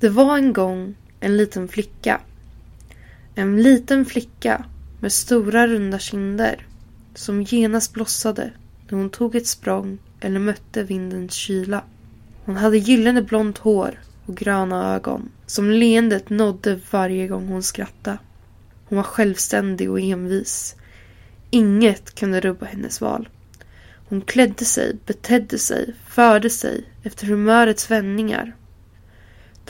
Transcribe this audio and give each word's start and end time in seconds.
Det 0.00 0.08
var 0.08 0.36
en 0.36 0.52
gång 0.52 0.94
en 1.20 1.36
liten 1.36 1.68
flicka. 1.68 2.20
En 3.34 3.62
liten 3.62 4.04
flicka 4.04 4.64
med 5.00 5.12
stora 5.12 5.66
runda 5.66 5.98
kinder 5.98 6.66
som 7.14 7.42
genast 7.42 7.92
blossade 7.92 8.52
när 8.88 8.98
hon 8.98 9.10
tog 9.10 9.34
ett 9.34 9.46
språng 9.46 9.98
eller 10.20 10.40
mötte 10.40 10.82
vindens 10.82 11.32
kyla. 11.32 11.84
Hon 12.44 12.56
hade 12.56 12.78
gyllene 12.78 13.22
blont 13.22 13.58
hår 13.58 14.00
och 14.26 14.36
gröna 14.36 14.94
ögon 14.94 15.28
som 15.46 15.70
leendet 15.70 16.30
nådde 16.30 16.80
varje 16.90 17.26
gång 17.26 17.48
hon 17.48 17.62
skrattade. 17.62 18.18
Hon 18.84 18.96
var 18.96 19.04
självständig 19.04 19.90
och 19.90 20.00
envis. 20.00 20.76
Inget 21.50 22.14
kunde 22.14 22.40
rubba 22.40 22.66
hennes 22.66 23.00
val. 23.00 23.28
Hon 24.08 24.20
klädde 24.20 24.64
sig, 24.64 24.96
betedde 25.06 25.58
sig, 25.58 25.94
förde 26.06 26.50
sig 26.50 26.84
efter 27.02 27.26
humörets 27.26 27.90
vändningar. 27.90 28.54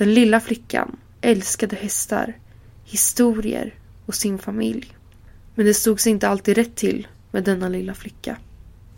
Den 0.00 0.14
lilla 0.14 0.40
flickan 0.40 0.96
älskade 1.20 1.76
hästar, 1.76 2.38
historier 2.84 3.74
och 4.06 4.14
sin 4.14 4.38
familj. 4.38 4.96
Men 5.54 5.66
det 5.66 5.74
stod 5.74 6.00
sig 6.00 6.12
inte 6.12 6.28
alltid 6.28 6.56
rätt 6.56 6.76
till 6.76 7.08
med 7.30 7.44
denna 7.44 7.68
lilla 7.68 7.94
flicka. 7.94 8.36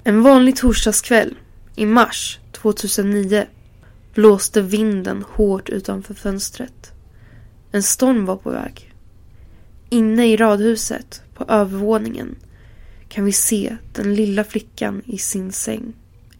En 0.04 0.22
vanlig 0.22 0.56
torsdagskväll 0.56 1.34
i 1.76 1.86
mars 1.86 2.38
2009 2.52 3.46
blåste 4.14 4.62
vinden 4.62 5.24
hårt 5.28 5.68
utanför 5.68 6.14
fönstret. 6.14 6.92
En 7.72 7.82
storm 7.82 8.26
var 8.26 8.36
på 8.36 8.50
väg. 8.50 8.94
Inne 9.88 10.26
i 10.26 10.36
radhuset, 10.36 11.22
på 11.34 11.44
övervåningen, 11.48 12.36
kan 13.08 13.24
vi 13.24 13.32
se 13.32 13.76
den 13.92 14.14
lilla 14.14 14.44
flickan 14.44 15.02
i 15.06 15.18
sin 15.18 15.52
säng, 15.52 15.92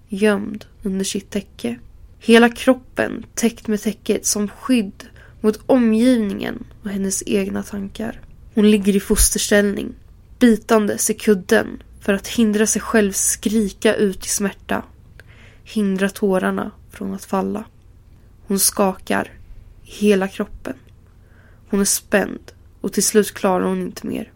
gömd 0.09 0.65
under 0.83 1.05
sitt 1.05 1.31
täcke. 1.31 1.79
Hela 2.25 2.49
kroppen 2.49 3.27
täckt 3.35 3.67
med 3.67 3.83
täcket 3.83 4.27
som 4.27 4.49
skydd 4.49 5.07
mot 5.41 5.61
omgivningen 5.67 6.65
och 6.83 6.91
hennes 6.91 7.23
egna 7.27 7.63
tankar. 7.63 8.21
Hon 8.55 8.71
ligger 8.71 8.97
i 8.97 9.01
fosterställning, 9.01 9.95
bitandes 10.39 11.11
i 11.11 11.15
kudden 11.15 11.83
för 12.01 12.13
att 12.13 12.29
hindra 12.29 12.67
sig 12.67 12.83
själv 12.83 13.13
skrika 13.13 13.95
ut 13.95 14.27
i 14.27 14.29
smärta. 14.29 14.83
Hindra 15.65 16.09
tårarna 16.09 16.71
från 16.91 17.15
att 17.15 17.25
falla. 17.25 17.65
Hon 18.47 18.59
skakar 18.59 19.31
i 19.85 19.91
hela 19.91 20.29
kroppen. 20.29 20.75
Hon 21.71 21.81
är 21.81 21.85
spänd 21.85 22.53
och 22.81 22.93
till 22.93 23.05
slut 23.05 23.35
klarar 23.35 23.65
hon 23.65 23.83
inte 23.83 24.07
mer. 24.07 24.33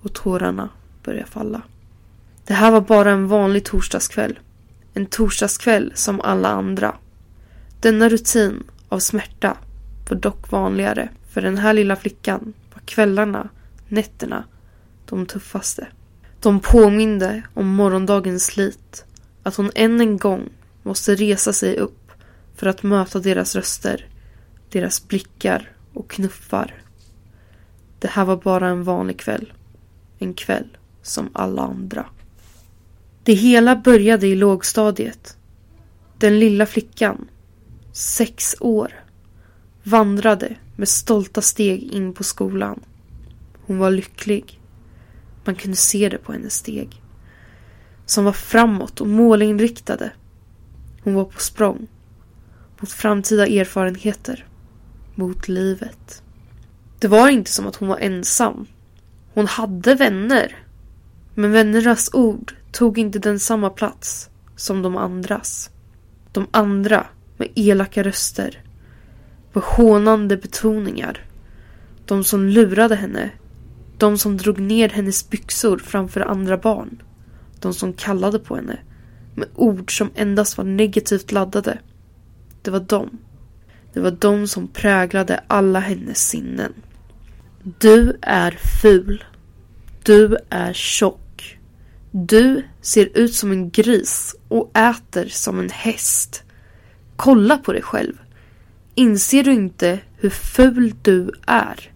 Och 0.00 0.12
tårarna 0.12 0.68
börjar 1.04 1.26
falla. 1.26 1.62
Det 2.46 2.54
här 2.54 2.70
var 2.70 2.80
bara 2.80 3.10
en 3.10 3.28
vanlig 3.28 3.64
torsdagskväll. 3.64 4.38
En 4.94 5.06
torsdagskväll 5.06 5.92
som 5.94 6.20
alla 6.20 6.48
andra. 6.48 6.94
Denna 7.82 8.08
rutin 8.08 8.62
av 8.88 8.98
smärta 8.98 9.56
var 10.10 10.16
dock 10.16 10.50
vanligare. 10.50 11.08
För 11.30 11.40
den 11.42 11.58
här 11.58 11.72
lilla 11.72 11.96
flickan 11.96 12.52
var 12.74 12.80
kvällarna, 12.80 13.48
nätterna, 13.88 14.44
de 15.06 15.26
tuffaste. 15.26 15.86
De 16.40 16.60
påminde 16.60 17.42
om 17.54 17.68
morgondagens 17.68 18.44
slit. 18.44 19.04
Att 19.42 19.56
hon 19.56 19.70
än 19.74 20.00
en 20.00 20.18
gång 20.18 20.48
måste 20.82 21.14
resa 21.14 21.52
sig 21.52 21.76
upp 21.76 22.12
för 22.56 22.66
att 22.66 22.82
möta 22.82 23.18
deras 23.18 23.56
röster, 23.56 24.06
deras 24.70 25.08
blickar 25.08 25.70
och 25.92 26.10
knuffar. 26.10 26.74
Det 27.98 28.08
här 28.08 28.24
var 28.24 28.36
bara 28.36 28.68
en 28.68 28.84
vanlig 28.84 29.18
kväll. 29.18 29.52
En 30.18 30.34
kväll 30.34 30.76
som 31.02 31.30
alla 31.32 31.62
andra. 31.62 32.06
Det 33.22 33.34
hela 33.34 33.76
började 33.76 34.26
i 34.26 34.34
lågstadiet. 34.34 35.36
Den 36.18 36.38
lilla 36.38 36.66
flickan, 36.66 37.28
sex 37.92 38.56
år, 38.60 39.04
vandrade 39.82 40.56
med 40.76 40.88
stolta 40.88 41.42
steg 41.42 41.82
in 41.82 42.14
på 42.14 42.24
skolan. 42.24 42.80
Hon 43.66 43.78
var 43.78 43.90
lycklig. 43.90 44.60
Man 45.44 45.54
kunde 45.54 45.76
se 45.76 46.08
det 46.08 46.18
på 46.18 46.32
hennes 46.32 46.54
steg. 46.54 47.02
Som 48.06 48.24
var 48.24 48.32
framåt 48.32 49.00
och 49.00 49.06
målinriktade. 49.06 50.12
Hon 51.02 51.14
var 51.14 51.24
på 51.24 51.40
språng. 51.40 51.88
Mot 52.80 52.90
framtida 52.90 53.46
erfarenheter. 53.46 54.46
Mot 55.14 55.48
livet. 55.48 56.22
Det 56.98 57.08
var 57.08 57.28
inte 57.28 57.52
som 57.52 57.66
att 57.66 57.76
hon 57.76 57.88
var 57.88 57.98
ensam. 57.98 58.66
Hon 59.34 59.46
hade 59.46 59.94
vänner. 59.94 60.56
Men 61.34 61.52
vännernas 61.52 62.10
ord 62.14 62.54
tog 62.72 62.98
inte 62.98 63.18
den 63.18 63.40
samma 63.40 63.70
plats 63.70 64.30
som 64.56 64.82
de 64.82 64.96
andras. 64.96 65.70
De 66.32 66.46
andra 66.50 67.06
med 67.42 67.50
elaka 67.54 68.02
röster. 68.02 68.62
Med 69.52 69.64
hånande 69.64 70.36
betoningar. 70.36 71.24
De 72.06 72.24
som 72.24 72.48
lurade 72.48 72.94
henne. 72.94 73.30
De 73.98 74.18
som 74.18 74.36
drog 74.36 74.60
ner 74.60 74.88
hennes 74.88 75.30
byxor 75.30 75.78
framför 75.78 76.20
andra 76.20 76.56
barn. 76.56 77.02
De 77.60 77.74
som 77.74 77.92
kallade 77.92 78.38
på 78.38 78.56
henne. 78.56 78.78
Med 79.34 79.48
ord 79.54 79.96
som 79.98 80.10
endast 80.14 80.58
var 80.58 80.64
negativt 80.64 81.32
laddade. 81.32 81.78
Det 82.62 82.70
var 82.70 82.80
de. 82.80 83.18
Det 83.92 84.00
var 84.00 84.10
de 84.10 84.48
som 84.48 84.68
präglade 84.68 85.40
alla 85.46 85.80
hennes 85.80 86.28
sinnen. 86.28 86.72
Du 87.78 88.18
är 88.22 88.58
ful. 88.82 89.24
Du 90.02 90.36
är 90.50 90.72
tjock. 90.72 91.58
Du 92.10 92.64
ser 92.80 93.18
ut 93.18 93.34
som 93.34 93.52
en 93.52 93.70
gris 93.70 94.36
och 94.48 94.78
äter 94.78 95.26
som 95.28 95.58
en 95.58 95.70
häst. 95.70 96.44
Kolla 97.22 97.58
på 97.58 97.72
dig 97.72 97.82
själv. 97.82 98.14
Inser 98.94 99.44
du 99.44 99.52
inte 99.52 99.98
hur 100.16 100.30
ful 100.30 100.94
du 101.02 101.30
är? 101.46 101.92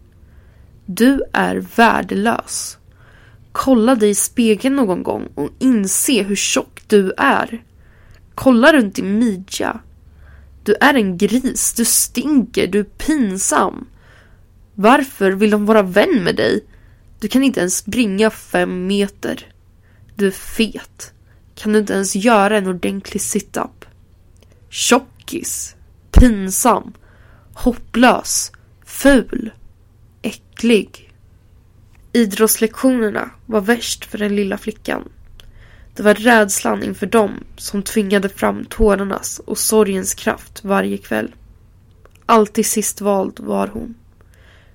Du 0.84 1.22
är 1.32 1.56
värdelös. 1.76 2.78
Kolla 3.52 3.94
dig 3.94 4.10
i 4.10 4.14
spegeln 4.14 4.76
någon 4.76 5.02
gång 5.02 5.28
och 5.34 5.50
inse 5.58 6.22
hur 6.22 6.36
tjock 6.36 6.82
du 6.86 7.12
är. 7.16 7.64
Kolla 8.34 8.72
runt 8.72 8.94
din 8.94 9.18
midja. 9.18 9.80
Du 10.64 10.74
är 10.80 10.94
en 10.94 11.18
gris, 11.18 11.74
du 11.76 11.84
stinker, 11.84 12.66
du 12.66 12.80
är 12.80 12.84
pinsam. 12.84 13.86
Varför 14.74 15.30
vill 15.30 15.50
de 15.50 15.66
vara 15.66 15.82
vän 15.82 16.24
med 16.24 16.36
dig? 16.36 16.64
Du 17.20 17.28
kan 17.28 17.42
inte 17.42 17.60
ens 17.60 17.76
springa 17.76 18.30
fem 18.30 18.86
meter. 18.86 19.46
Du 20.14 20.26
är 20.26 20.30
fet. 20.30 21.12
Kan 21.54 21.72
du 21.72 21.78
inte 21.78 21.92
ens 21.92 22.14
göra 22.16 22.56
en 22.58 22.66
ordentlig 22.66 23.22
sit-up? 23.22 23.84
Tjockis. 25.26 25.76
Pinsam. 26.10 26.92
Hopplös. 27.54 28.52
Ful. 28.84 29.50
Äcklig. 30.22 31.12
Idrottslektionerna 32.12 33.30
var 33.46 33.60
värst 33.60 34.04
för 34.04 34.18
den 34.18 34.36
lilla 34.36 34.58
flickan. 34.58 35.08
Det 35.94 36.02
var 36.02 36.14
rädslan 36.14 36.82
inför 36.82 37.06
dem 37.06 37.30
som 37.56 37.82
tvingade 37.82 38.28
fram 38.28 38.64
tårarnas 38.64 39.38
och 39.38 39.58
sorgens 39.58 40.14
kraft 40.14 40.64
varje 40.64 40.98
kväll. 40.98 41.34
Alltid 42.26 42.66
sist 42.66 43.00
vald 43.00 43.40
var 43.40 43.66
hon. 43.68 43.94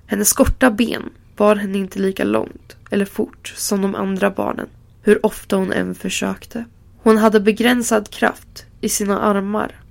Hennes 0.06 0.32
korta 0.32 0.70
ben 0.70 1.10
bar 1.36 1.56
henne 1.56 1.78
inte 1.78 1.98
lika 1.98 2.24
långt 2.24 2.76
eller 2.90 3.04
fort 3.04 3.54
som 3.56 3.82
de 3.82 3.94
andra 3.94 4.30
barnen, 4.30 4.68
hur 5.02 5.26
ofta 5.26 5.56
hon 5.56 5.72
än 5.72 5.94
försökte. 5.94 6.64
Hon 7.02 7.18
hade 7.18 7.40
begränsad 7.40 8.10
kraft 8.10 8.66
i 8.80 8.88
sina 8.88 9.20
armar. 9.20 9.81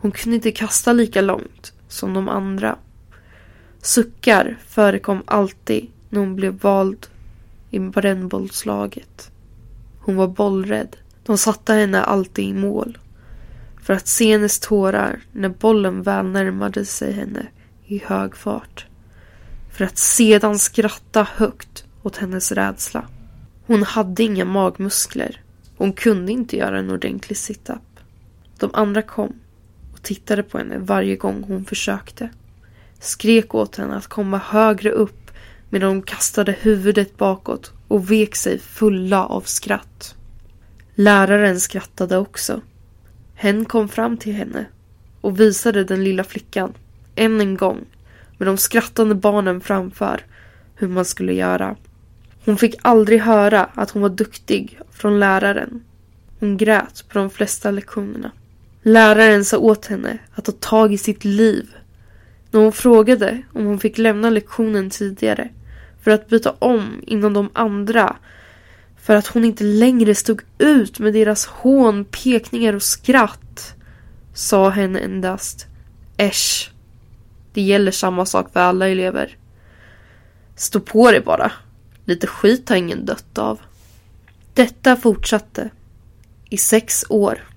Hon 0.00 0.10
kunde 0.10 0.36
inte 0.36 0.50
kasta 0.50 0.92
lika 0.92 1.20
långt 1.20 1.72
som 1.88 2.14
de 2.14 2.28
andra. 2.28 2.78
Suckar 3.82 4.58
förekom 4.66 5.22
alltid 5.26 5.86
när 6.08 6.20
hon 6.20 6.36
blev 6.36 6.60
vald 6.60 7.06
i 7.70 7.78
brännbollslaget. 7.78 9.30
Hon 10.00 10.16
var 10.16 10.28
bollrädd. 10.28 10.96
De 11.24 11.38
satte 11.38 11.72
henne 11.72 12.02
alltid 12.02 12.44
i 12.44 12.54
mål. 12.54 12.98
För 13.82 13.94
att 13.94 14.06
se 14.06 14.32
hennes 14.32 14.60
tårar 14.60 15.20
när 15.32 15.48
bollen 15.48 16.02
väl 16.02 16.26
närmade 16.26 16.84
sig 16.84 17.12
henne 17.12 17.46
i 17.86 18.02
hög 18.04 18.36
fart. 18.36 18.86
För 19.72 19.84
att 19.84 19.98
sedan 19.98 20.58
skratta 20.58 21.26
högt 21.36 21.84
åt 22.02 22.16
hennes 22.16 22.52
rädsla. 22.52 23.04
Hon 23.66 23.82
hade 23.82 24.22
inga 24.22 24.44
magmuskler. 24.44 25.42
Hon 25.76 25.92
kunde 25.92 26.32
inte 26.32 26.56
göra 26.56 26.78
en 26.78 26.90
ordentlig 26.90 27.36
situp. 27.36 28.00
De 28.58 28.70
andra 28.72 29.02
kom 29.02 29.32
och 29.98 30.04
tittade 30.04 30.42
på 30.42 30.58
henne 30.58 30.78
varje 30.78 31.16
gång 31.16 31.44
hon 31.48 31.64
försökte. 31.64 32.30
Skrek 33.00 33.54
åt 33.54 33.76
henne 33.76 33.96
att 33.96 34.06
komma 34.06 34.38
högre 34.38 34.90
upp 34.90 35.30
medan 35.70 35.88
hon 35.88 36.02
kastade 36.02 36.52
huvudet 36.52 37.16
bakåt 37.16 37.72
och 37.88 38.10
vek 38.10 38.36
sig 38.36 38.58
fulla 38.58 39.26
av 39.26 39.40
skratt. 39.40 40.14
Läraren 40.94 41.60
skrattade 41.60 42.16
också. 42.16 42.60
Hen 43.34 43.64
kom 43.64 43.88
fram 43.88 44.16
till 44.16 44.32
henne 44.32 44.66
och 45.20 45.40
visade 45.40 45.84
den 45.84 46.04
lilla 46.04 46.24
flickan, 46.24 46.72
än 47.14 47.40
en 47.40 47.56
gång, 47.56 47.84
med 48.38 48.48
de 48.48 48.56
skrattande 48.56 49.14
barnen 49.14 49.60
framför, 49.60 50.20
hur 50.74 50.88
man 50.88 51.04
skulle 51.04 51.32
göra. 51.32 51.76
Hon 52.44 52.56
fick 52.56 52.74
aldrig 52.82 53.20
höra 53.20 53.64
att 53.64 53.90
hon 53.90 54.02
var 54.02 54.08
duktig 54.08 54.80
från 54.90 55.20
läraren. 55.20 55.84
Hon 56.40 56.56
grät 56.56 57.04
på 57.08 57.18
de 57.18 57.30
flesta 57.30 57.70
lektionerna. 57.70 58.30
Läraren 58.82 59.44
sa 59.44 59.58
åt 59.58 59.86
henne 59.86 60.18
att 60.34 60.44
ta 60.44 60.52
tag 60.52 60.92
i 60.92 60.98
sitt 60.98 61.24
liv. 61.24 61.74
När 62.50 62.60
hon 62.60 62.72
frågade 62.72 63.42
om 63.52 63.66
hon 63.66 63.80
fick 63.80 63.98
lämna 63.98 64.30
lektionen 64.30 64.90
tidigare 64.90 65.48
för 66.02 66.10
att 66.10 66.28
byta 66.28 66.54
om 66.58 67.02
innan 67.06 67.32
de 67.32 67.50
andra 67.52 68.16
för 69.02 69.14
att 69.14 69.26
hon 69.26 69.44
inte 69.44 69.64
längre 69.64 70.14
stod 70.14 70.40
ut 70.58 70.98
med 70.98 71.12
deras 71.12 71.46
hån, 71.46 72.04
pekningar 72.04 72.72
och 72.72 72.82
skratt 72.82 73.74
sa 74.34 74.70
henne 74.70 74.98
endast 74.98 75.66
Äsch. 76.16 76.70
Det 77.52 77.62
gäller 77.62 77.92
samma 77.92 78.26
sak 78.26 78.52
för 78.52 78.60
alla 78.60 78.88
elever. 78.88 79.36
Stå 80.56 80.80
på 80.80 81.10
dig 81.10 81.20
bara. 81.20 81.52
Lite 82.04 82.26
skit 82.26 82.68
har 82.68 82.76
ingen 82.76 83.04
dött 83.04 83.38
av. 83.38 83.60
Detta 84.54 84.96
fortsatte 84.96 85.70
i 86.50 86.56
sex 86.56 87.04
år. 87.08 87.47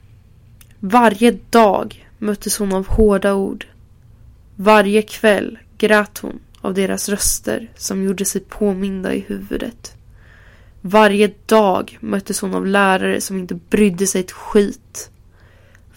Varje 0.83 1.37
dag 1.49 2.07
möttes 2.17 2.57
hon 2.57 2.73
av 2.73 2.87
hårda 2.87 3.33
ord. 3.33 3.67
Varje 4.55 5.01
kväll 5.01 5.59
grät 5.77 6.17
hon 6.17 6.39
av 6.61 6.73
deras 6.73 7.09
röster 7.09 7.71
som 7.75 8.03
gjorde 8.03 8.25
sig 8.25 8.41
påminda 8.41 9.13
i 9.13 9.19
huvudet. 9.19 9.95
Varje 10.81 11.31
dag 11.45 11.97
möttes 12.01 12.39
hon 12.41 12.55
av 12.55 12.65
lärare 12.65 13.21
som 13.21 13.37
inte 13.37 13.55
brydde 13.55 14.07
sig 14.07 14.21
ett 14.21 14.31
skit. 14.31 15.11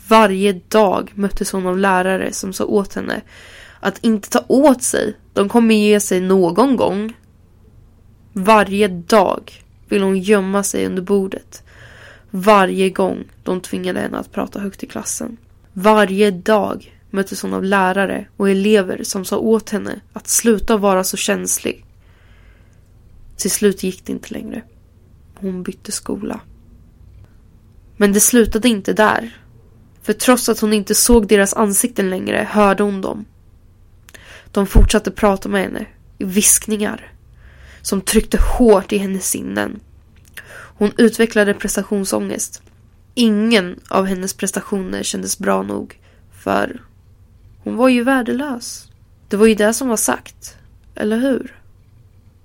Varje 0.08 0.60
dag 0.68 1.12
möttes 1.14 1.52
hon 1.52 1.66
av 1.66 1.78
lärare 1.78 2.32
som 2.32 2.52
sa 2.52 2.64
åt 2.64 2.94
henne 2.94 3.20
att 3.80 4.04
inte 4.04 4.30
ta 4.30 4.44
åt 4.48 4.82
sig. 4.82 5.16
De 5.32 5.48
kommer 5.48 5.74
ge 5.74 6.00
sig 6.00 6.20
någon 6.20 6.76
gång. 6.76 7.16
Varje 8.32 8.88
dag 8.88 9.52
vill 9.88 10.02
hon 10.02 10.18
gömma 10.18 10.62
sig 10.62 10.86
under 10.86 11.02
bordet. 11.02 11.63
Varje 12.36 12.90
gång 12.90 13.24
de 13.42 13.60
tvingade 13.60 14.00
henne 14.00 14.18
att 14.18 14.32
prata 14.32 14.60
högt 14.60 14.82
i 14.82 14.86
klassen. 14.86 15.36
Varje 15.72 16.30
dag 16.30 17.00
möttes 17.10 17.42
hon 17.42 17.54
av 17.54 17.64
lärare 17.64 18.26
och 18.36 18.50
elever 18.50 19.04
som 19.04 19.24
sa 19.24 19.38
åt 19.38 19.70
henne 19.70 20.00
att 20.12 20.28
sluta 20.28 20.76
vara 20.76 21.04
så 21.04 21.16
känslig. 21.16 21.84
Till 23.36 23.50
slut 23.50 23.82
gick 23.82 24.06
det 24.06 24.12
inte 24.12 24.34
längre. 24.34 24.62
Hon 25.34 25.62
bytte 25.62 25.92
skola. 25.92 26.40
Men 27.96 28.12
det 28.12 28.20
slutade 28.20 28.68
inte 28.68 28.92
där. 28.92 29.38
För 30.02 30.12
trots 30.12 30.48
att 30.48 30.60
hon 30.60 30.72
inte 30.72 30.94
såg 30.94 31.26
deras 31.26 31.54
ansikten 31.54 32.10
längre 32.10 32.48
hörde 32.50 32.82
hon 32.82 33.00
dem. 33.00 33.24
De 34.50 34.66
fortsatte 34.66 35.10
prata 35.10 35.48
med 35.48 35.62
henne 35.62 35.86
i 36.18 36.24
viskningar 36.24 37.12
som 37.82 38.00
tryckte 38.00 38.38
hårt 38.58 38.92
i 38.92 38.98
hennes 38.98 39.30
sinnen. 39.30 39.80
Hon 40.74 40.92
utvecklade 40.96 41.54
prestationsångest. 41.54 42.62
Ingen 43.14 43.80
av 43.88 44.04
hennes 44.04 44.34
prestationer 44.34 45.02
kändes 45.02 45.38
bra 45.38 45.62
nog 45.62 45.98
för 46.42 46.80
hon 47.64 47.76
var 47.76 47.88
ju 47.88 48.04
värdelös. 48.04 48.88
Det 49.28 49.36
var 49.36 49.46
ju 49.46 49.54
det 49.54 49.72
som 49.72 49.88
var 49.88 49.96
sagt, 49.96 50.56
eller 50.94 51.18
hur? 51.18 51.60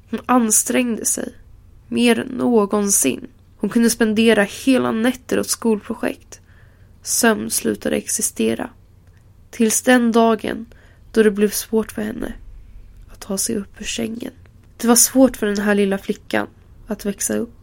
Hon 0.09 0.19
ansträngde 0.25 1.05
sig 1.05 1.33
mer 1.87 2.19
än 2.19 2.27
någonsin. 2.27 3.27
Hon 3.57 3.69
kunde 3.69 3.89
spendera 3.89 4.43
hela 4.43 4.91
nätter 4.91 5.39
åt 5.39 5.49
skolprojekt. 5.49 6.39
Sömn 7.01 7.49
slutade 7.49 7.95
existera. 7.95 8.69
Tills 9.51 9.81
den 9.81 10.11
dagen 10.11 10.65
då 11.11 11.23
det 11.23 11.31
blev 11.31 11.49
svårt 11.49 11.91
för 11.91 12.01
henne 12.01 12.33
att 13.11 13.19
ta 13.19 13.37
sig 13.37 13.55
upp 13.55 13.81
ur 13.81 13.85
sängen. 13.85 14.31
Det 14.77 14.87
var 14.87 14.95
svårt 14.95 15.37
för 15.37 15.45
den 15.47 15.57
här 15.57 15.75
lilla 15.75 15.97
flickan 15.97 16.47
att 16.87 17.05
växa 17.05 17.35
upp. 17.35 17.58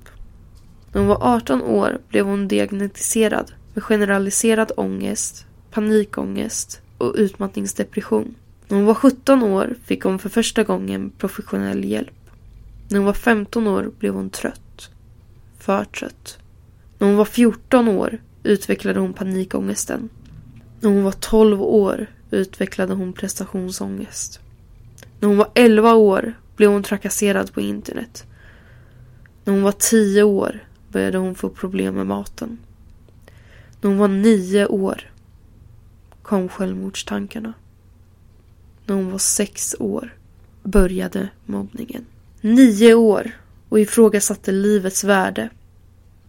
När 0.96 1.00
hon 1.00 1.08
var 1.08 1.34
18 1.36 1.62
år 1.62 1.98
blev 2.08 2.26
hon 2.26 2.48
diagnostiserad 2.48 3.52
med 3.74 3.84
generaliserad 3.84 4.72
ångest, 4.76 5.46
panikångest 5.70 6.80
och 6.98 7.14
utmattningsdepression. 7.16 8.34
När 8.68 8.76
hon 8.76 8.86
var 8.86 8.94
17 8.94 9.42
år 9.42 9.74
fick 9.84 10.04
hon 10.04 10.18
för 10.18 10.28
första 10.28 10.64
gången 10.64 11.12
professionell 11.18 11.84
hjälp. 11.84 12.30
När 12.88 12.98
hon 12.98 13.06
var 13.06 13.12
15 13.12 13.66
år 13.66 13.90
blev 13.98 14.14
hon 14.14 14.30
trött. 14.30 14.90
För 15.58 15.84
trött. 15.84 16.38
När 16.98 17.06
hon 17.06 17.16
var 17.16 17.24
14 17.24 17.88
år 17.88 18.18
utvecklade 18.42 19.00
hon 19.00 19.12
panikångesten. 19.12 20.08
När 20.80 20.90
hon 20.90 21.04
var 21.04 21.12
12 21.12 21.62
år 21.62 22.06
utvecklade 22.30 22.94
hon 22.94 23.12
prestationsångest. 23.12 24.40
När 25.20 25.28
hon 25.28 25.38
var 25.38 25.50
11 25.54 25.94
år 25.94 26.34
blev 26.56 26.70
hon 26.70 26.82
trakasserad 26.82 27.52
på 27.52 27.60
internet. 27.60 28.24
När 29.44 29.52
hon 29.52 29.62
var 29.62 29.72
10 29.72 30.22
år 30.22 30.65
började 30.88 31.18
hon 31.18 31.34
få 31.34 31.48
problem 31.48 31.94
med 31.94 32.06
maten. 32.06 32.58
När 33.80 33.90
hon 33.90 33.98
var 33.98 34.08
nio 34.08 34.66
år 34.66 35.10
kom 36.22 36.48
självmordstankarna. 36.48 37.52
När 38.86 38.94
hon 38.94 39.10
var 39.10 39.18
sex 39.18 39.76
år 39.78 40.14
började 40.62 41.28
mobbningen. 41.44 42.06
Nio 42.40 42.94
år 42.94 43.30
och 43.68 43.80
ifrågasatte 43.80 44.52
livets 44.52 45.04
värde. 45.04 45.50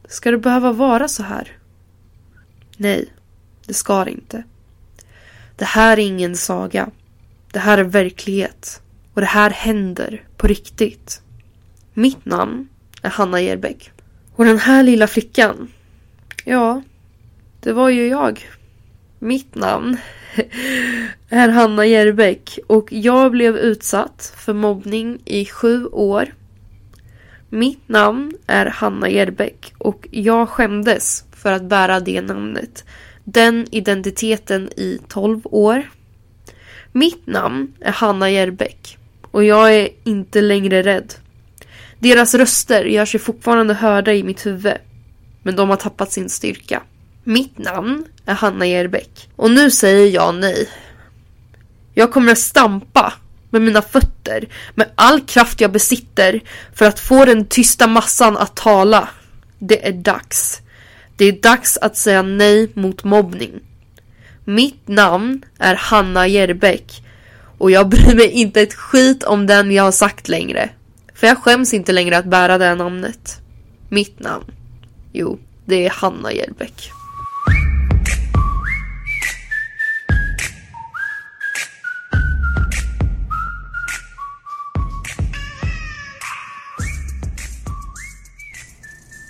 Ska 0.07 0.31
det 0.31 0.37
behöva 0.37 0.71
vara 0.71 1.07
så 1.07 1.23
här? 1.23 1.57
Nej, 2.77 3.13
det 3.65 3.73
ska 3.73 4.05
det 4.05 4.11
inte. 4.11 4.43
Det 5.55 5.65
här 5.65 5.99
är 5.99 6.01
ingen 6.01 6.35
saga. 6.35 6.89
Det 7.51 7.59
här 7.59 7.77
är 7.77 7.83
verklighet. 7.83 8.81
Och 9.13 9.21
det 9.21 9.27
här 9.27 9.49
händer 9.49 10.23
på 10.37 10.47
riktigt. 10.47 11.21
Mitt 11.93 12.25
namn 12.25 12.67
är 13.01 13.09
Hanna 13.09 13.41
Jerbeck. 13.41 13.91
Och 14.37 14.45
den 14.45 14.57
här 14.57 14.83
lilla 14.83 15.07
flickan, 15.07 15.71
ja, 16.45 16.81
det 17.59 17.73
var 17.73 17.89
ju 17.89 18.07
jag. 18.07 18.49
Mitt 19.19 19.55
namn 19.55 19.97
är 21.29 21.49
Hanna 21.49 21.85
Jerbeck 21.85 22.59
och 22.67 22.87
jag 22.91 23.31
blev 23.31 23.57
utsatt 23.57 24.33
för 24.37 24.53
mobbning 24.53 25.21
i 25.25 25.45
sju 25.45 25.85
år. 25.85 26.33
Mitt 27.49 27.89
namn 27.89 28.37
är 28.47 28.65
Hanna 28.65 29.09
Jerbeck 29.09 29.73
och 29.77 30.07
jag 30.11 30.49
skämdes 30.49 31.25
för 31.31 31.51
att 31.51 31.63
bära 31.63 31.99
det 31.99 32.21
namnet. 32.21 32.85
Den 33.23 33.67
identiteten 33.71 34.69
i 34.77 34.99
12 35.07 35.41
år. 35.43 35.89
Mitt 36.91 37.27
namn 37.27 37.73
är 37.79 37.91
Hanna 37.91 38.29
Jerbeck 38.29 38.97
och 39.31 39.43
jag 39.43 39.75
är 39.75 39.89
inte 40.03 40.41
längre 40.41 40.83
rädd. 40.83 41.13
Deras 41.99 42.33
röster 42.33 42.85
gör 42.85 43.05
sig 43.05 43.19
fortfarande 43.19 43.73
hörda 43.73 44.13
i 44.13 44.23
mitt 44.23 44.45
huvud. 44.45 44.77
Men 45.43 45.55
de 45.55 45.69
har 45.69 45.77
tappat 45.77 46.11
sin 46.11 46.29
styrka. 46.29 46.83
Mitt 47.23 47.57
namn 47.57 48.05
är 48.25 48.33
Hanna 48.33 48.65
Gerbeck 48.65 49.29
Och 49.35 49.51
nu 49.51 49.71
säger 49.71 50.07
jag 50.07 50.35
nej. 50.35 50.69
Jag 51.93 52.11
kommer 52.11 52.31
att 52.31 52.37
stampa 52.37 53.13
med 53.49 53.61
mina 53.61 53.81
fötter 53.81 54.47
med 54.75 54.91
all 54.95 55.21
kraft 55.21 55.61
jag 55.61 55.71
besitter 55.71 56.41
för 56.75 56.85
att 56.85 56.99
få 56.99 57.25
den 57.25 57.45
tysta 57.45 57.87
massan 57.87 58.37
att 58.37 58.55
tala. 58.55 59.09
Det 59.59 59.87
är 59.87 59.91
dags. 59.91 60.61
Det 61.17 61.25
är 61.25 61.31
dags 61.31 61.77
att 61.77 61.97
säga 61.97 62.21
nej 62.21 62.71
mot 62.73 63.03
mobbning. 63.03 63.59
Mitt 64.45 64.87
namn 64.87 65.45
är 65.59 65.75
Hanna 65.75 66.27
Gerbeck 66.27 67.03
och 67.57 67.71
jag 67.71 67.89
bryr 67.89 68.15
mig 68.15 68.29
inte 68.29 68.61
ett 68.61 68.73
skit 68.73 69.23
om 69.23 69.47
den 69.47 69.71
jag 69.71 69.83
har 69.83 69.91
sagt 69.91 70.29
längre. 70.29 70.69
För 71.17 71.27
jag 71.27 71.37
skäms 71.37 71.73
inte 71.73 71.93
längre 71.93 72.17
att 72.17 72.25
bära 72.25 72.57
det 72.57 72.75
namnet. 72.75 73.41
Mitt 73.89 74.19
namn. 74.19 74.45
Jo, 75.11 75.39
det 75.65 75.85
är 75.85 75.89
Hanna 75.89 76.33
Jerbeck. 76.33 76.91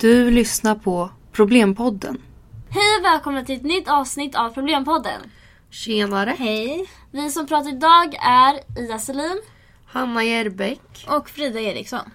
Du 0.02 0.32
lyssnar 0.32 0.76
på 0.76 1.10
Problempodden. 1.32 2.18
Hej 2.70 2.98
och 3.00 3.06
välkomna 3.06 3.46
till 3.46 3.56
ett 3.56 3.64
nytt 3.64 3.90
avsnitt 3.90 4.36
av 4.36 4.50
Problempodden. 4.50 5.22
Tjenare. 5.70 6.36
Hej. 6.38 6.90
Vi 7.12 7.30
som 7.30 7.48
pratar 7.48 7.70
idag 7.70 8.16
är 8.22 8.82
Ida 8.84 9.00
Selin 9.00 9.42
Hanna 9.88 10.24
Jerbeck. 10.24 11.06
och 11.08 11.30
Frida 11.30 11.60
Eriksson. 11.60 12.12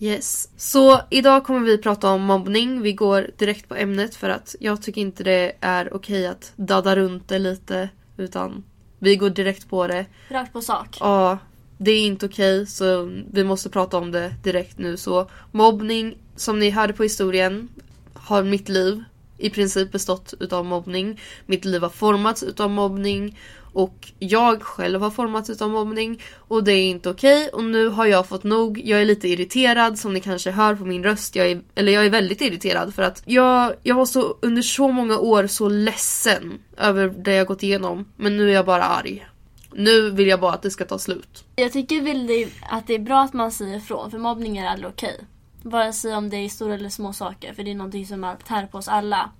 Yes. 0.00 0.48
Så 0.56 1.00
idag 1.10 1.44
kommer 1.44 1.60
vi 1.60 1.78
prata 1.78 2.10
om 2.10 2.22
mobbning. 2.22 2.82
Vi 2.82 2.92
går 2.92 3.30
direkt 3.36 3.68
på 3.68 3.74
ämnet 3.74 4.14
för 4.14 4.28
att 4.28 4.56
jag 4.60 4.82
tycker 4.82 5.00
inte 5.00 5.24
det 5.24 5.52
är 5.60 5.94
okej 5.94 6.26
att 6.26 6.52
dadda 6.56 6.96
runt 6.96 7.28
det 7.28 7.38
lite. 7.38 7.88
Utan 8.16 8.64
vi 8.98 9.16
går 9.16 9.30
direkt 9.30 9.68
på 9.70 9.86
det. 9.86 10.06
Rakt 10.28 10.52
på 10.52 10.60
sak. 10.60 10.96
Ja, 11.00 11.38
det 11.78 11.90
är 11.90 12.06
inte 12.06 12.26
okej 12.26 12.66
så 12.66 13.10
vi 13.32 13.44
måste 13.44 13.70
prata 13.70 13.98
om 13.98 14.12
det 14.12 14.34
direkt 14.42 14.78
nu. 14.78 14.96
Så 14.96 15.30
mobbning, 15.52 16.18
som 16.36 16.58
ni 16.58 16.70
hörde 16.70 16.92
på 16.92 17.02
historien, 17.02 17.68
har 18.14 18.42
mitt 18.42 18.68
liv 18.68 19.04
i 19.38 19.50
princip 19.50 19.92
bestått 19.92 20.34
utav 20.40 20.64
mobbning. 20.64 21.20
Mitt 21.46 21.64
liv 21.64 21.82
har 21.82 21.88
formats 21.88 22.42
utav 22.42 22.70
mobbning 22.70 23.38
och 23.76 24.12
jag 24.18 24.62
själv 24.62 25.02
har 25.02 25.10
formats 25.10 25.50
utav 25.50 25.70
mobbning 25.70 26.22
och 26.36 26.64
det 26.64 26.72
är 26.72 26.90
inte 26.90 27.10
okej 27.10 27.48
och 27.48 27.64
nu 27.64 27.88
har 27.88 28.06
jag 28.06 28.26
fått 28.26 28.44
nog. 28.44 28.80
Jag 28.84 29.00
är 29.00 29.04
lite 29.04 29.28
irriterad 29.28 29.98
som 29.98 30.14
ni 30.14 30.20
kanske 30.20 30.50
hör 30.50 30.74
på 30.74 30.84
min 30.84 31.04
röst. 31.04 31.36
Jag 31.36 31.50
är, 31.50 31.62
eller 31.74 31.92
jag 31.92 32.06
är 32.06 32.10
väldigt 32.10 32.40
irriterad 32.40 32.94
för 32.94 33.02
att 33.02 33.22
jag, 33.24 33.74
jag 33.82 33.94
var 33.94 34.06
så 34.06 34.36
under 34.42 34.62
så 34.62 34.88
många 34.88 35.18
år 35.18 35.46
så 35.46 35.68
ledsen 35.68 36.58
över 36.76 37.08
det 37.08 37.34
jag 37.34 37.46
gått 37.46 37.62
igenom. 37.62 38.04
Men 38.16 38.36
nu 38.36 38.48
är 38.50 38.54
jag 38.54 38.66
bara 38.66 38.84
arg. 38.84 39.26
Nu 39.72 40.10
vill 40.10 40.28
jag 40.28 40.40
bara 40.40 40.52
att 40.52 40.62
det 40.62 40.70
ska 40.70 40.84
ta 40.84 40.98
slut. 40.98 41.44
Jag 41.56 41.72
tycker 41.72 42.00
väl 42.00 42.50
att 42.70 42.86
det 42.86 42.94
är 42.94 42.98
bra 42.98 43.22
att 43.22 43.32
man 43.32 43.52
säger 43.52 43.76
ifrån 43.76 44.10
för 44.10 44.18
mobbning 44.18 44.58
är 44.58 44.66
aldrig 44.66 44.90
okej. 44.90 45.20
Vare 45.62 45.92
sig 45.92 46.14
om 46.14 46.30
det 46.30 46.36
är 46.36 46.48
stora 46.48 46.74
eller 46.74 46.88
små 46.88 47.12
saker 47.12 47.54
för 47.54 47.62
det 47.62 47.70
är 47.70 47.74
någonting 47.74 48.06
som 48.06 48.36
tär 48.48 48.66
på 48.66 48.78
oss 48.78 48.88
alla. 48.88 49.30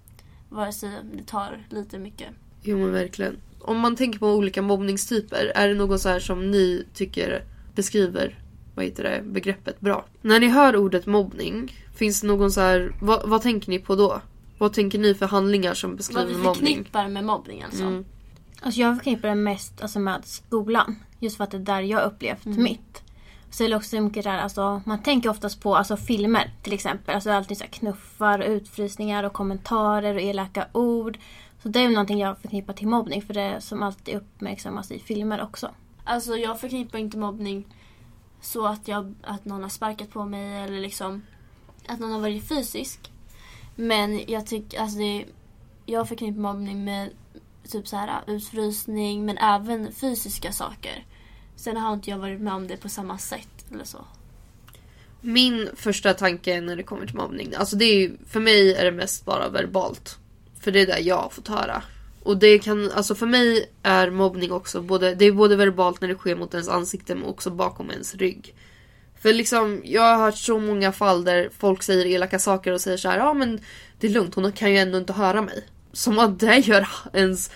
Vare 0.49 0.73
sig 0.73 0.91
det 1.13 1.23
tar 1.23 1.67
lite 1.71 1.99
mycket. 1.99 2.29
Jo 2.63 2.79
men 2.79 2.93
verkligen. 2.93 3.37
Om 3.61 3.79
man 3.79 3.97
tänker 3.97 4.19
på 4.19 4.33
olika 4.33 4.63
mobbningstyper, 4.63 5.53
är 5.55 5.69
det 5.69 5.75
någon 5.75 5.99
så 5.99 6.09
här 6.09 6.21
som 6.21 6.51
ni 6.51 6.87
tycker 6.95 7.45
beskriver 7.75 8.39
vad 8.75 8.85
heter 8.85 9.03
det, 9.03 9.23
begreppet 9.25 9.81
bra? 9.81 10.05
När 10.23 10.41
ni 10.41 10.49
hör 10.49 10.77
ordet 10.77 11.07
mobbning, 11.07 11.73
finns 11.95 12.21
det 12.21 12.27
någon 12.27 12.53
så 12.53 12.61
här, 12.61 12.93
vad, 13.01 13.29
vad 13.29 13.43
tänker 13.43 13.71
ni 13.71 13.79
på 13.79 13.95
då? 13.95 14.21
Vad 14.59 14.73
tänker 14.73 14.99
ni 14.99 15.15
för 15.15 15.27
handlingar 15.27 15.75
som 15.75 15.97
beskriver 15.97 16.23
Vad 16.23 16.37
vi 16.37 16.43
mobbning? 16.43 16.77
förknippar 16.77 17.09
med 17.09 17.25
mobbning 17.25 17.63
alltså. 17.63 17.83
Mm. 17.83 18.05
Alltså 18.61 18.81
jag 18.81 18.97
förknippar 18.97 19.29
det 19.29 19.35
mest 19.35 19.83
alltså 19.83 19.99
med 19.99 20.25
skolan. 20.25 20.97
Just 21.21 21.37
för 21.37 21.45
att 21.45 21.51
det 21.51 21.57
är 21.57 21.61
där 21.61 21.81
jag 21.81 22.05
upplevt 22.05 22.45
mitt. 22.45 23.03
Så 23.51 23.65
är 23.65 23.69
det 23.69 23.77
också 23.77 24.01
mycket 24.01 24.25
där, 24.25 24.39
alltså, 24.39 24.83
man 24.85 25.03
tänker 25.03 25.31
oftast 25.31 25.63
på 25.63 25.77
alltså, 25.77 25.97
filmer 25.97 26.51
till 26.63 26.73
exempel. 26.73 27.15
Alltså 27.15 27.31
alltid 27.31 27.59
så 27.59 27.65
här 27.65 27.71
knuffar, 27.71 28.39
utfrysningar 28.39 29.25
och 29.25 29.33
kommentarer 29.33 30.15
och 30.15 30.21
elaka 30.21 30.67
ord. 30.73 31.19
Så 31.63 31.69
det 31.69 31.79
är 31.81 31.85
väl 31.85 31.93
någonting 31.93 32.19
jag 32.19 32.39
förknippar 32.39 32.75
till 32.75 32.89
mobbning 32.89 33.23
för 33.23 33.35
det 33.35 33.41
är 33.41 33.61
som 33.61 33.83
alltid 33.83 34.15
uppmärksammas 34.15 34.91
i 34.91 34.99
filmer 34.99 35.43
också. 35.43 35.71
Alltså 36.05 36.37
jag 36.37 36.61
förknippar 36.61 36.99
inte 36.99 37.19
mobbning 37.19 37.67
så 38.41 38.67
att, 38.67 38.89
jag, 38.89 39.15
att 39.23 39.45
någon 39.45 39.63
har 39.63 39.69
sparkat 39.69 40.11
på 40.11 40.25
mig 40.25 40.63
eller 40.63 40.81
liksom 40.81 41.23
att 41.87 42.01
någon 42.01 42.13
har 42.13 42.21
varit 42.21 42.49
fysisk. 42.49 43.11
Men 43.75 44.21
jag 44.27 44.47
tycker, 44.47 44.81
alltså 44.81 44.99
det, 44.99 45.25
jag 45.87 46.09
förknippar 46.09 46.41
mobbning 46.41 46.85
med 46.85 47.11
typ 47.69 47.89
så 47.89 47.97
här 47.97 48.23
utfrysning 48.27 49.25
men 49.25 49.39
även 49.39 49.93
fysiska 49.93 50.53
saker. 50.53 51.05
Sen 51.57 51.77
har 51.77 51.95
inte 51.95 52.11
jag 52.11 52.19
varit 52.19 52.41
med 52.41 52.55
om 52.55 52.67
det 52.69 52.77
på 52.77 52.89
samma 52.89 53.19
sätt 53.19 53.67
eller 53.73 53.85
så. 53.85 54.05
Min 55.21 55.69
första 55.77 56.15
tanke 56.15 56.61
när 56.61 56.77
det 56.77 56.83
kommer 56.83 57.07
till 57.07 57.17
mobbning, 57.17 57.55
alltså 57.55 57.77
det 57.77 57.85
är 57.85 57.99
ju, 58.01 58.17
för 58.27 58.41
mig 58.41 58.75
är 58.75 58.85
det 58.85 58.93
mest 58.93 59.25
bara 59.25 59.49
verbalt. 59.49 60.19
För 60.67 60.73
det 60.73 60.81
är 60.81 60.87
det 60.87 60.99
jag 60.99 61.17
har 61.17 61.29
fått 61.29 61.49
höra. 61.49 61.83
Och 62.23 62.37
det 62.37 62.59
kan, 62.59 62.91
alltså 62.91 63.15
för 63.15 63.27
mig 63.27 63.71
är 63.83 64.11
mobbning 64.11 64.53
också 64.53 64.83
både, 64.83 65.15
det 65.15 65.25
är 65.25 65.33
både 65.33 65.57
verbalt 65.57 66.01
när 66.01 66.09
det 66.09 66.15
sker 66.15 66.37
mot 66.37 66.55
ens 66.55 66.69
ansikte 66.69 67.15
men 67.15 67.25
också 67.25 67.51
bakom 67.51 67.91
ens 67.91 68.15
rygg. 68.15 68.55
För 69.21 69.33
liksom, 69.33 69.83
jag 69.85 70.03
har 70.03 70.25
hört 70.25 70.37
så 70.37 70.59
många 70.59 70.93
fall 70.93 71.25
där 71.25 71.51
folk 71.59 71.83
säger 71.83 72.07
elaka 72.07 72.39
saker 72.39 72.73
och 72.73 72.81
säger 72.81 72.97
så 72.97 73.09
här, 73.09 73.19
ja 73.19 73.35
men 73.35 73.61
det 74.01 74.07
är 74.07 74.11
lugnt, 74.11 74.35
hon 74.35 74.53
kan 74.53 74.73
ju 74.73 74.79
ändå 74.79 74.99
inte 74.99 75.13
höra 75.13 75.43
mig. 75.43 75.67
Som 75.93 76.19
att 76.19 76.39
det 76.39 76.57
gör 76.57 76.89
ens 77.13 77.51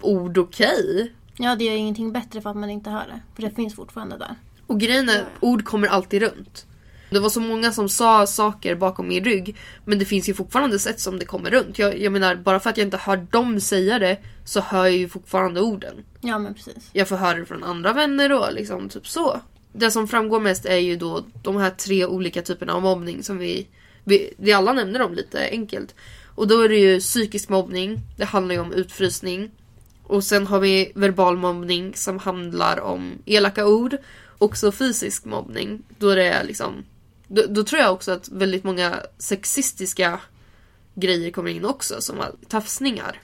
ord 0.00 0.38
okej. 0.38 1.12
Ja, 1.38 1.56
det 1.56 1.64
gör 1.64 1.74
ingenting 1.74 2.12
bättre 2.12 2.40
för 2.40 2.50
att 2.50 2.56
man 2.56 2.70
inte 2.70 2.90
hör 2.90 3.06
det. 3.06 3.20
För 3.34 3.42
det 3.42 3.50
finns 3.50 3.74
fortfarande 3.74 4.18
där. 4.18 4.34
Och 4.66 4.80
grejen 4.80 5.08
är, 5.08 5.24
ord 5.40 5.64
kommer 5.64 5.88
alltid 5.88 6.22
runt. 6.22 6.66
Det 7.10 7.18
var 7.18 7.28
så 7.28 7.40
många 7.40 7.72
som 7.72 7.88
sa 7.88 8.26
saker 8.26 8.74
bakom 8.74 9.08
min 9.08 9.24
rygg. 9.24 9.56
Men 9.84 9.98
det 9.98 10.04
finns 10.04 10.28
ju 10.28 10.34
fortfarande 10.34 10.78
sätt 10.78 11.00
som 11.00 11.18
det 11.18 11.24
kommer 11.24 11.50
runt. 11.50 11.78
Jag, 11.78 12.00
jag 12.00 12.12
menar, 12.12 12.34
bara 12.34 12.60
för 12.60 12.70
att 12.70 12.76
jag 12.76 12.86
inte 12.86 12.96
hör 12.96 13.16
dem 13.16 13.60
säga 13.60 13.98
det 13.98 14.18
så 14.44 14.60
hör 14.60 14.84
jag 14.84 14.96
ju 14.96 15.08
fortfarande 15.08 15.60
orden. 15.60 15.94
Ja, 16.20 16.38
men 16.38 16.54
precis. 16.54 16.90
Jag 16.92 17.08
får 17.08 17.16
höra 17.16 17.38
det 17.38 17.46
från 17.46 17.64
andra 17.64 17.92
vänner 17.92 18.32
och 18.32 18.52
liksom 18.52 18.88
typ 18.88 19.08
så. 19.08 19.40
Det 19.72 19.90
som 19.90 20.08
framgår 20.08 20.40
mest 20.40 20.66
är 20.66 20.76
ju 20.76 20.96
då 20.96 21.24
de 21.42 21.56
här 21.56 21.70
tre 21.70 22.06
olika 22.06 22.42
typerna 22.42 22.72
av 22.72 22.82
mobbning 22.82 23.22
som 23.22 23.38
vi, 23.38 23.66
vi, 24.04 24.34
vi 24.36 24.52
alla 24.52 24.72
nämner 24.72 24.98
dem 24.98 25.14
lite 25.14 25.48
enkelt. 25.50 25.94
Och 26.34 26.48
då 26.48 26.60
är 26.60 26.68
det 26.68 26.76
ju 26.76 27.00
psykisk 27.00 27.48
mobbning, 27.48 28.00
det 28.16 28.24
handlar 28.24 28.54
ju 28.54 28.60
om 28.60 28.72
utfrysning. 28.72 29.50
Och 30.02 30.24
sen 30.24 30.46
har 30.46 30.60
vi 30.60 30.92
verbal 30.94 31.36
mobbning 31.36 31.94
som 31.94 32.18
handlar 32.18 32.80
om 32.80 33.12
elaka 33.26 33.66
ord. 33.66 33.96
Också 34.38 34.72
fysisk 34.72 35.24
mobbning, 35.24 35.82
då 35.98 36.14
det 36.14 36.24
är 36.24 36.44
liksom... 36.44 36.84
Då, 37.28 37.42
då 37.48 37.64
tror 37.64 37.80
jag 37.82 37.92
också 37.92 38.12
att 38.12 38.28
väldigt 38.28 38.64
många 38.64 39.02
sexistiska 39.18 40.20
grejer 40.94 41.30
kommer 41.30 41.50
in 41.50 41.64
också, 41.64 42.00
som 42.00 42.16
tafsningar. 42.48 43.20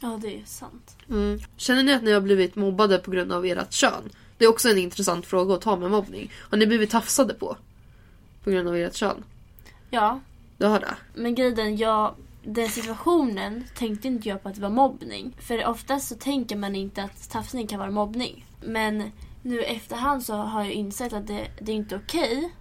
Ja, 0.00 0.18
det 0.22 0.36
är 0.40 0.44
sant. 0.44 0.96
Mm. 1.08 1.40
Känner 1.56 1.82
ni 1.82 1.92
att 1.92 2.02
ni 2.02 2.12
har 2.12 2.20
blivit 2.20 2.56
mobbade 2.56 2.98
på 2.98 3.10
grund 3.10 3.32
av 3.32 3.46
ert 3.46 3.72
kön? 3.72 4.10
Det 4.38 4.44
är 4.44 4.48
också 4.48 4.68
en 4.68 4.78
intressant 4.78 5.26
fråga 5.26 5.54
att 5.54 5.60
ta 5.60 5.76
med 5.76 5.90
mobbning. 5.90 6.32
Har 6.50 6.58
ni 6.58 6.66
blivit 6.66 6.90
tafsade 6.90 7.34
på? 7.34 7.56
På 8.44 8.50
grund 8.50 8.68
av 8.68 8.76
ert 8.76 8.94
kön? 8.94 9.24
Ja, 9.90 10.20
Du 10.58 10.66
har 10.66 10.80
det? 10.80 10.94
men 11.14 11.34
grejen, 11.34 11.76
jag, 11.76 12.14
den 12.44 12.68
situationen 12.68 13.64
tänkte 13.76 14.08
inte 14.08 14.28
jag 14.28 14.42
på 14.42 14.48
att 14.48 14.54
det 14.54 14.60
var 14.60 14.70
mobbning. 14.70 15.36
För 15.40 15.66
oftast 15.66 16.08
så 16.08 16.14
tänker 16.14 16.56
man 16.56 16.76
inte 16.76 17.02
att 17.02 17.30
tafsning 17.30 17.66
kan 17.66 17.78
vara 17.78 17.90
mobbning. 17.90 18.46
Men 18.64 19.10
nu 19.42 19.62
efterhand 19.62 20.22
så 20.24 20.34
har 20.34 20.64
jag 20.64 20.72
insett 20.72 21.12
att 21.12 21.26
det, 21.26 21.46
det 21.60 21.72
är 21.72 21.76
inte 21.76 21.96
okej. 21.96 22.52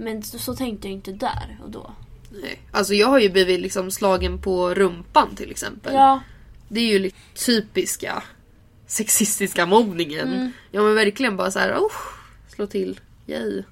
Men 0.00 0.22
så, 0.22 0.38
så 0.38 0.54
tänkte 0.54 0.88
jag 0.88 0.94
inte 0.94 1.12
där 1.12 1.58
och 1.64 1.70
då. 1.70 1.90
Nej. 2.30 2.58
Alltså 2.70 2.94
jag 2.94 3.08
har 3.08 3.18
ju 3.18 3.30
blivit 3.30 3.60
liksom 3.60 3.90
slagen 3.90 4.38
på 4.38 4.74
rumpan 4.74 5.34
till 5.36 5.50
exempel. 5.50 5.94
Ja, 5.94 6.20
Det 6.68 6.80
är 6.80 6.98
ju 6.98 7.10
typiska 7.46 8.22
sexistiska 8.86 9.66
mobbningen. 9.66 10.28
Mm. 10.28 10.52
Ja 10.70 10.82
men 10.82 10.94
verkligen 10.94 11.36
bara 11.36 11.50
så 11.50 11.58
här, 11.58 11.76
oh, 11.76 11.92
slå 12.48 12.66
till. 12.66 13.00
Yay. 13.26 13.62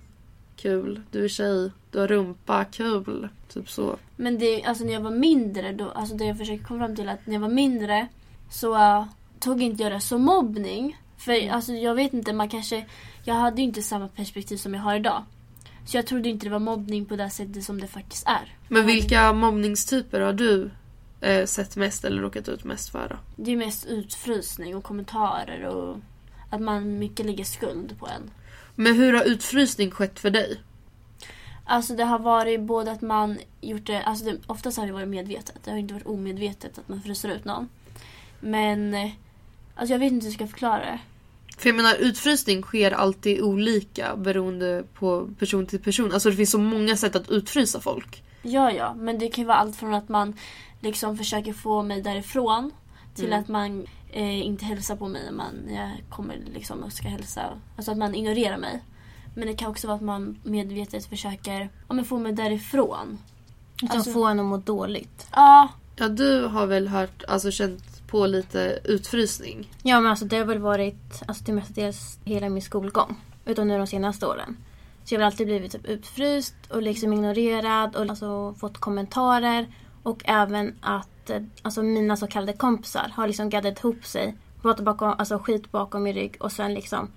Kul. 0.56 1.02
Du 1.10 1.24
är 1.24 1.28
tjej. 1.28 1.70
Du 1.90 1.98
har 1.98 2.08
rumpa. 2.08 2.64
Kul. 2.64 3.28
Typ 3.52 3.70
så. 3.70 3.96
men 4.16 4.38
det, 4.38 4.64
alltså 4.64 4.84
när 4.84 4.92
jag 4.92 5.00
var 5.00 5.10
mindre, 5.10 5.72
då, 5.72 5.90
alltså 5.90 6.14
det 6.14 6.24
jag 6.24 6.38
försöker 6.38 6.64
komma 6.64 6.80
fram 6.80 6.96
till 6.96 7.08
är 7.08 7.12
att 7.12 7.26
när 7.26 7.34
jag 7.34 7.40
var 7.40 7.48
mindre 7.48 8.08
så 8.50 8.74
uh, 8.74 9.04
tog 9.40 9.62
inte 9.62 9.82
jag 9.82 9.92
det 9.92 10.00
som 10.00 10.22
mobbning. 10.22 10.96
För 11.18 11.50
alltså 11.50 11.72
jag 11.72 11.94
vet 11.94 12.12
inte, 12.12 12.32
man 12.32 12.48
kanske, 12.48 12.86
jag 13.24 13.34
hade 13.34 13.56
ju 13.60 13.68
inte 13.68 13.82
samma 13.82 14.08
perspektiv 14.08 14.56
som 14.56 14.74
jag 14.74 14.80
har 14.80 14.96
idag. 14.96 15.24
Så 15.88 15.96
jag 15.96 16.06
trodde 16.06 16.28
inte 16.28 16.46
det 16.46 16.50
var 16.50 16.58
mobbning 16.58 17.04
på 17.04 17.16
det 17.16 17.30
sättet 17.30 17.64
som 17.64 17.80
det 17.80 17.86
faktiskt 17.86 18.26
är. 18.26 18.56
Men 18.68 18.86
vilka 18.86 19.32
mobbningstyper 19.32 20.20
har 20.20 20.32
du 20.32 20.70
eh, 21.20 21.46
sett 21.46 21.76
mest 21.76 22.04
eller 22.04 22.22
råkat 22.22 22.48
ut 22.48 22.64
mest 22.64 22.88
för 22.88 23.08
då? 23.08 23.42
Det 23.44 23.52
är 23.52 23.56
mest 23.56 23.86
utfrysning 23.86 24.76
och 24.76 24.84
kommentarer 24.84 25.64
och 25.64 25.96
att 26.50 26.60
man 26.60 26.98
mycket 26.98 27.26
lägger 27.26 27.44
skuld 27.44 27.98
på 27.98 28.06
en. 28.06 28.30
Men 28.74 28.94
hur 28.94 29.12
har 29.12 29.24
utfrysning 29.24 29.90
skett 29.90 30.18
för 30.18 30.30
dig? 30.30 30.60
Alltså 31.64 31.96
det 31.96 32.04
har 32.04 32.18
varit 32.18 32.60
både 32.60 32.92
att 32.92 33.02
man 33.02 33.38
gjort 33.60 33.86
det, 33.86 34.02
alltså 34.02 34.24
det, 34.24 34.38
oftast 34.46 34.78
har 34.78 34.86
det 34.86 34.92
varit 34.92 35.08
medvetet. 35.08 35.56
Det 35.64 35.70
har 35.70 35.78
inte 35.78 35.94
varit 35.94 36.06
omedvetet 36.06 36.78
att 36.78 36.88
man 36.88 37.02
fryser 37.02 37.28
ut 37.28 37.44
någon. 37.44 37.68
Men, 38.40 38.94
eh, 38.94 39.10
alltså 39.74 39.94
jag 39.94 39.98
vet 39.98 40.12
inte 40.12 40.26
hur 40.26 40.32
jag 40.32 40.34
ska 40.34 40.46
förklara 40.46 40.80
det. 40.80 40.98
För 41.58 41.68
jag 41.68 41.76
menar 41.76 41.94
utfrysning 41.94 42.62
sker 42.62 42.90
alltid 42.90 43.42
olika 43.42 44.16
beroende 44.16 44.84
på 44.94 45.28
person 45.38 45.66
till 45.66 45.78
person. 45.80 46.12
Alltså 46.12 46.30
det 46.30 46.36
finns 46.36 46.50
så 46.50 46.58
många 46.58 46.96
sätt 46.96 47.16
att 47.16 47.30
utfrysa 47.30 47.80
folk. 47.80 48.22
Ja, 48.42 48.72
ja, 48.72 48.94
men 48.94 49.18
det 49.18 49.28
kan 49.28 49.42
ju 49.42 49.48
vara 49.48 49.58
allt 49.58 49.76
från 49.76 49.94
att 49.94 50.08
man 50.08 50.34
liksom 50.80 51.16
försöker 51.18 51.52
få 51.52 51.82
mig 51.82 52.02
därifrån 52.02 52.70
till 53.14 53.26
Mm. 53.26 53.40
att 53.40 53.48
man 53.48 53.86
eh, 54.12 54.46
inte 54.46 54.64
hälsar 54.64 54.96
på 54.96 55.08
mig 55.08 55.32
man, 55.32 55.54
jag 55.74 55.90
kommer 56.08 56.36
liksom 56.54 56.82
och 56.82 56.92
ska 56.92 57.08
hälsa. 57.08 57.42
Alltså 57.76 57.92
att 57.92 57.98
man 57.98 58.14
ignorerar 58.14 58.56
mig. 58.58 58.82
Men 59.34 59.46
det 59.48 59.54
kan 59.54 59.70
också 59.70 59.86
vara 59.86 59.96
att 59.96 60.02
man 60.02 60.38
medvetet 60.42 61.06
försöker 61.06 61.70
ja, 61.88 61.94
men 61.94 62.04
få 62.04 62.18
mig 62.18 62.32
därifrån. 62.32 63.18
Utan 63.82 63.96
Alltså- 63.96 64.12
få 64.12 64.24
en 64.24 64.40
att 64.40 64.46
må 64.46 64.56
dåligt. 64.56 65.26
Ja, 65.32 65.68
Ja 65.96 66.08
du 66.08 66.44
har 66.46 66.66
väl 66.66 66.88
hört, 66.88 67.22
alltså 67.28 67.50
känt 67.50 67.97
på 68.08 68.26
lite 68.26 68.78
utfrysning? 68.84 69.70
Ja 69.82 70.00
men 70.00 70.10
alltså 70.10 70.24
det 70.24 70.36
har 70.36 70.44
väl 70.44 70.58
varit 70.58 71.22
alltså, 71.26 71.44
till 71.44 71.54
mestadels 71.54 72.18
hela 72.24 72.48
min 72.48 72.62
skolgång. 72.62 73.16
Utom 73.44 73.68
nu 73.68 73.78
de 73.78 73.86
senaste 73.86 74.26
åren. 74.26 74.56
Så 75.04 75.14
jag 75.14 75.20
har 75.20 75.26
alltid 75.26 75.46
blivit 75.46 75.72
typ 75.72 75.86
utfryst 75.86 76.54
och 76.70 76.82
liksom 76.82 77.12
ignorerad 77.12 77.96
och 77.96 78.02
alltså 78.02 78.54
fått 78.60 78.78
kommentarer. 78.78 79.66
Och 80.02 80.22
även 80.24 80.74
att 80.80 81.30
eh, 81.30 81.42
alltså, 81.62 81.82
mina 81.82 82.16
så 82.16 82.26
kallade 82.26 82.52
kompisar 82.52 83.12
har 83.14 83.26
liksom 83.26 83.50
gaddat 83.50 83.78
ihop 83.78 84.04
sig. 84.04 84.36
Pratat 84.62 84.84
bakom, 84.84 85.14
alltså 85.18 85.38
skit 85.38 85.70
bakom 85.70 86.02
min 86.02 86.14
rygg 86.14 86.36
och 86.40 86.52
sen 86.52 86.74
liksom 86.74 87.08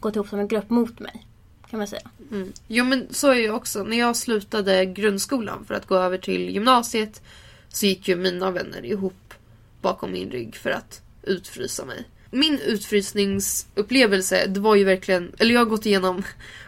gått 0.00 0.16
ihop 0.16 0.28
som 0.28 0.38
en 0.38 0.48
grupp 0.48 0.70
mot 0.70 1.00
mig. 1.00 1.26
Kan 1.70 1.78
man 1.78 1.86
säga. 1.86 2.10
Mm. 2.30 2.52
Jo 2.66 2.84
men 2.84 3.06
så 3.10 3.30
är 3.30 3.34
ju 3.34 3.50
också. 3.50 3.82
När 3.82 3.98
jag 3.98 4.16
slutade 4.16 4.86
grundskolan 4.86 5.64
för 5.64 5.74
att 5.74 5.86
gå 5.86 5.94
över 5.94 6.18
till 6.18 6.50
gymnasiet 6.50 7.22
så 7.68 7.86
gick 7.86 8.08
ju 8.08 8.16
mina 8.16 8.50
vänner 8.50 8.84
ihop 8.84 9.34
bakom 9.80 10.12
min 10.12 10.30
rygg 10.30 10.56
för 10.56 10.70
att 10.70 11.02
utfrysa 11.22 11.84
mig. 11.84 12.04
Min 12.30 12.58
utfrysningsupplevelse, 12.58 14.46
det 14.46 14.60
var 14.60 14.74
ju 14.74 14.84
verkligen, 14.84 15.32
eller 15.38 15.54
jag 15.54 15.60
har 15.60 15.66
gått 15.66 15.86
igenom 15.86 16.22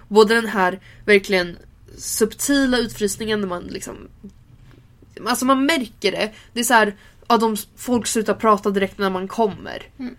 både 0.08 0.34
den 0.34 0.46
här 0.46 0.80
verkligen 1.04 1.56
subtila 1.96 2.78
utfrysningen 2.78 3.40
där 3.40 3.48
man 3.48 3.62
liksom 3.62 3.96
Alltså 5.26 5.44
man 5.44 5.66
märker 5.66 6.12
det. 6.12 6.32
Det 6.52 6.60
är 6.60 6.64
så 6.64 6.74
här, 6.74 6.96
ja, 7.28 7.36
de, 7.36 7.56
folk 7.76 8.06
slutar 8.06 8.34
prata 8.34 8.70
direkt 8.70 8.98
när 8.98 9.10
man 9.10 9.28
kommer. 9.28 9.82
Mm. 9.98 10.16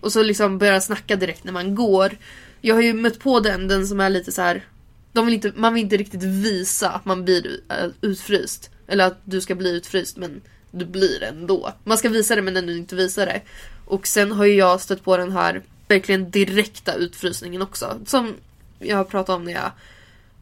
Och 0.00 0.12
så 0.12 0.22
liksom 0.22 0.58
börjar 0.58 0.80
snacka 0.80 1.16
direkt 1.16 1.44
när 1.44 1.52
man 1.52 1.74
går. 1.74 2.16
Jag 2.60 2.74
har 2.74 2.82
ju 2.82 2.92
mött 2.92 3.18
på 3.18 3.40
den, 3.40 3.68
den 3.68 3.86
som 3.86 4.00
är 4.00 4.10
lite 4.10 4.32
så 4.32 4.42
här. 4.42 4.64
De 5.12 5.26
vill 5.26 5.34
inte, 5.34 5.52
man 5.56 5.74
vill 5.74 5.82
inte 5.82 5.96
riktigt 5.96 6.22
visa 6.22 6.90
att 6.90 7.04
man 7.04 7.24
blir 7.24 7.60
äh, 7.68 7.90
utfryst. 8.00 8.70
Eller 8.86 9.06
att 9.06 9.20
du 9.24 9.40
ska 9.40 9.54
bli 9.54 9.76
utfryst 9.76 10.16
men 10.16 10.40
du 10.70 10.84
blir 10.84 11.22
ändå. 11.22 11.72
Man 11.84 11.98
ska 11.98 12.08
visa 12.08 12.36
det 12.36 12.42
men 12.42 12.56
ändå 12.56 12.72
inte 12.72 12.96
visa 12.96 13.24
det. 13.24 13.40
Och 13.84 14.06
sen 14.06 14.32
har 14.32 14.44
ju 14.44 14.54
jag 14.54 14.80
stött 14.80 15.04
på 15.04 15.16
den 15.16 15.32
här 15.32 15.62
verkligen 15.88 16.30
direkta 16.30 16.94
utfrysningen 16.94 17.62
också. 17.62 18.00
Som 18.06 18.34
jag 18.78 18.96
har 18.96 19.04
pratat 19.04 19.36
om 19.36 19.44
när 19.44 19.52
jag 19.52 19.72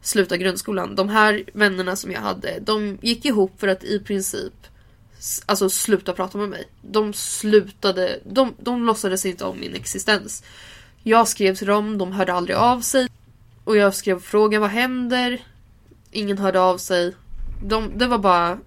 slutade 0.01 0.37
grundskolan. 0.37 0.95
De 0.95 1.09
här 1.09 1.43
vännerna 1.53 1.95
som 1.95 2.11
jag 2.11 2.21
hade, 2.21 2.59
de 2.59 2.97
gick 3.01 3.25
ihop 3.25 3.59
för 3.59 3.67
att 3.67 3.83
i 3.83 3.99
princip 3.99 4.53
alltså 5.45 5.69
sluta 5.69 6.13
prata 6.13 6.37
med 6.37 6.49
mig. 6.49 6.65
De 6.81 7.13
slutade, 7.13 8.19
de, 8.25 8.53
de 8.57 8.85
låtsades 8.85 9.25
inte 9.25 9.45
om 9.45 9.59
min 9.59 9.75
existens. 9.75 10.43
Jag 11.03 11.27
skrev 11.27 11.55
till 11.55 11.67
dem, 11.67 11.97
de 11.97 12.11
hörde 12.11 12.33
aldrig 12.33 12.57
av 12.57 12.81
sig. 12.81 13.09
Och 13.63 13.77
jag 13.77 13.95
skrev 13.95 14.19
frågan 14.19 14.61
vad 14.61 14.69
händer? 14.69 15.41
Ingen 16.11 16.37
hörde 16.37 16.61
av 16.61 16.77
sig. 16.77 17.15
De, 17.63 17.97
det 17.97 18.07
var 18.07 18.17
bara 18.17 18.59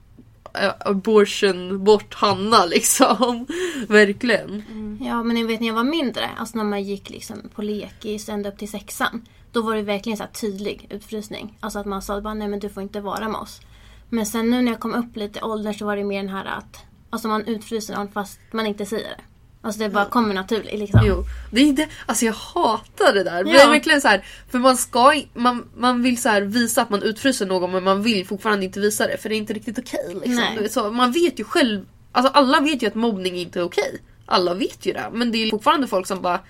Eh, 0.55 0.73
abortion 0.81 1.85
bort 1.85 2.15
Hanna 2.15 2.67
liksom. 2.71 3.47
Verkligen. 3.89 4.51
Mm. 4.51 4.99
Ja, 5.05 5.23
men 5.23 5.35
ni 5.35 5.45
vet 5.45 5.61
när 5.61 5.67
jag 5.67 5.75
var 5.75 5.85
mindre, 5.85 6.31
alltså 6.37 6.59
när 6.59 6.65
man 6.65 6.83
gick 6.83 7.11
liksom 7.11 7.37
på 7.55 7.63
lekis 7.63 8.29
ända 8.29 8.49
upp 8.49 8.59
till 8.59 8.71
sexan. 8.71 9.27
Då 9.53 9.63
var 9.63 9.77
det 9.77 9.83
verkligen 9.83 10.17
så 10.17 10.23
här 10.23 10.31
tydlig 10.31 10.87
utfrysning. 10.91 11.59
Alltså 11.61 11.79
att 11.79 11.87
man 11.87 12.03
sa 12.03 12.21
bara 12.21 12.35
nej 12.35 12.49
men 12.49 12.59
du 12.59 12.69
får 12.69 12.83
inte 12.83 13.01
vara 13.01 13.29
med 13.29 13.41
oss. 13.41 13.61
Men 14.09 14.27
sen 14.27 14.51
nu 14.51 14.63
när 14.63 14.73
jag 14.73 14.81
kom 14.81 14.95
upp 14.95 15.17
lite 15.17 15.39
i 15.39 15.43
åldern 15.43 15.75
så 15.75 15.87
var 15.87 15.97
det 15.97 16.05
mer 16.05 16.23
den 16.23 16.29
här 16.29 16.45
att 16.45 16.85
alltså 17.11 17.29
man 17.29 17.45
utfryser 17.45 17.97
någon 17.97 18.13
fast 18.13 18.41
man 18.51 18.67
inte 18.67 18.87
säger 18.87 19.09
det. 19.09 19.21
Alltså 19.65 19.81
det 19.81 19.89
bara 19.89 20.05
kommer 20.05 20.35
naturligt 20.35 20.79
liksom. 20.79 21.01
Jo, 21.05 21.25
det 21.51 21.61
är 21.69 21.73
det. 21.73 21.89
Alltså 22.07 22.25
jag 22.25 22.33
hatar 22.33 23.13
det 23.15 23.25
där. 23.25 23.45
Det 23.45 23.51
Ja. 23.51 23.61
är 23.61 23.71
verkligen 23.71 24.01
så 24.01 24.09
här, 24.09 24.25
för 24.51 24.59
man 24.59 24.77
ska 24.77 25.23
man, 25.35 25.69
man 25.77 26.03
vill 26.03 26.23
så 26.23 26.41
visa 26.41 26.83
att 26.83 26.91
man 26.91 27.03
utfryser 27.03 27.47
någon 27.47 27.71
men 27.71 27.85
man 27.85 28.03
vill 28.03 28.27
fortfarande 28.27 28.65
inte 28.65 28.81
visa 28.81 29.07
det 29.07 29.17
för 29.19 29.29
det 29.29 29.35
är 29.35 29.37
inte 29.37 29.53
riktigt 29.53 29.79
okej. 29.79 30.17
liksom. 30.25 30.57
Vet 30.59 30.73
så, 30.73 30.91
man 30.91 31.13
vet 31.13 31.41
ju 31.41 31.45
själv, 31.45 31.87
alltså 32.13 32.33
alla 32.33 32.61
vet 32.61 32.83
ju 32.83 32.87
att 32.87 32.95
mobbning 32.95 33.37
inte 33.37 33.59
är 33.59 33.63
okej. 33.63 33.99
Alla 34.27 34.55
vet 34.55 34.87
ju 34.87 34.93
det. 34.93 35.11
Men 35.13 35.33
det 35.33 35.39
är 35.39 35.51
fortfarande 35.51 35.87
folk 35.87 36.07
som 36.07 36.23
bara 36.23 36.41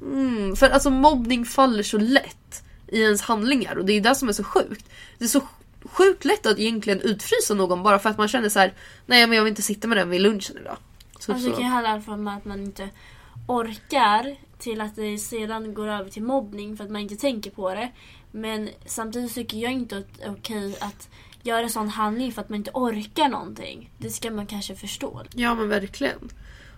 mm, 0.00 0.56
För 0.56 0.70
alltså 0.70 0.90
mobbning 0.90 1.44
faller 1.44 1.82
så 1.82 1.98
lätt 1.98 2.62
i 2.88 3.02
ens 3.02 3.22
handlingar 3.22 3.76
och 3.78 3.84
det 3.84 3.92
är 3.92 4.00
det 4.00 4.14
som 4.14 4.28
är 4.28 4.32
så 4.32 4.44
sjukt. 4.44 4.84
Det 5.18 5.24
är 5.24 5.28
så 5.28 5.40
sjukt 5.84 6.24
lätt 6.24 6.46
att 6.46 6.58
egentligen 6.58 7.00
utfrysa 7.00 7.54
någon 7.54 7.82
bara 7.82 7.98
för 7.98 8.10
att 8.10 8.18
man 8.18 8.28
känner 8.28 8.48
så 8.48 8.58
här: 8.58 8.72
nej 9.06 9.26
men 9.26 9.36
jag 9.36 9.44
vill 9.44 9.50
inte 9.50 9.62
sitta 9.62 9.88
med 9.88 9.96
den 9.98 10.10
vid 10.10 10.20
lunchen 10.20 10.56
idag. 10.60 10.76
Så, 11.20 11.32
Alltså, 11.32 11.48
det 11.48 11.54
kan 11.54 11.64
ju 11.64 11.70
handla 11.70 12.02
om 12.06 12.28
att 12.28 12.44
man 12.44 12.60
inte 12.60 12.88
orkar 13.46 14.36
till 14.58 14.80
att 14.80 14.96
det 14.96 15.18
sedan 15.18 15.74
går 15.74 15.88
över 15.88 16.10
till 16.10 16.22
mobbning 16.22 16.76
för 16.76 16.84
att 16.84 16.90
man 16.90 17.00
inte 17.00 17.16
tänker 17.16 17.50
på 17.50 17.74
det. 17.74 17.90
Men 18.30 18.68
samtidigt 18.86 19.34
tycker 19.34 19.58
jag 19.58 19.72
inte 19.72 19.96
att 19.96 20.18
det 20.18 20.24
är 20.24 20.32
okej 20.32 20.76
att 20.80 21.08
göra 21.42 21.68
sån 21.68 21.88
handling 21.88 22.32
för 22.32 22.42
att 22.42 22.48
man 22.48 22.56
inte 22.56 22.70
orkar 22.74 23.28
någonting. 23.28 23.90
Det 23.98 24.10
ska 24.10 24.30
man 24.30 24.46
kanske 24.46 24.74
förstå. 24.74 25.22
Ja 25.34 25.54
men 25.54 25.68
verkligen. 25.68 26.28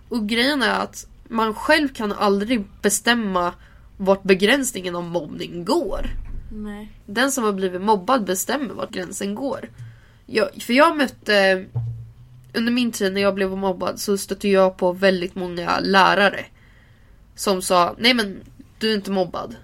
Och 0.09 0.27
grejen 0.27 0.61
är 0.61 0.79
att 0.79 1.07
man 1.27 1.53
själv 1.53 1.87
kan 1.87 2.11
aldrig 2.11 2.65
bestämma 2.81 3.53
vart 3.97 4.23
begränsningen 4.23 4.95
av 4.95 5.03
mobbning 5.03 5.65
går. 5.65 6.05
Nej. 6.51 6.91
Den 7.05 7.31
som 7.31 7.43
har 7.43 7.53
blivit 7.53 7.81
mobbad 7.81 8.25
bestämmer 8.25 8.73
vart 8.73 8.91
gränsen 8.91 9.35
går. 9.35 9.69
Jag, 10.25 10.61
för 10.61 10.73
jag 10.73 10.97
mötte... 10.97 11.65
Under 12.53 12.71
min 12.71 12.91
tid 12.91 13.13
när 13.13 13.21
jag 13.21 13.35
blev 13.35 13.49
mobbad 13.49 13.99
så 13.99 14.17
stötte 14.17 14.49
jag 14.49 14.77
på 14.77 14.91
väldigt 14.91 15.35
många 15.35 15.79
lärare. 15.79 16.45
Som 17.35 17.61
sa, 17.61 17.95
nej 17.97 18.13
men 18.13 18.41
du 18.79 18.89
är 18.89 18.95
inte 18.95 19.11
mobbad. 19.11 19.55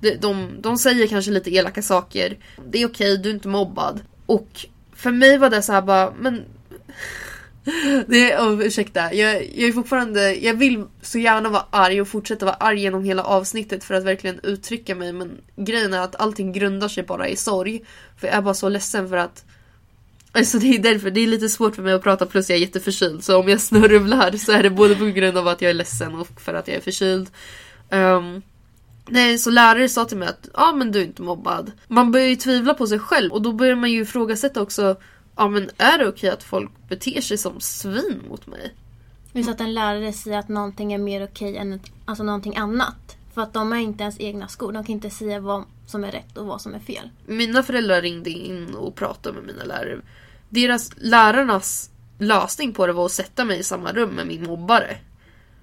De, 0.00 0.14
de, 0.14 0.48
de 0.60 0.78
säger 0.78 1.06
kanske 1.06 1.30
lite 1.30 1.54
elaka 1.54 1.82
saker. 1.82 2.36
Det 2.70 2.82
är 2.82 2.86
okej, 2.86 3.18
du 3.18 3.30
är 3.30 3.34
inte 3.34 3.48
mobbad. 3.48 4.00
Och 4.26 4.66
för 4.92 5.10
mig 5.10 5.38
var 5.38 5.50
det 5.50 5.62
så 5.62 5.72
här 5.72 5.82
bara, 5.82 6.12
men... 6.18 6.44
Det 8.06 8.32
är, 8.32 8.40
oh, 8.40 8.66
ursäkta, 8.66 9.14
jag, 9.14 9.34
jag 9.34 9.68
är 9.68 9.72
fortfarande, 9.72 10.34
jag 10.34 10.54
vill 10.54 10.84
så 11.02 11.18
gärna 11.18 11.48
vara 11.48 11.64
arg 11.70 12.00
och 12.00 12.08
fortsätta 12.08 12.46
vara 12.46 12.56
arg 12.56 12.80
genom 12.80 13.04
hela 13.04 13.22
avsnittet 13.22 13.84
för 13.84 13.94
att 13.94 14.04
verkligen 14.04 14.40
uttrycka 14.42 14.94
mig 14.94 15.12
men 15.12 15.40
grejen 15.56 15.94
är 15.94 16.00
att 16.00 16.20
allting 16.20 16.52
grundar 16.52 16.88
sig 16.88 17.02
bara 17.02 17.28
i 17.28 17.36
sorg. 17.36 17.84
För 18.16 18.26
jag 18.26 18.36
är 18.36 18.42
bara 18.42 18.54
så 18.54 18.68
ledsen 18.68 19.08
för 19.08 19.16
att 19.16 19.44
Alltså 20.38 20.58
det 20.58 20.74
är 20.74 20.78
därför, 20.78 21.10
det 21.10 21.20
är 21.20 21.26
lite 21.26 21.48
svårt 21.48 21.74
för 21.74 21.82
mig 21.82 21.92
att 21.92 22.02
prata 22.02 22.26
plus 22.26 22.50
jag 22.50 22.56
är 22.56 22.60
jätteförkyld 22.60 23.24
så 23.24 23.40
om 23.40 23.48
jag 23.48 23.60
snurrar 23.60 24.36
så 24.36 24.52
är 24.52 24.62
det 24.62 24.70
både 24.70 24.94
på 24.94 25.04
grund 25.04 25.38
av 25.38 25.48
att 25.48 25.62
jag 25.62 25.70
är 25.70 25.74
ledsen 25.74 26.14
och 26.14 26.40
för 26.40 26.54
att 26.54 26.68
jag 26.68 26.76
är 26.76 26.80
förkyld. 26.80 27.30
Ehm, 27.90 28.42
nej, 29.06 29.38
så 29.38 29.50
lärare 29.50 29.88
sa 29.88 30.04
till 30.04 30.16
mig 30.18 30.28
att 30.28 30.48
ja 30.54 30.72
men 30.72 30.92
du 30.92 31.00
är 31.00 31.04
inte 31.04 31.22
mobbad. 31.22 31.72
Man 31.88 32.12
börjar 32.12 32.26
ju 32.26 32.36
tvivla 32.36 32.74
på 32.74 32.86
sig 32.86 32.98
själv 32.98 33.32
och 33.32 33.42
då 33.42 33.52
börjar 33.52 33.76
man 33.76 33.92
ju 33.92 34.02
ifrågasätta 34.02 34.62
också 34.62 34.96
Ja 35.38 35.48
men 35.48 35.70
är 35.78 35.98
det 35.98 36.08
okej 36.08 36.30
att 36.30 36.42
folk 36.42 36.70
beter 36.88 37.20
sig 37.20 37.38
som 37.38 37.60
svin 37.60 38.22
mot 38.28 38.46
mig? 38.46 38.74
Just 39.32 39.50
att 39.50 39.60
en 39.60 39.74
lärare 39.74 40.12
säger 40.12 40.38
att 40.38 40.48
någonting 40.48 40.92
är 40.92 40.98
mer 40.98 41.24
okej 41.24 41.56
än 41.56 41.72
ett, 41.72 41.92
alltså 42.04 42.24
någonting 42.24 42.56
annat. 42.56 43.16
För 43.34 43.42
att 43.42 43.52
de 43.52 43.72
är 43.72 43.76
inte 43.76 44.02
ens 44.02 44.20
egna 44.20 44.48
skor. 44.48 44.72
De 44.72 44.84
kan 44.84 44.92
inte 44.92 45.10
säga 45.10 45.40
vad 45.40 45.64
som 45.86 46.04
är 46.04 46.12
rätt 46.12 46.36
och 46.36 46.46
vad 46.46 46.60
som 46.60 46.74
är 46.74 46.78
fel. 46.78 47.10
Mina 47.26 47.62
föräldrar 47.62 48.02
ringde 48.02 48.30
in 48.30 48.74
och 48.74 48.94
pratade 48.94 49.34
med 49.34 49.46
mina 49.46 49.64
lärare. 49.64 50.00
Deras, 50.48 50.90
lärarnas 50.96 51.90
lösning 52.18 52.72
på 52.72 52.86
det 52.86 52.92
var 52.92 53.04
att 53.06 53.12
sätta 53.12 53.44
mig 53.44 53.58
i 53.58 53.62
samma 53.62 53.92
rum 53.92 54.10
med 54.10 54.26
min 54.26 54.42
mobbare. 54.42 54.96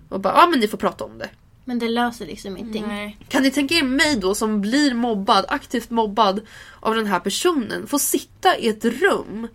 Och 0.10 0.20
bara, 0.20 0.34
ja 0.34 0.48
men 0.48 0.60
ni 0.60 0.68
får 0.68 0.78
prata 0.78 1.04
om 1.04 1.18
det. 1.18 1.30
Men 1.66 1.80
det 1.80 1.90
löser 1.90 2.26
liksom 2.26 2.58
ingenting. 2.58 2.84
Nej. 2.88 3.18
Kan 3.30 3.44
ni 3.44 3.52
tänka 3.52 3.76
er 3.76 3.84
mig 3.84 4.16
då 4.16 4.36
som 4.36 4.62
blir 4.62 4.94
mobbad, 4.94 5.46
aktivt 5.48 5.90
mobbad 5.90 6.42
av 6.80 6.96
den 6.96 7.06
här 7.06 7.20
personen, 7.20 7.88
få 7.88 8.00
sitta 8.00 8.58
i 8.58 8.68
ett 8.68 8.86
rum 8.86 9.48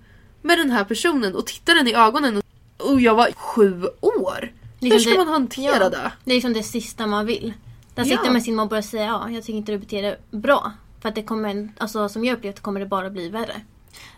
med 0.43 0.59
den 0.59 0.71
här 0.71 0.85
personen 0.85 1.35
och 1.35 1.47
titta 1.47 1.75
den 1.75 1.89
i 1.89 1.95
ögonen 1.95 2.43
och, 2.79 3.01
jag 3.01 3.15
var 3.15 3.33
sju 3.33 3.85
år. 4.01 4.53
Hur 4.81 4.89
Liksom 4.89 5.01
ska 5.01 5.11
det- 5.11 5.17
man 5.25 5.29
hantera 5.29 5.77
ja. 5.83 5.89
det? 5.91 6.13
Det 6.25 6.31
är 6.31 6.35
liksom 6.35 6.53
det 6.53 6.63
sista 6.63 7.07
man 7.07 7.27
vill. 7.27 7.53
Där 7.95 8.05
Ja. 8.05 8.17
sitter 8.17 8.31
med 8.33 8.43
sin 8.43 8.57
mobbare 8.57 8.79
och 8.79 8.85
säger 8.85 9.07
ja, 9.07 9.31
jag 9.31 9.45
tycker 9.45 9.57
inte 9.59 9.73
du 9.73 9.79
beter 9.79 10.03
dig 10.03 10.21
bra. 10.31 10.73
För 11.01 11.09
att 11.09 11.15
det 11.15 11.23
kommer, 11.23 11.69
alltså 11.79 12.09
som 12.09 12.25
jag 12.25 12.37
upplevt 12.39 12.61
kommer 12.61 12.81
det 12.81 12.87
bara 12.87 13.11
bli 13.11 13.29
värre. 13.29 13.61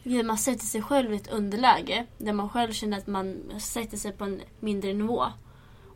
Okej, 0.00 0.22
Man 0.22 0.38
sätter 0.38 0.66
sig 0.66 0.82
själv 0.82 1.12
i 1.12 1.16
ett 1.16 1.32
underläge 1.32 2.06
där 2.18 2.32
man 2.32 2.48
själv 2.48 2.72
känner 2.72 2.98
att 2.98 3.06
man 3.06 3.42
sätter 3.58 3.96
sig 3.96 4.12
på 4.12 4.24
en 4.24 4.40
mindre 4.61 4.92
nivå. 4.92 5.24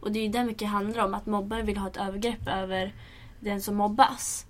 Och 0.01 0.13
det 0.13 0.19
är 0.19 0.23
ju 0.23 0.29
det 0.29 0.45
mycket 0.45 0.69
handlar 0.69 1.05
om, 1.05 1.15
att 1.15 1.27
mobbaren 1.27 1.67
vill 1.67 1.77
ha 1.77 1.89
ett 1.89 1.97
övergrepp 1.97 2.49
över 2.49 2.95
den 3.41 3.63
som 3.63 3.77
mobbas. 3.77 4.47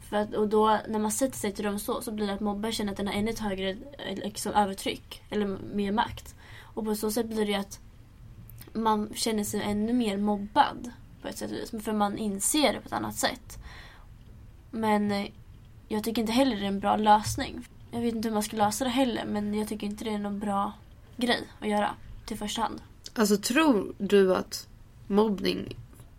För 0.00 0.16
att, 0.16 0.34
och 0.34 0.48
då 0.48 0.78
när 0.88 0.98
man 0.98 1.12
sätter 1.12 1.38
sig 1.38 1.50
i 1.50 1.52
ett 1.52 1.60
rum 1.60 1.78
så, 1.78 2.02
så 2.02 2.12
blir 2.12 2.26
det 2.26 2.32
att 2.32 2.40
mobbaren 2.40 2.72
känner 2.72 2.92
att 2.92 2.96
den 2.96 3.06
har 3.06 3.14
ännu 3.14 3.30
ett 3.30 3.38
högre 3.38 3.70
eh, 3.70 4.16
liksom, 4.24 4.52
övertryck, 4.52 5.22
eller 5.30 5.46
mer 5.74 5.92
makt. 5.92 6.34
Och 6.74 6.84
på 6.84 6.94
så 6.94 7.10
sätt 7.10 7.26
blir 7.26 7.46
det 7.46 7.52
ju 7.52 7.58
att 7.58 7.80
man 8.72 9.10
känner 9.14 9.44
sig 9.44 9.62
ännu 9.62 9.92
mer 9.92 10.16
mobbad 10.16 10.90
på 11.22 11.28
ett 11.28 11.38
sätt. 11.38 11.82
För 11.84 11.92
man 11.92 12.18
inser 12.18 12.72
det 12.72 12.80
på 12.80 12.86
ett 12.86 12.92
annat 12.92 13.16
sätt. 13.16 13.58
Men 14.70 15.10
eh, 15.10 15.26
jag 15.88 16.04
tycker 16.04 16.20
inte 16.20 16.32
heller 16.32 16.56
det 16.56 16.62
är 16.62 16.68
en 16.68 16.80
bra 16.80 16.96
lösning. 16.96 17.66
Jag 17.90 18.00
vet 18.00 18.14
inte 18.14 18.28
hur 18.28 18.34
man 18.34 18.42
ska 18.42 18.56
lösa 18.56 18.84
det 18.84 18.90
heller 18.90 19.24
men 19.24 19.54
jag 19.54 19.68
tycker 19.68 19.86
inte 19.86 20.04
det 20.04 20.10
är 20.10 20.18
någon 20.18 20.38
bra 20.38 20.72
grej 21.16 21.48
att 21.60 21.68
göra 21.68 21.90
till 22.26 22.38
första 22.38 22.62
hand. 22.62 22.82
Alltså 23.14 23.36
tror 23.36 23.94
du 23.98 24.34
att 24.36 24.68
mobbning 25.06 25.76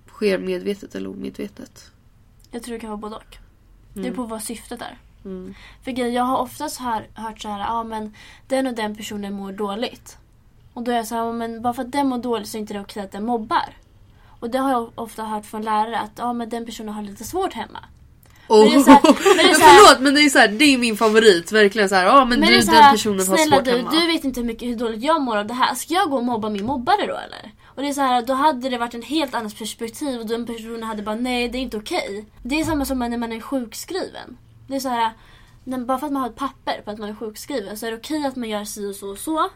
sker 0.07 0.37
medvetet 0.39 0.95
eller 0.95 1.09
omedvetet? 1.09 1.91
Jag 2.51 2.63
tror 2.63 2.73
det 2.73 2.79
kan 2.79 2.89
vara 2.89 2.97
både 2.97 3.15
och. 3.15 3.37
Det 3.93 3.99
är 3.99 4.03
Mm. 4.03 4.15
på 4.15 4.23
vad 4.23 4.43
syftet 4.43 4.81
är. 4.81 4.97
Mm. 5.25 5.53
För 5.83 5.91
grejen, 5.91 6.13
jag 6.13 6.23
har 6.23 6.37
oftast 6.37 6.79
hör, 6.79 7.07
hört 7.13 7.41
så 7.41 7.49
här, 7.49 7.59
ja 7.59 7.83
men 7.83 8.15
den 8.47 8.67
och 8.67 8.73
den 8.73 8.95
personen 8.95 9.33
mår 9.33 9.51
dåligt. 9.51 10.17
Och 10.73 10.83
då 10.83 10.91
är 10.91 10.95
jag 10.95 11.07
så 11.07 11.15
här, 11.15 11.21
ja, 11.25 11.31
men 11.31 11.61
bara 11.61 11.73
för 11.73 11.81
att 11.81 11.91
den 11.91 12.07
mår 12.07 12.17
dåligt 12.17 12.47
så 12.47 12.57
är 12.57 12.59
inte 12.59 12.73
det 12.73 12.79
okej 12.79 13.03
att 13.03 13.11
den 13.11 13.25
mobbar. 13.25 13.77
Och 14.39 14.49
det 14.49 14.57
har 14.57 14.71
jag 14.71 14.91
ofta 14.95 15.23
hört 15.23 15.45
från 15.45 15.61
lärare 15.61 15.99
att 15.99 16.11
ja 16.15 16.33
men 16.33 16.49
den 16.49 16.65
personen 16.65 16.93
har 16.93 17.01
lite 17.01 17.23
svårt 17.23 17.53
hemma. 17.53 17.79
Oh. 18.47 18.83
så 18.83 18.89
här- 18.91 19.01
men 19.03 19.35
men 19.35 19.61
här- 19.61 19.85
förlåt 19.85 20.01
men 20.01 20.13
det 20.15 20.21
är 20.21 20.29
så 20.29 20.39
här, 20.39 20.47
det 20.47 20.65
är 20.65 20.77
min 20.77 20.97
favorit. 20.97 21.51
Verkligen 21.51 21.89
så 21.89 21.95
här, 21.95 22.05
ja 22.05 22.25
men, 22.25 22.39
Men 22.39 22.49
du 22.49 22.61
så 22.61 22.71
den 22.71 22.91
personen 22.91 23.27
har 23.27 23.37
svårt 23.37 23.65
du, 23.65 23.71
hemma. 23.71 23.91
du 23.91 24.07
vet 24.07 24.23
inte 24.23 24.39
hur 24.39 24.47
mycket 24.47 24.67
hur 24.67 24.75
dåligt 24.75 25.03
jag 25.03 25.21
mår 25.21 25.37
av 25.37 25.47
det 25.47 25.53
här. 25.53 25.75
Ska 25.75 25.93
jag 25.93 26.09
gå 26.09 26.17
och 26.17 26.23
mobba 26.23 26.49
min 26.49 26.65
mobbare 26.65 27.07
då 27.07 27.15
eller? 27.15 27.51
Och 27.75 27.81
det 27.81 27.89
är 27.89 27.93
så 27.93 28.01
här, 28.01 28.21
då 28.21 28.33
hade 28.33 28.69
det 28.69 28.77
varit 28.77 28.93
en 28.93 29.01
helt 29.01 29.35
annat 29.35 29.57
perspektiv 29.57 30.19
och 30.19 30.27
den 30.27 30.45
personen 30.45 30.83
hade 30.83 31.03
bara 31.03 31.15
nej 31.15 31.49
det 31.49 31.57
är 31.57 31.61
inte 31.61 31.77
okej. 31.77 32.25
Det 32.43 32.59
är 32.59 32.65
samma 32.65 32.85
som 32.85 32.99
när 32.99 33.17
man 33.17 33.31
är 33.31 33.39
sjukskriven. 33.39 34.37
Det 34.67 34.75
är 34.75 34.79
så 34.79 34.89
här, 34.89 35.11
bara 35.85 35.97
för 35.99 36.05
att 36.07 36.13
man 36.13 36.21
har 36.21 36.29
ett 36.29 36.35
papper 36.35 36.81
på 36.85 36.91
att 36.91 36.97
man 36.97 37.09
är 37.09 37.15
sjukskriven 37.15 37.77
så 37.77 37.85
är 37.85 37.91
det 37.91 37.97
okej 37.97 38.25
att 38.25 38.35
man 38.35 38.49
gör 38.49 38.63
si 38.65 38.85
och 38.91 38.95
så 38.95 39.09
och 39.11 39.17
så. 39.17 39.49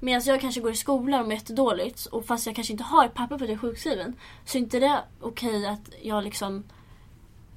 Medan 0.00 0.22
jag 0.24 0.40
kanske 0.40 0.60
går 0.60 0.72
i 0.72 0.76
skolan 0.76 1.20
och 1.20 1.26
mår 1.26 1.34
jättedåligt 1.34 2.06
och 2.06 2.24
fast 2.26 2.46
jag 2.46 2.54
kanske 2.54 2.72
inte 2.72 2.84
har 2.84 3.06
ett 3.06 3.14
papper 3.14 3.38
på 3.38 3.44
att 3.44 3.50
jag 3.50 3.56
är 3.56 3.60
sjukskriven 3.60 4.14
så 4.44 4.58
är 4.58 4.62
inte 4.62 4.80
det 4.80 4.98
okej 5.20 5.66
att 5.66 5.90
jag 6.02 6.24
liksom 6.24 6.64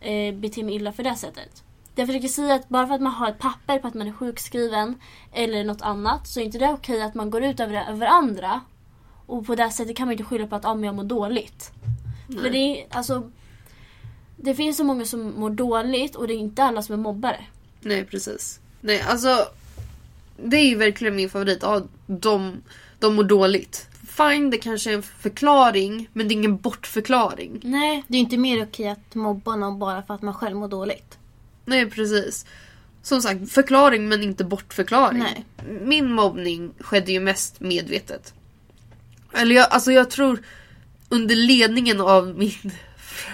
eh, 0.04 0.34
beter 0.36 0.64
mig 0.64 0.76
illa 0.76 0.92
för 0.92 1.04
det 1.04 1.16
sättet. 1.16 1.64
Det 1.96 2.02
jag 2.02 2.08
försöker 2.08 2.28
säga 2.28 2.54
är 2.54 2.60
att 2.60 2.70
bara 2.70 2.88
för 2.88 2.96
att 2.96 3.02
man 3.02 3.14
har 3.14 3.30
ett 3.30 3.40
papper 3.40 3.80
på 3.80 3.88
att 3.88 3.94
man 3.94 4.08
är 4.08 4.12
sjukskriven 4.12 4.96
eller 5.34 5.64
något 5.64 5.82
annat 5.82 6.28
så 6.28 6.40
är 6.40 6.44
inte 6.44 6.58
det 6.58 6.70
okej 6.70 7.02
att 7.02 7.16
man 7.16 7.30
går 7.30 7.44
ut 7.44 7.60
över, 7.60 7.74
det, 7.74 7.86
över 7.90 8.08
andra. 8.08 8.62
Och 9.26 9.46
på 9.46 9.56
det 9.56 9.70
sättet 9.70 9.98
kan 9.98 10.08
man 10.08 10.12
inte 10.12 10.24
skylla 10.24 10.48
på 10.48 10.56
att 10.56 10.66
ah, 10.66 10.76
men 10.76 10.84
jag 10.84 10.96
mår 10.96 11.04
dåligt. 11.04 11.72
För 12.42 12.50
det 12.50 12.58
är 12.58 12.86
alltså 12.90 13.32
Det 14.38 14.56
finns 14.56 14.78
så 14.78 14.84
många 14.84 15.06
som 15.06 15.34
mår 15.40 15.50
dåligt 15.50 16.16
och 16.16 16.28
det 16.28 16.34
är 16.34 16.38
inte 16.38 16.64
alla 16.64 16.82
som 16.82 16.94
är 16.94 16.98
mobbare. 16.98 17.46
Nej 17.82 18.06
precis. 18.06 18.60
Nej 18.82 19.02
alltså. 19.02 19.48
Det 20.38 20.58
är 20.58 20.66
ju 20.66 20.76
verkligen 20.76 21.16
min 21.16 21.30
favorit. 21.30 21.60
Ja, 21.62 21.82
de, 22.08 22.62
de 23.00 23.16
mår 23.16 23.24
dåligt. 23.24 23.88
Fine 24.18 24.50
det 24.50 24.58
kanske 24.58 24.92
är 24.92 24.96
en 24.96 25.04
förklaring 25.04 26.10
men 26.14 26.28
det 26.28 26.34
är 26.34 26.36
ingen 26.36 26.58
bortförklaring. 26.58 27.60
Nej, 27.64 28.04
Det 28.08 28.14
är 28.14 28.18
ju 28.18 28.24
inte 28.24 28.38
mer 28.38 28.64
okej 28.64 28.88
att 28.88 29.16
mobba 29.16 29.56
någon 29.56 29.80
bara 29.80 30.04
för 30.04 30.14
att 30.14 30.22
man 30.22 30.34
själv 30.34 30.56
mår 30.56 30.68
dåligt. 30.68 31.18
Nej 31.66 31.90
precis. 31.90 32.46
Som 33.02 33.22
sagt, 33.22 33.52
förklaring 33.52 34.10
men 34.10 34.24
inte 34.24 34.44
bortförklaring. 34.44 35.20
Nej. 35.20 35.46
Min 35.82 36.12
mobbning 36.12 36.72
skedde 36.80 37.12
ju 37.12 37.20
mest 37.20 37.60
medvetet. 37.60 38.34
Eller 39.34 39.56
jag, 39.56 39.68
alltså 39.70 39.92
jag 39.92 40.10
tror 40.10 40.40
under 41.10 41.36
ledningen 41.36 42.02
av 42.02 42.36
min 42.38 42.72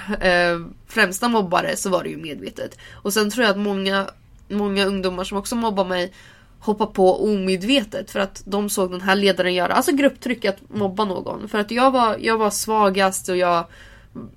eh, 0.21 0.59
främsta 0.87 1.27
mobbare 1.27 1.75
så 1.75 1.89
var 1.89 2.03
det 2.03 2.09
ju 2.09 2.17
medvetet. 2.17 2.77
Och 2.91 3.13
sen 3.13 3.31
tror 3.31 3.45
jag 3.45 3.51
att 3.51 3.59
många, 3.59 4.09
många 4.47 4.85
ungdomar 4.85 5.23
som 5.23 5.37
också 5.37 5.55
mobbar 5.55 5.85
mig 5.85 6.13
hoppar 6.59 6.85
på 6.85 7.23
omedvetet 7.23 8.11
för 8.11 8.19
att 8.19 8.41
de 8.45 8.69
såg 8.69 8.91
den 8.91 9.01
här 9.01 9.15
ledaren 9.15 9.53
göra, 9.53 9.73
alltså 9.73 9.91
grupptryck 9.91 10.45
att 10.45 10.57
mobba 10.69 11.05
någon. 11.05 11.49
För 11.49 11.59
att 11.59 11.71
jag 11.71 11.91
var, 11.91 12.17
jag 12.19 12.37
var 12.37 12.49
svagast 12.49 13.29
och 13.29 13.37
jag 13.37 13.57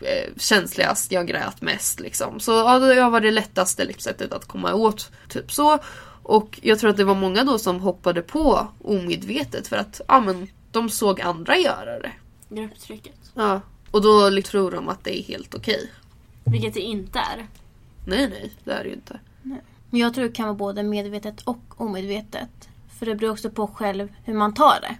eh, 0.00 0.36
känsligast, 0.36 1.12
jag 1.12 1.26
grät 1.26 1.62
mest 1.62 2.00
liksom. 2.00 2.40
Så 2.40 2.52
ja, 2.52 2.94
jag 2.94 3.10
var 3.10 3.20
det 3.20 3.30
lättaste 3.30 3.92
sättet 3.98 4.32
att 4.32 4.44
komma 4.44 4.74
åt, 4.74 5.10
typ 5.28 5.52
så. 5.52 5.78
Och 6.22 6.58
jag 6.62 6.78
tror 6.78 6.90
att 6.90 6.96
det 6.96 7.04
var 7.04 7.14
många 7.14 7.44
då 7.44 7.58
som 7.58 7.80
hoppade 7.80 8.22
på 8.22 8.68
omedvetet 8.84 9.68
för 9.68 9.76
att 9.76 10.00
ja, 10.08 10.20
men, 10.20 10.48
de 10.70 10.90
såg 10.90 11.20
andra 11.20 11.58
göra 11.58 11.98
det. 11.98 12.12
grupptrycket. 12.48 13.14
Ja. 13.34 13.60
Och 13.90 14.02
då 14.02 14.42
tror 14.42 14.70
de 14.70 14.88
att 14.88 15.04
det 15.04 15.18
är 15.18 15.22
helt 15.22 15.54
okej. 15.54 15.90
Vilket 16.44 16.74
det 16.74 16.80
inte 16.80 17.18
är. 17.18 17.46
Nej, 18.06 18.28
nej, 18.28 18.52
det 18.64 18.72
är 18.72 18.82
det 18.82 18.88
ju 18.88 18.94
inte. 18.94 19.20
Men 19.92 20.00
jag 20.00 20.14
tror 20.14 20.24
det 20.24 20.32
kan 20.32 20.46
vara 20.46 20.56
både 20.56 20.82
medvetet 20.82 21.40
och 21.42 21.62
omedvetet. 21.76 22.68
För 22.98 23.06
det 23.06 23.14
beror 23.14 23.32
också 23.32 23.50
på 23.50 23.66
själv 23.66 24.08
hur 24.24 24.34
man 24.34 24.54
tar 24.54 24.80
det. 24.80 24.96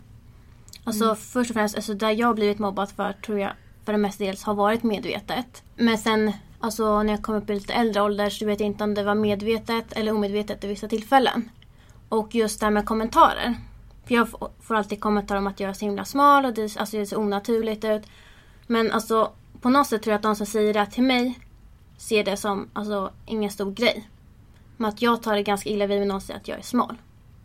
Alltså 0.85 1.15
först 1.15 1.51
och 1.51 1.55
främst, 1.55 1.77
alltså, 1.77 1.95
där 1.95 2.11
jag 2.11 2.35
blivit 2.35 2.59
mobbad 2.59 2.91
för 2.91 3.13
tror 3.13 3.39
jag 3.39 3.53
för 3.85 3.93
det 3.93 3.99
mestadels 3.99 4.43
har 4.43 4.55
varit 4.55 4.83
medvetet. 4.83 5.63
Men 5.77 5.99
sen 5.99 6.33
alltså, 6.61 7.03
när 7.03 7.13
jag 7.13 7.23
kom 7.23 7.35
upp 7.35 7.51
i 7.51 7.55
lite 7.55 7.73
äldre 7.73 8.03
ålder 8.03 8.31
så 8.31 8.47
vet 8.47 8.61
jag 8.61 8.67
inte 8.67 8.85
om 8.85 8.95
det 8.95 9.05
var 9.05 9.15
medvetet 9.15 9.93
eller 9.93 10.13
omedvetet 10.13 10.65
i 10.65 10.67
vissa 10.67 10.89
tillfällen. 10.89 11.51
Och 12.09 12.35
just 12.35 12.61
det 12.61 12.67
här 12.67 12.71
med 12.71 12.87
kommentarer. 12.87 13.55
För 14.07 14.15
jag 14.15 14.29
får 14.61 14.75
alltid 14.75 15.01
kommentarer 15.01 15.39
om 15.39 15.47
att 15.47 15.61
jag 15.61 15.71
är 15.71 15.75
så 15.75 15.85
himla 15.85 16.05
smal 16.05 16.45
och 16.45 16.55
det, 16.55 16.77
alltså, 16.77 16.97
det 16.97 17.07
ser 17.07 17.19
onaturligt 17.19 17.85
ut. 17.85 18.03
Men 18.67 18.93
alltså 18.93 19.33
på 19.61 19.69
något 19.69 19.87
sätt 19.87 20.03
tror 20.03 20.13
jag 20.13 20.17
att 20.17 20.23
de 20.23 20.37
som 20.37 20.47
säger 20.47 20.75
det 20.75 20.87
till 20.87 21.05
mig 21.05 21.39
ser 21.97 22.25
det 22.25 22.37
som 22.37 22.69
alltså, 22.73 23.11
ingen 23.27 23.51
stor 23.51 23.71
grej. 23.71 24.09
Men 24.77 24.89
att 24.89 25.03
jag 25.03 25.23
tar 25.23 25.35
det 25.35 25.43
ganska 25.43 25.71
illa 25.71 25.87
vid 25.87 25.99
mig 25.99 26.07
när 26.07 26.13
någon 26.15 26.21
säger 26.21 26.41
att 26.41 26.49
jag 26.49 26.59
är 26.59 26.63
smal. 26.63 26.97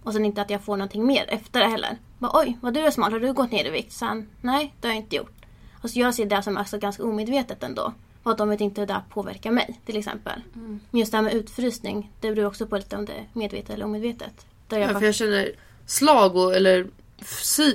Och 0.03 0.13
sen 0.13 0.25
inte 0.25 0.41
att 0.41 0.49
jag 0.49 0.61
får 0.63 0.77
någonting 0.77 1.05
mer 1.05 1.25
efter 1.27 1.59
det 1.59 1.67
heller. 1.67 1.97
Bara, 2.17 2.31
Oj, 2.33 2.57
vad 2.61 2.73
du 2.73 2.79
är 2.79 2.91
smal, 2.91 3.11
har 3.11 3.19
du 3.19 3.33
gått 3.33 3.51
ner 3.51 3.65
i 3.65 3.69
vikt? 3.69 3.91
Sen, 3.91 4.29
nej, 4.41 4.73
det 4.81 4.87
har 4.87 4.95
jag 4.95 5.03
inte 5.03 5.15
gjort. 5.15 5.45
Alltså 5.81 5.99
jag 5.99 6.15
ser 6.15 6.25
det 6.25 6.43
som 6.43 6.57
alltså 6.57 6.77
ganska 6.77 7.03
omedvetet 7.03 7.63
ändå. 7.63 7.93
Och 8.23 8.31
att 8.31 8.37
de 8.37 8.49
vet 8.49 8.61
inte 8.61 8.81
hur 8.81 8.87
det 8.87 8.93
där 8.93 9.01
påverkar 9.09 9.51
mig 9.51 9.79
till 9.85 9.97
exempel. 9.97 10.41
Men 10.53 10.99
just 10.99 11.11
det 11.11 11.17
här 11.17 11.23
med 11.23 11.33
utfrysning, 11.33 12.11
det 12.21 12.31
beror 12.31 12.45
också 12.45 12.67
på 12.67 12.77
lite 12.77 12.95
om 12.95 13.05
det 13.05 13.13
är 13.13 13.25
medvetet 13.33 13.69
eller 13.69 13.85
omedvetet. 13.85 14.45
Där 14.67 14.79
jag 14.79 14.91
Ja, 14.91 14.99
för 14.99 15.05
jag 15.05 15.15
känner 15.15 15.51
slag 15.85 16.35
och, 16.35 16.55
eller, 16.55 16.87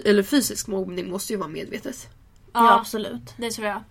eller 0.04 0.22
fysisk 0.22 0.66
mobbning 0.66 1.10
måste 1.10 1.32
ju 1.32 1.38
vara 1.38 1.48
medvetet. 1.48 2.08
ja, 2.52 2.78
absolut. 2.80 3.34
det 3.36 3.50
tror 3.50 3.66
jag. 3.68 3.82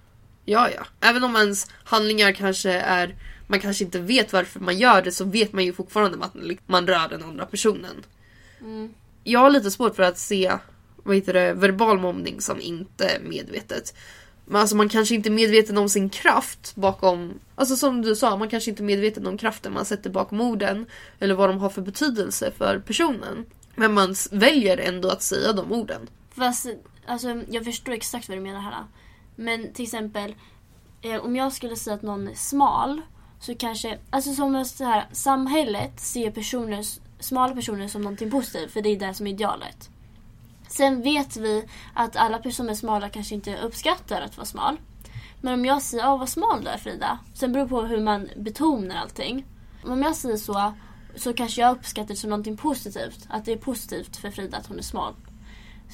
Ja, 0.52 0.70
ja. 0.76 0.86
Även 1.00 1.24
om 1.24 1.36
ens 1.36 1.68
handlingar 1.84 2.32
kanske 2.32 2.72
är... 2.72 3.16
Man 3.48 3.60
kanske 3.60 3.84
inte 3.84 4.00
vet 4.00 4.34
varför 4.34 4.60
man 4.60 4.78
gör 4.78 5.02
det 5.02 5.12
så 5.12 5.26
vet 5.26 5.54
man 5.54 5.66
ju 5.66 5.74
fortfarande 5.74 6.26
att 6.26 6.36
man 6.66 6.88
rör 6.88 7.10
den 7.10 7.24
andra 7.24 7.46
personen. 7.46 8.04
Mm. 8.62 8.94
Jag 9.24 9.40
har 9.40 9.50
lite 9.50 9.72
svårt 9.72 9.96
för 9.96 10.04
att 10.04 10.18
se 10.18 10.54
vad 11.04 11.16
heter 11.16 11.34
det, 11.34 11.54
verbal 11.54 12.00
mobbning 12.00 12.42
som 12.42 12.62
inte 12.62 13.20
medvetet. 13.22 13.96
Men 14.46 14.62
alltså 14.62 14.76
man 14.76 14.90
kanske 14.90 15.16
inte 15.16 15.30
är 15.30 15.32
medveten 15.32 15.78
om 15.78 15.90
sin 15.90 16.10
kraft 16.10 16.76
bakom... 16.76 17.40
Alltså 17.56 17.76
som 17.76 18.02
du 18.02 18.16
sa, 18.16 18.38
man 18.38 18.50
kanske 18.50 18.70
inte 18.70 18.84
är 18.84 18.86
medveten 18.86 19.28
om 19.28 19.38
kraften 19.38 19.74
man 19.74 19.86
sätter 19.86 20.10
bakom 20.10 20.42
orden. 20.42 20.86
Eller 21.20 21.36
vad 21.36 21.50
de 21.50 21.60
har 21.60 21.70
för 21.70 21.82
betydelse 21.82 22.52
för 22.58 22.80
personen. 22.80 23.46
Men 23.76 23.94
man 23.94 24.16
väljer 24.32 24.78
ändå 24.78 25.10
att 25.10 25.22
säga 25.22 25.54
de 25.54 25.72
orden. 25.72 26.10
Fast 26.36 26.68
alltså, 27.06 27.42
jag 27.50 27.66
förstår 27.66 27.94
exakt 27.94 28.30
vad 28.30 28.38
du 28.38 28.42
menar 28.42 28.62
här. 28.62 28.86
Men 29.36 29.74
till 29.74 29.84
exempel 29.84 30.36
eh, 31.02 31.26
om 31.26 31.36
jag 31.36 31.54
skulle 31.54 31.76
säga 31.76 31.96
att 31.96 32.02
någon 32.02 32.28
är 32.28 32.34
smal 32.34 33.02
så 33.40 33.56
kanske, 33.56 34.00
alltså 34.10 34.34
som 34.34 34.66
så 34.66 34.84
här, 34.84 35.08
samhället 35.12 36.00
ser 36.00 36.32
personer, 36.32 36.86
smala 37.20 37.56
personer 37.56 37.88
som 37.88 38.02
någonting 38.02 38.32
positivt 38.32 38.72
för 38.72 38.82
det 38.82 38.90
är 38.90 39.00
det 39.00 39.14
som 39.14 39.28
är 39.28 39.32
idealet. 39.32 39.90
Sen 40.68 41.02
vet 41.02 41.38
vi 41.38 41.64
att 41.94 42.16
alla 42.16 42.38
personer 42.38 42.54
som 42.54 42.70
är 42.70 42.74
smala 42.74 43.10
kanske 43.10 43.36
inte 43.36 43.58
uppskattar 43.58 44.22
att 44.22 44.38
vara 44.38 44.46
smal. 44.46 44.78
Men 45.42 45.54
om 45.54 45.66
jag 45.66 45.82
säger 45.82 46.08
åh 46.08 46.20
vad 46.20 46.30
smal 46.30 46.64
du 46.64 46.70
är 46.70 46.78
Frida. 46.78 47.20
Sen 47.34 47.52
beror 47.52 47.64
det 47.64 47.70
på 47.70 47.82
hur 47.82 48.02
man 48.02 48.30
betonar 48.36 48.96
allting. 48.96 49.46
Om 49.84 50.02
jag 50.02 50.16
säger 50.16 50.38
så 50.38 50.74
så 51.16 51.34
kanske 51.34 51.62
jag 51.62 51.78
uppskattar 51.78 52.08
det 52.08 52.16
som 52.16 52.30
någonting 52.30 52.58
positivt. 52.58 53.28
Att 53.30 53.46
det 53.46 53.52
är 53.52 53.58
positivt 53.58 54.18
för 54.18 54.32
Frida 54.32 54.58
att 54.58 54.68
hon 54.68 54.78
är 54.78 54.84
smal. 54.84 55.14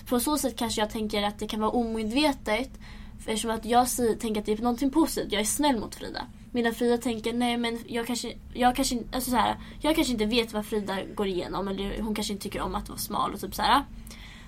På 0.10 0.20
så 0.20 0.38
sätt 0.38 0.56
kanske 0.58 0.82
jag 0.82 0.90
tänker 0.90 1.24
att 1.24 1.40
det 1.40 1.48
kan 1.48 1.62
vara 1.62 1.72
omedvetet. 1.72 2.70
För 3.20 3.32
Eftersom 3.32 3.52
att 3.52 3.66
jag 3.66 3.88
säger, 3.88 4.16
tänker 4.16 4.42
att 4.42 4.46
det 4.46 4.52
är 4.52 4.58
någonting 4.58 4.92
positivt. 4.92 5.32
Jag 5.32 5.42
är 5.42 5.46
snäll 5.46 5.80
mot 5.80 5.96
Frida. 5.96 6.28
Medan 6.52 6.74
Frida 6.74 6.98
tänker 6.98 7.34
nej 7.34 7.58
men 7.58 7.80
jag 7.88 8.08
kanske, 8.08 8.34
jag 8.54 8.76
kanske, 8.76 8.98
alltså 9.12 9.32
så 9.32 9.38
här, 9.38 9.56
jag 9.82 9.96
kanske 9.96 10.14
inte 10.14 10.26
vet 10.26 10.54
vad 10.54 10.66
Frida 10.66 10.98
går 11.16 11.28
igenom. 11.28 11.68
Eller 11.68 12.02
hon 12.02 12.16
kanske 12.16 12.34
inte 12.34 12.44
tycker 12.44 12.62
om 12.62 12.76
att 12.76 12.90
vara 12.90 13.00
smal 13.00 13.34
och 13.34 13.40
typ 13.40 13.56
så 13.56 13.62
här. 13.62 13.84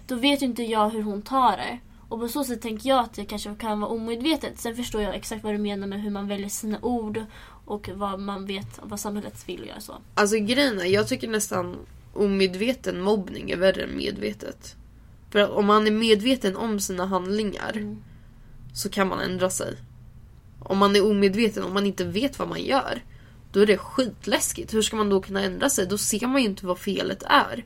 Då 0.07 0.15
vet 0.15 0.41
ju 0.41 0.45
inte 0.45 0.63
jag 0.63 0.89
hur 0.89 1.03
hon 1.03 1.21
tar 1.21 1.57
det. 1.57 1.79
Och 2.09 2.19
på 2.19 2.27
så 2.27 2.43
sätt 2.43 2.61
tänker 2.61 2.89
jag 2.89 2.99
att 2.99 3.13
det 3.13 3.25
kanske 3.25 3.55
kan 3.55 3.79
vara 3.79 3.91
omedvetet. 3.91 4.59
Sen 4.59 4.75
förstår 4.75 5.01
jag 5.01 5.15
exakt 5.15 5.43
vad 5.43 5.53
du 5.53 5.57
menar 5.57 5.87
med 5.87 6.01
hur 6.01 6.09
man 6.09 6.27
väljer 6.27 6.49
sina 6.49 6.79
ord. 6.81 7.25
Och 7.65 7.89
vad 7.93 8.19
man 8.19 8.45
vet 8.45 8.79
vad 8.81 8.99
samhället 8.99 9.49
vill 9.49 9.67
göra 9.67 9.79
så. 9.79 9.93
Alltså 10.13 10.35
grejen 10.35 10.79
är, 10.79 10.85
jag 10.85 11.07
tycker 11.07 11.27
nästan 11.27 11.77
omedveten 12.13 13.01
mobbning 13.01 13.51
är 13.51 13.57
värre 13.57 13.83
än 13.83 13.97
medvetet. 13.97 14.75
För 15.29 15.51
om 15.51 15.65
man 15.65 15.87
är 15.87 15.91
medveten 15.91 16.55
om 16.55 16.79
sina 16.79 17.05
handlingar 17.05 17.71
Mm. 17.75 18.03
Så 18.79 18.89
kan 18.89 19.07
man 19.07 19.19
ändra 19.19 19.49
sig. 19.49 19.77
Om 20.59 20.77
man 20.77 20.95
är 20.95 21.11
omedveten, 21.11 21.63
om 21.63 21.73
man 21.73 21.85
inte 21.85 22.03
vet 22.03 22.39
vad 22.39 22.47
man 22.47 22.61
gör, 22.61 23.03
då 23.51 23.59
är 23.59 23.65
det 23.65 23.77
skitläskigt. 23.77 24.73
Hur 24.73 24.81
ska 24.81 24.95
man 24.95 25.09
då 25.09 25.21
kunna 25.21 25.41
ändra 25.41 25.69
sig? 25.69 25.87
Då 25.87 25.97
ser 25.97 26.27
man 26.27 26.41
ju 26.41 26.47
inte 26.47 26.65
vad 26.65 26.79
felet 26.79 27.23
är. 27.23 27.65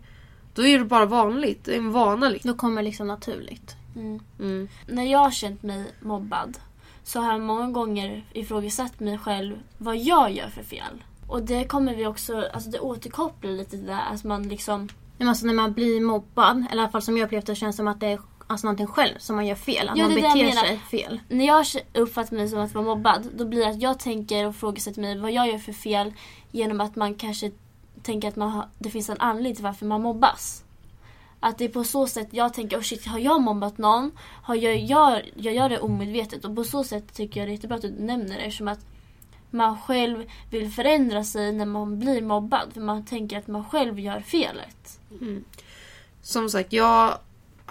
Då 0.55 0.65
är 0.65 0.79
det 0.79 0.85
bara 0.85 1.05
vanligt, 1.05 1.65
det 1.65 1.73
är 1.73 1.77
en 1.77 1.91
vana 1.91 2.29
liksom. 2.29 2.51
Då 2.51 2.57
kommer 2.57 2.81
det 2.81 2.85
liksom 2.85 3.07
naturligt. 3.07 3.75
Mm. 3.95 4.19
Mm. 4.39 4.67
När 4.87 5.11
jag 5.11 5.19
har 5.19 5.31
känt 5.31 5.63
mig 5.63 5.85
mobbad 6.01 6.57
så 7.03 7.19
har 7.19 7.31
jag 7.31 7.41
många 7.41 7.71
gånger 7.71 8.25
ifrågasatt 8.33 8.99
mig 8.99 9.17
själv 9.17 9.55
vad 9.77 9.97
jag 9.97 10.31
gör 10.31 10.49
för 10.49 10.63
fel. 10.63 11.03
Och 11.27 11.43
det 11.43 11.65
kommer 11.65 11.95
vi 11.95 12.07
också, 12.07 12.49
alltså 12.53 12.69
det 12.69 12.79
återkopplar 12.79 13.51
lite 13.51 13.69
till 13.69 13.85
det 13.85 13.91
där 13.91 14.13
att 14.13 14.23
man 14.23 14.49
liksom 14.49 14.89
Men 15.17 15.27
alltså 15.27 15.45
när 15.45 15.53
man 15.53 15.73
blir 15.73 16.01
mobbad, 16.01 16.65
eller 16.71 16.81
i 16.81 16.83
alla 16.83 16.91
fall 16.91 17.01
som 17.01 17.17
jag 17.17 17.25
upplevt 17.25 17.45
det, 17.45 17.55
känns 17.55 17.75
som 17.75 17.87
att 17.87 17.99
det 17.99 18.07
är 18.07 18.19
alltså 18.47 18.67
någonting 18.67 18.87
själv 18.87 19.17
som 19.17 19.35
man 19.35 19.47
gör 19.47 19.55
fel. 19.55 19.89
Att 19.89 19.97
Ja, 19.97 20.05
man 20.05 20.15
beter 20.15 20.51
sig 20.51 20.79
fel. 20.91 21.19
När 21.27 21.45
jag 21.45 21.65
uppfattar 21.93 22.35
mig 22.37 22.49
som 22.49 22.59
att 22.59 22.73
vara 22.73 22.85
mobbad 22.85 23.29
då 23.35 23.45
blir 23.45 23.59
det 23.59 23.69
att 23.69 23.81
jag 23.81 23.99
tänker 23.99 24.45
och 24.47 24.55
ifrågasätter 24.55 25.01
mig 25.01 25.17
vad 25.17 25.31
jag 25.31 25.47
gör 25.47 25.57
för 25.57 25.73
fel 25.73 26.13
genom 26.51 26.81
att 26.81 26.95
man 26.95 27.15
kanske 27.15 27.51
tänker 28.03 28.27
att 28.27 28.35
man 28.35 28.49
har, 28.49 28.67
det 28.79 28.89
finns 28.89 29.09
en 29.09 29.19
anledning 29.19 29.55
till 29.55 29.63
varför 29.63 29.85
man 29.85 30.01
mobbas. 30.01 30.63
Att 31.39 31.57
det 31.57 31.65
är 31.65 31.69
på 31.69 31.83
så 31.83 32.07
sätt 32.07 32.27
jag 32.31 32.53
tänker, 32.53 32.77
oh 32.77 32.81
shit, 32.81 33.05
har 33.05 33.19
jag 33.19 33.41
mobbat 33.41 33.77
någon? 33.77 34.11
Har 34.43 34.55
jag, 34.55 34.77
jag, 34.77 35.31
jag 35.35 35.53
gör 35.53 35.69
det 35.69 35.79
omedvetet 35.79 36.45
och 36.45 36.55
på 36.55 36.63
så 36.63 36.83
sätt 36.83 37.13
tycker 37.13 37.39
jag 37.39 37.47
det 37.47 37.51
är 37.51 37.55
jättebra 37.55 37.75
att 37.75 37.81
du 37.81 37.91
nämner 37.91 38.37
det 38.45 38.51
som 38.51 38.67
att 38.67 38.85
man 39.49 39.81
själv 39.81 40.23
vill 40.49 40.71
förändra 40.71 41.23
sig 41.23 41.53
när 41.53 41.65
man 41.65 41.99
blir 41.99 42.21
mobbad 42.21 42.73
för 42.73 42.81
man 42.81 43.05
tänker 43.05 43.37
att 43.37 43.47
man 43.47 43.65
själv 43.65 43.99
gör 43.99 44.19
felet. 44.19 44.99
Som 46.21 46.49
sagt, 46.49 46.73
jag 46.73 47.17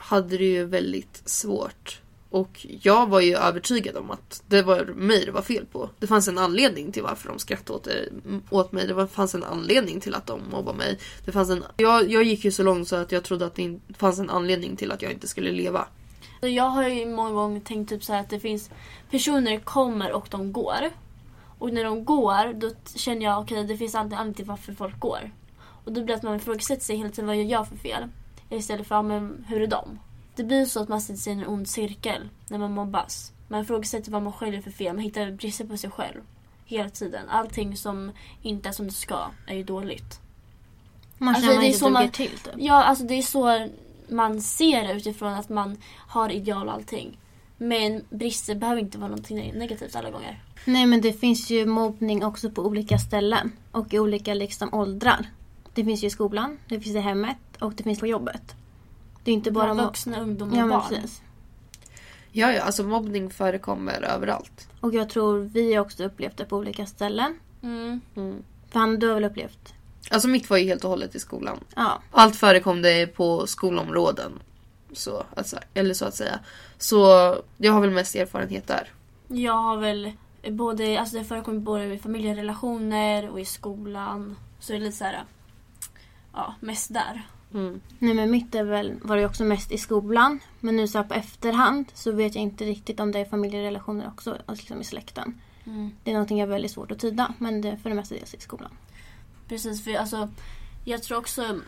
hade 0.02 0.38
det 0.38 0.44
ju 0.44 0.64
väldigt 0.64 1.22
svårt. 1.24 1.98
Och 2.30 2.66
jag 2.82 3.08
var 3.08 3.20
ju 3.20 3.36
övertygad 3.36 3.96
om 3.96 4.10
att 4.10 4.42
det 4.48 4.62
var 4.62 4.84
mig 4.84 5.24
det 5.24 5.30
var 5.32 5.42
fel 5.42 5.66
på. 5.66 5.90
Det 5.98 6.06
fanns 6.06 6.28
en 6.28 6.38
anledning 6.38 6.92
till 6.92 7.02
varför 7.02 7.28
de 7.28 7.38
skrattade 7.38 7.76
åt, 7.78 7.84
det- 7.84 8.08
åt 8.50 8.72
mig. 8.72 8.86
Det 8.86 9.06
fanns 9.06 9.34
en 9.34 9.44
anledning 9.44 10.00
till 10.00 10.14
att 10.14 10.26
de 10.26 10.40
mobbade 10.50 10.78
mig. 10.78 10.98
Det 11.24 11.32
fanns 11.32 11.50
en, 11.50 11.64
jag, 11.76 12.10
jag 12.10 12.22
gick 12.24 12.44
ju 12.44 12.50
så 12.50 12.62
långt 12.62 12.88
så 12.88 12.96
att 12.96 13.12
jag 13.12 13.24
trodde 13.24 13.46
att 13.46 13.54
det 13.54 13.78
fanns 13.98 14.18
en 14.18 14.30
anledning 14.30 14.76
till 14.76 14.92
att 14.92 15.02
jag 15.02 15.12
inte 15.12 15.28
skulle 15.28 15.52
leva. 15.52 15.86
Jag 16.40 16.64
har 16.68 16.88
ju 16.88 17.06
många 17.06 17.30
gånger 17.30 17.60
tänkt 17.60 17.88
typ 17.88 18.04
så 18.04 18.12
här 18.12 18.20
att 18.20 18.30
det 18.30 18.40
finns 18.40 18.70
personer 19.10 19.58
kommer 19.58 20.12
och 20.12 20.26
de 20.30 20.52
går. 20.52 20.90
Och 21.58 21.72
när 21.72 21.84
de 21.84 22.04
går 22.04 22.52
då 22.52 22.70
känner 22.96 23.22
jag 23.22 23.40
okej 23.40 23.64
det 23.64 23.76
finns 23.76 23.94
alltid 23.94 24.12
anledning 24.12 24.34
till 24.34 24.44
varför 24.44 24.72
folk 24.74 25.00
går. 25.00 25.30
Och 25.84 25.92
då 25.92 26.00
blir 26.00 26.06
det 26.06 26.14
att 26.14 26.22
man 26.22 26.36
ifrågasätter 26.36 26.82
sig 26.84 26.96
hela 26.96 27.10
tiden 27.10 27.26
vad 27.26 27.36
jag 27.36 27.44
gör 27.44 27.64
för 27.64 27.76
fel. 27.76 28.02
Istället 28.52 28.86
för 28.86 28.94
ja, 28.94 29.02
men, 29.02 29.44
hur 29.48 29.62
är 29.62 29.66
de? 29.66 29.98
Det 30.36 30.44
blir 30.44 30.66
så 30.66 30.80
att 30.82 30.88
man 30.88 31.00
sitter 31.00 31.20
sig 31.20 31.32
i 31.32 31.36
en 31.36 31.46
ond 31.46 31.68
cirkel 31.68 32.28
när 32.48 32.58
man 32.58 32.72
mobbas. 32.72 33.32
Man 33.48 33.60
ifrågasätter 33.62 34.10
vad 34.12 34.22
man 34.22 34.32
själv 34.32 34.54
gör 34.54 34.62
för 34.62 34.70
fel. 34.70 34.94
Man 34.94 35.02
hittar 35.04 35.30
brister 35.30 35.64
på 35.64 35.76
sig 35.76 35.90
själv. 35.90 36.20
Hela 36.64 36.90
tiden. 36.90 37.28
Allting 37.28 37.76
som 37.76 38.12
inte 38.42 38.68
är 38.68 38.72
som 38.72 38.86
det 38.86 38.92
ska 38.92 39.30
är 39.46 39.54
ju 39.54 39.64
dåligt. 39.64 40.20
Man 41.18 41.28
Alltså, 41.28 41.42
känner 41.50 41.60
det 41.60 41.66
är 41.66 41.70
att 41.70 41.76
så 41.76 41.84
man 41.84 41.92
man- 41.92 42.02
inte 42.02 42.16
till 42.16 42.30
typ. 42.38 42.52
Ja, 42.56 42.82
alltså 42.84 43.04
det 43.04 43.14
är 43.14 43.22
så 43.22 43.68
man 44.08 44.40
ser 44.40 44.88
det 44.88 44.92
utifrån 44.94 45.32
att 45.34 45.48
man 45.48 45.76
har 45.94 46.30
ideal 46.32 46.68
och 46.68 46.74
allting. 46.74 47.18
Men 47.56 48.04
brister 48.10 48.54
behöver 48.54 48.80
inte 48.80 48.98
vara 48.98 49.08
någonting 49.08 49.52
negativt 49.54 49.96
alla 49.96 50.10
gånger. 50.10 50.42
Nej 50.64 50.86
men 50.86 51.00
det 51.00 51.12
finns 51.12 51.50
ju 51.50 51.66
mobbning 51.66 52.24
också 52.24 52.50
på 52.50 52.62
olika 52.62 52.98
ställen 52.98 53.52
och 53.72 53.94
i 53.94 53.98
olika 53.98 54.34
liksom 54.34 54.74
åldrar. 54.74 55.26
Det 55.74 55.84
finns 55.84 56.02
ju 56.02 56.06
i 56.06 56.10
skolan, 56.10 56.58
det 56.68 56.80
finns 56.80 56.96
i 56.96 57.00
hemmet 57.00 57.36
och 57.60 57.72
det 57.74 57.82
finns 57.82 58.00
på 58.00 58.06
jobbet. 58.06 58.54
Det 59.24 59.30
är 59.30 59.34
inte 59.34 59.50
bara 59.50 59.72
mo- 59.74 59.84
vuxna, 59.84 60.20
ungdomar 60.20 60.52
och 60.52 60.58
Ja 60.58 60.66
barn. 60.68 60.88
precis. 60.88 61.22
Ja, 62.32 62.52
ja, 62.52 62.62
alltså 62.62 62.82
mobbning 62.82 63.30
förekommer 63.30 64.02
överallt. 64.02 64.68
Och 64.80 64.94
jag 64.94 65.08
tror 65.08 65.38
vi 65.38 65.78
också 65.78 66.04
upplevt 66.04 66.36
det 66.36 66.44
på 66.44 66.56
olika 66.56 66.86
ställen. 66.86 67.38
Mm. 67.62 68.00
Mm. 68.16 68.42
För 68.70 68.80
han 68.80 68.98
du 68.98 69.06
har 69.08 69.14
väl 69.14 69.24
upplevt? 69.24 69.74
Alltså 70.10 70.28
mitt 70.28 70.50
var 70.50 70.56
ju 70.56 70.64
helt 70.64 70.84
och 70.84 70.90
hållet 70.90 71.14
i 71.14 71.18
skolan. 71.20 71.58
Ja. 71.76 72.02
Allt 72.10 72.36
förekom 72.36 72.82
det 72.82 73.06
på 73.06 73.46
skolområden. 73.46 74.32
Så, 74.92 75.24
alltså, 75.36 75.58
eller 75.74 75.94
så 75.94 76.04
att 76.04 76.14
säga. 76.14 76.38
Så 76.78 76.96
jag 77.56 77.72
har 77.72 77.80
väl 77.80 77.90
mest 77.90 78.14
erfarenhet 78.14 78.66
där. 78.66 78.88
Jag 79.28 79.52
har 79.56 79.76
väl 79.76 80.12
både, 80.48 81.00
alltså 81.00 81.18
det 81.18 81.24
förekommer 81.24 81.58
både 81.60 81.84
i 81.94 81.98
familjerelationer 81.98 83.30
och 83.30 83.40
i 83.40 83.44
skolan. 83.44 84.36
Så 84.60 84.72
det 84.72 84.78
är 84.78 84.80
lite 84.80 84.96
så 84.96 85.04
här, 85.04 85.22
ja, 86.32 86.54
mest 86.60 86.94
där. 86.94 87.26
Mm. 87.54 87.80
Nej 87.98 88.14
men 88.14 88.30
mitt 88.30 88.54
är 88.54 88.64
väl, 88.64 88.94
var 89.02 89.16
det 89.16 89.22
ju 89.22 89.28
också 89.28 89.44
mest 89.44 89.72
i 89.72 89.78
skolan. 89.78 90.40
Men 90.60 90.76
nu 90.76 90.88
så 90.88 90.98
här 90.98 91.04
på 91.04 91.14
efterhand 91.14 91.86
så 91.94 92.12
vet 92.12 92.34
jag 92.34 92.42
inte 92.42 92.64
riktigt 92.64 93.00
om 93.00 93.12
det 93.12 93.18
är 93.18 93.24
familjerelationer 93.24 94.08
också, 94.08 94.30
alltså 94.30 94.62
liksom 94.62 94.80
i 94.80 94.84
släkten. 94.84 95.40
Mm. 95.64 95.90
Det 96.04 96.10
är 96.10 96.14
någonting 96.14 96.38
jag 96.38 96.46
är 96.46 96.50
väldigt 96.52 96.70
svårt 96.70 96.90
att 96.90 96.98
tyda 96.98 97.34
men 97.38 97.60
det 97.60 97.68
är 97.68 97.76
för 97.76 97.90
det 97.90 97.96
mesta 97.96 98.14
det 98.14 98.34
i 98.34 98.40
skolan. 98.40 98.70
Precis, 99.48 99.84
för 99.84 99.94
alltså, 99.94 100.28
jag 100.84 101.02
tror 101.02 101.18
också, 101.18 101.60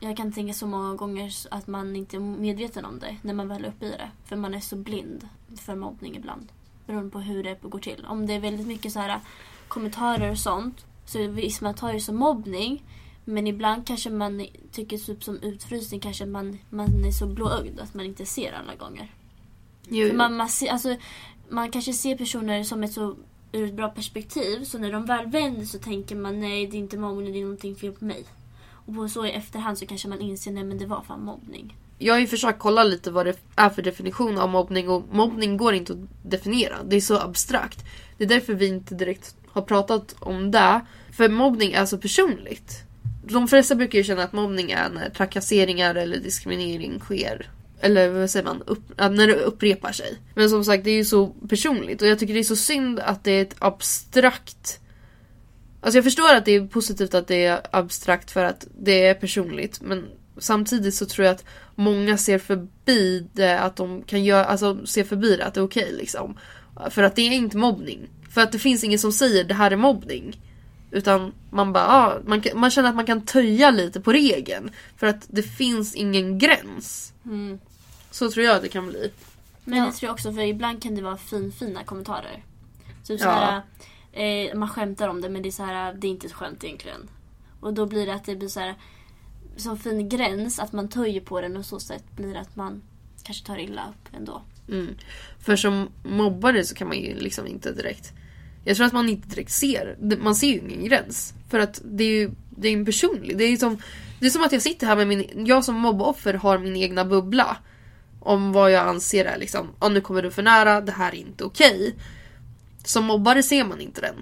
jag 0.00 0.16
kan 0.16 0.32
tänka 0.32 0.54
så 0.54 0.66
många 0.66 0.94
gånger 0.94 1.32
att 1.50 1.66
man 1.66 1.96
inte 1.96 2.16
är 2.16 2.20
medveten 2.20 2.84
om 2.84 2.98
det 2.98 3.16
när 3.22 3.34
man 3.34 3.48
väl 3.48 3.64
är 3.64 3.68
uppe 3.68 3.86
i 3.86 3.90
det. 3.90 4.10
För 4.24 4.36
man 4.36 4.54
är 4.54 4.60
så 4.60 4.76
blind 4.76 5.28
för 5.56 5.74
mobbning 5.74 6.16
ibland. 6.16 6.48
Beroende 6.86 7.10
på 7.10 7.20
hur 7.20 7.44
det 7.44 7.62
går 7.62 7.78
till. 7.78 8.04
Om 8.08 8.26
det 8.26 8.34
är 8.34 8.40
väldigt 8.40 8.66
mycket 8.66 8.92
så 8.92 9.00
här 9.00 9.20
kommentarer 9.68 10.30
och 10.30 10.38
sånt 10.38 10.86
så 11.06 11.26
visst 11.26 11.60
man 11.60 11.74
tar 11.74 11.92
det 11.92 12.00
som 12.00 12.16
mobbning. 12.16 12.82
Men 13.30 13.46
ibland 13.46 13.86
kanske 13.86 14.10
man 14.10 14.46
tycker 14.72 14.98
typ 14.98 15.24
som 15.24 15.42
utfrysning 15.42 16.00
kanske 16.00 16.26
man, 16.26 16.58
man 16.70 17.04
är 17.04 17.10
så 17.10 17.26
blåögd 17.26 17.80
att 17.80 17.94
man 17.94 18.06
inte 18.06 18.26
ser 18.26 18.52
alla 18.52 18.74
gånger. 18.74 19.14
Jo, 19.88 20.08
För 20.08 20.16
man, 20.16 20.36
man, 20.36 20.48
ser, 20.48 20.68
alltså, 20.68 20.96
man 21.48 21.70
kanske 21.70 21.92
ser 21.92 22.16
personer 22.16 22.64
som 22.64 22.82
ett 22.82 22.92
så 22.92 23.16
ur 23.52 23.66
ett 23.66 23.74
bra 23.74 23.88
perspektiv. 23.88 24.64
Så 24.64 24.78
när 24.78 24.92
de 24.92 25.06
väl 25.06 25.26
vänder 25.26 25.64
så 25.64 25.78
tänker 25.78 26.16
man 26.16 26.40
nej 26.40 26.66
det 26.66 26.76
är 26.76 26.78
inte 26.78 26.98
mobbning, 26.98 27.32
det 27.32 27.38
är 27.38 27.42
någonting 27.42 27.76
fel 27.76 27.92
på 27.92 28.04
mig. 28.04 28.24
Och 28.86 28.94
på 28.94 29.08
så 29.08 29.26
i 29.26 29.30
efterhand 29.30 29.78
så 29.78 29.86
kanske 29.86 30.08
man 30.08 30.20
inser 30.20 30.50
nej 30.50 30.64
men 30.64 30.78
det 30.78 30.86
var 30.86 31.02
fan 31.02 31.24
mobbning. 31.24 31.76
Jag 31.98 32.14
har 32.14 32.20
ju 32.20 32.26
försökt 32.26 32.58
kolla 32.58 32.84
lite 32.84 33.10
vad 33.10 33.26
det 33.26 33.36
är 33.56 33.70
för 33.70 33.82
definition 33.82 34.38
av 34.38 34.48
mobbning 34.48 34.88
och 34.88 35.04
mobbning 35.12 35.56
går 35.56 35.74
inte 35.74 35.92
att 35.92 35.98
definiera. 36.22 36.82
Det 36.82 36.96
är 36.96 37.00
så 37.00 37.18
abstrakt. 37.18 37.84
Det 38.18 38.24
är 38.24 38.28
därför 38.28 38.54
vi 38.54 38.66
inte 38.66 38.94
direkt 38.94 39.36
har 39.48 39.62
pratat 39.62 40.16
om 40.20 40.50
det. 40.50 40.80
För 41.12 41.28
mobbning 41.28 41.72
är 41.72 41.86
så 41.86 41.98
personligt. 41.98 42.84
De 43.22 43.48
flesta 43.48 43.74
brukar 43.74 43.98
ju 43.98 44.04
känna 44.04 44.22
att 44.22 44.32
mobbning 44.32 44.70
är 44.70 44.88
när 44.88 45.10
trakasseringar 45.10 45.94
eller 45.94 46.18
diskriminering 46.18 47.00
sker. 47.00 47.50
Eller 47.80 48.08
vad 48.08 48.30
säger 48.30 48.44
man? 48.44 48.62
Upp, 48.66 48.82
när 48.98 49.26
det 49.26 49.34
upprepar 49.34 49.92
sig. 49.92 50.18
Men 50.34 50.50
som 50.50 50.64
sagt, 50.64 50.84
det 50.84 50.90
är 50.90 50.96
ju 50.96 51.04
så 51.04 51.26
personligt 51.26 52.02
och 52.02 52.08
jag 52.08 52.18
tycker 52.18 52.34
det 52.34 52.40
är 52.40 52.44
så 52.44 52.56
synd 52.56 53.00
att 53.00 53.24
det 53.24 53.32
är 53.32 53.42
ett 53.42 53.56
abstrakt 53.58 54.80
Alltså 55.80 55.98
jag 55.98 56.04
förstår 56.04 56.34
att 56.34 56.44
det 56.44 56.52
är 56.52 56.66
positivt 56.66 57.14
att 57.14 57.26
det 57.26 57.44
är 57.44 57.60
abstrakt 57.70 58.30
för 58.30 58.44
att 58.44 58.66
det 58.78 59.06
är 59.06 59.14
personligt 59.14 59.80
men 59.80 60.08
samtidigt 60.38 60.94
så 60.94 61.06
tror 61.06 61.26
jag 61.26 61.34
att 61.34 61.44
många 61.74 62.18
ser 62.18 62.38
förbi 62.38 63.26
det 63.32 63.58
att 63.58 63.76
de 63.76 64.02
kan 64.02 64.24
göra, 64.24 64.44
alltså 64.44 64.86
ser 64.86 65.04
förbi 65.04 65.36
det 65.36 65.44
att 65.44 65.54
det 65.54 65.60
är 65.60 65.64
okej 65.64 65.92
liksom. 65.92 66.38
För 66.90 67.02
att 67.02 67.16
det 67.16 67.22
är 67.22 67.32
inte 67.32 67.56
mobbning. 67.56 68.08
För 68.30 68.40
att 68.40 68.52
det 68.52 68.58
finns 68.58 68.84
ingen 68.84 68.98
som 68.98 69.12
säger 69.12 69.44
det 69.44 69.54
här 69.54 69.70
är 69.70 69.76
mobbning. 69.76 70.40
Utan 70.90 71.32
man 71.50 71.72
bara, 71.72 71.86
ah, 71.88 72.18
man, 72.24 72.42
man 72.54 72.70
känner 72.70 72.88
att 72.88 72.94
man 72.96 73.06
kan 73.06 73.22
töja 73.26 73.70
lite 73.70 74.00
på 74.00 74.12
regeln. 74.12 74.70
För 74.96 75.06
att 75.06 75.26
det 75.28 75.42
finns 75.42 75.94
ingen 75.94 76.38
gräns. 76.38 77.12
Mm. 77.24 77.58
Så 78.10 78.30
tror 78.30 78.46
jag 78.46 78.56
att 78.56 78.62
det 78.62 78.68
kan 78.68 78.88
bli. 78.88 79.12
Men 79.64 79.78
Ja. 79.78 79.86
det 79.86 79.92
tror 79.92 80.08
jag 80.08 80.14
också 80.14 80.32
för 80.32 80.40
ibland 80.40 80.82
kan 80.82 80.94
det 80.94 81.02
vara 81.02 81.16
fin, 81.16 81.52
fina 81.52 81.84
kommentarer. 81.84 82.44
Typ 83.04 83.20
Ja. 83.20 83.24
såhär, 83.24 83.62
eh, 84.48 84.54
man 84.54 84.68
skämtar 84.68 85.08
om 85.08 85.20
det 85.20 85.28
men 85.28 85.42
det 85.42 85.48
är 85.48 85.50
så 85.50 85.64
här, 85.64 85.94
det 85.94 86.06
är 86.06 86.10
inte 86.10 86.26
ett 86.26 86.32
skämt 86.32 86.64
egentligen. 86.64 87.08
Och 87.60 87.74
då 87.74 87.86
blir 87.86 88.06
det 88.06 88.14
att 88.14 88.24
det 88.24 88.36
blir 88.36 88.48
så 88.48 88.60
här 88.60 88.74
som 89.56 89.78
fin 89.78 90.08
gräns 90.08 90.58
att 90.58 90.72
man 90.72 90.88
töjer 90.88 91.20
på 91.20 91.40
den 91.40 91.56
och 91.56 91.66
så 91.66 91.80
sätt 91.80 92.04
blir 92.16 92.34
det 92.34 92.40
att 92.40 92.56
man 92.56 92.82
kanske 93.22 93.46
tar 93.46 93.58
illa 93.58 93.82
upp 93.88 94.16
ändå. 94.16 94.42
Mm. 94.68 94.94
För 95.40 95.56
som 95.56 95.88
mobbare 96.02 96.64
så 96.64 96.74
kan 96.74 96.88
man 96.88 96.96
ju 96.96 97.14
liksom 97.14 97.46
inte 97.46 97.72
direkt... 97.72 98.12
Jag 98.64 98.76
tror 98.76 98.86
att 98.86 98.92
man 98.92 99.08
inte 99.08 99.28
direkt 99.28 99.52
ser. 99.52 99.96
Man 100.20 100.34
ser 100.34 100.46
ju 100.46 100.58
ingen 100.58 100.84
gräns. 100.84 101.34
För 101.48 101.58
att 101.58 101.80
det 101.84 102.04
är 102.04 102.08
ju 102.08 102.30
det 102.60 102.68
är 102.68 102.72
en 102.72 102.84
personlig. 102.84 103.38
Det 103.38 103.44
är, 103.44 103.48
ju 103.48 103.56
som, 103.56 103.82
det 104.20 104.26
är 104.26 104.30
som 104.30 104.44
att 104.44 104.52
jag 104.52 104.62
sitter 104.62 104.86
här 104.86 104.96
med 104.96 105.06
min... 105.06 105.46
Jag 105.46 105.64
som 105.64 105.74
mobboffer 105.74 106.34
har 106.34 106.58
min 106.58 106.76
egna 106.76 107.04
bubbla. 107.04 107.56
Om 108.20 108.52
vad 108.52 108.72
jag 108.72 108.88
anser 108.88 109.24
är 109.24 109.38
liksom, 109.38 109.68
ja 109.80 109.88
nu 109.88 110.00
kommer 110.00 110.22
du 110.22 110.30
för 110.30 110.42
nära, 110.42 110.80
det 110.80 110.92
här 110.92 111.12
är 111.12 111.16
inte 111.16 111.44
okej. 111.44 111.94
Som 112.84 113.04
mobbare 113.04 113.42
ser 113.42 113.64
man 113.64 113.80
inte 113.80 114.00
den. 114.00 114.14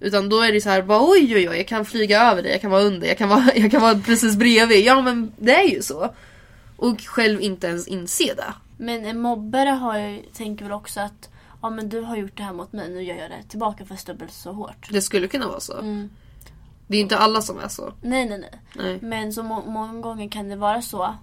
Utan 0.00 0.28
då 0.28 0.40
är 0.40 0.52
det 0.52 0.60
så 0.60 0.70
här, 0.70 0.82
bara, 0.82 1.10
oj 1.10 1.34
oj 1.34 1.48
oj, 1.48 1.56
jag 1.56 1.68
kan 1.68 1.84
flyga 1.84 2.22
över 2.22 2.42
dig, 2.42 2.52
jag 2.52 2.60
kan 2.60 2.70
vara 2.70 2.82
under, 2.82 3.08
jag 3.08 3.18
kan 3.18 3.28
vara, 3.28 3.50
jag 3.56 3.70
kan 3.70 3.82
vara 3.82 3.98
precis 3.98 4.36
bredvid. 4.36 4.84
Ja 4.84 5.02
men 5.02 5.32
det 5.38 5.54
är 5.54 5.68
ju 5.68 5.82
så. 5.82 6.14
Och 6.76 7.00
själv 7.00 7.40
inte 7.40 7.66
ens 7.66 7.88
inse 7.88 8.34
det. 8.34 8.54
Men 8.76 9.04
en 9.04 9.20
mobbare 9.20 9.70
har 9.70 9.98
ju, 9.98 10.22
tänker 10.32 10.64
väl 10.64 10.72
också 10.72 11.00
att 11.00 11.28
ja 11.62 11.70
men 11.70 11.88
du 11.88 12.00
har 12.00 12.16
gjort 12.16 12.36
det 12.36 12.42
här 12.42 12.52
mot 12.52 12.72
mig, 12.72 12.88
nu 12.90 13.02
gör 13.02 13.16
jag 13.16 13.30
det 13.30 13.42
tillbaka 13.48 13.84
fast 13.84 14.06
dubbelt 14.06 14.32
så 14.32 14.52
hårt. 14.52 14.88
Det 14.90 15.02
skulle 15.02 15.28
kunna 15.28 15.48
vara 15.48 15.60
så. 15.60 15.78
Mm. 15.78 16.10
Det 16.86 16.96
är 16.96 17.00
inte 17.00 17.18
alla 17.18 17.42
som 17.42 17.58
är 17.58 17.68
så. 17.68 17.92
Nej 18.02 18.28
nej 18.28 18.38
nej. 18.38 18.60
Nej. 18.76 18.98
Men 19.02 19.32
så 19.32 19.42
må- 19.42 19.64
många 19.66 20.00
gånger 20.00 20.28
kan 20.28 20.48
det 20.48 20.56
vara 20.56 20.82
så. 20.82 21.14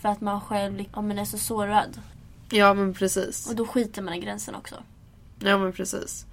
För 0.00 0.08
att 0.08 0.20
man 0.20 0.40
själv 0.40 0.84
ja, 0.94 1.00
men 1.02 1.18
är 1.18 1.24
så 1.24 1.38
sårad. 1.38 2.00
Ja 2.50 2.74
men 2.74 2.94
precis. 2.94 3.48
Och 3.50 3.56
då 3.56 3.66
skiter 3.66 4.02
man 4.02 4.14
i 4.14 4.20
gränsen 4.20 4.54
också. 4.54 4.74
Ja 5.38 5.58
men 5.58 5.72
precis. 5.72 6.26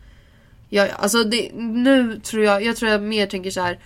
Ja, 0.69 0.87
ja. 0.87 0.93
alltså 0.93 1.23
det, 1.23 1.51
nu 1.55 2.19
tror 2.19 2.43
jag, 2.43 2.63
jag 2.63 2.75
tror 2.75 2.91
jag 2.91 3.01
mer 3.01 3.27
tänker 3.27 3.51
så 3.51 3.61
här 3.61 3.79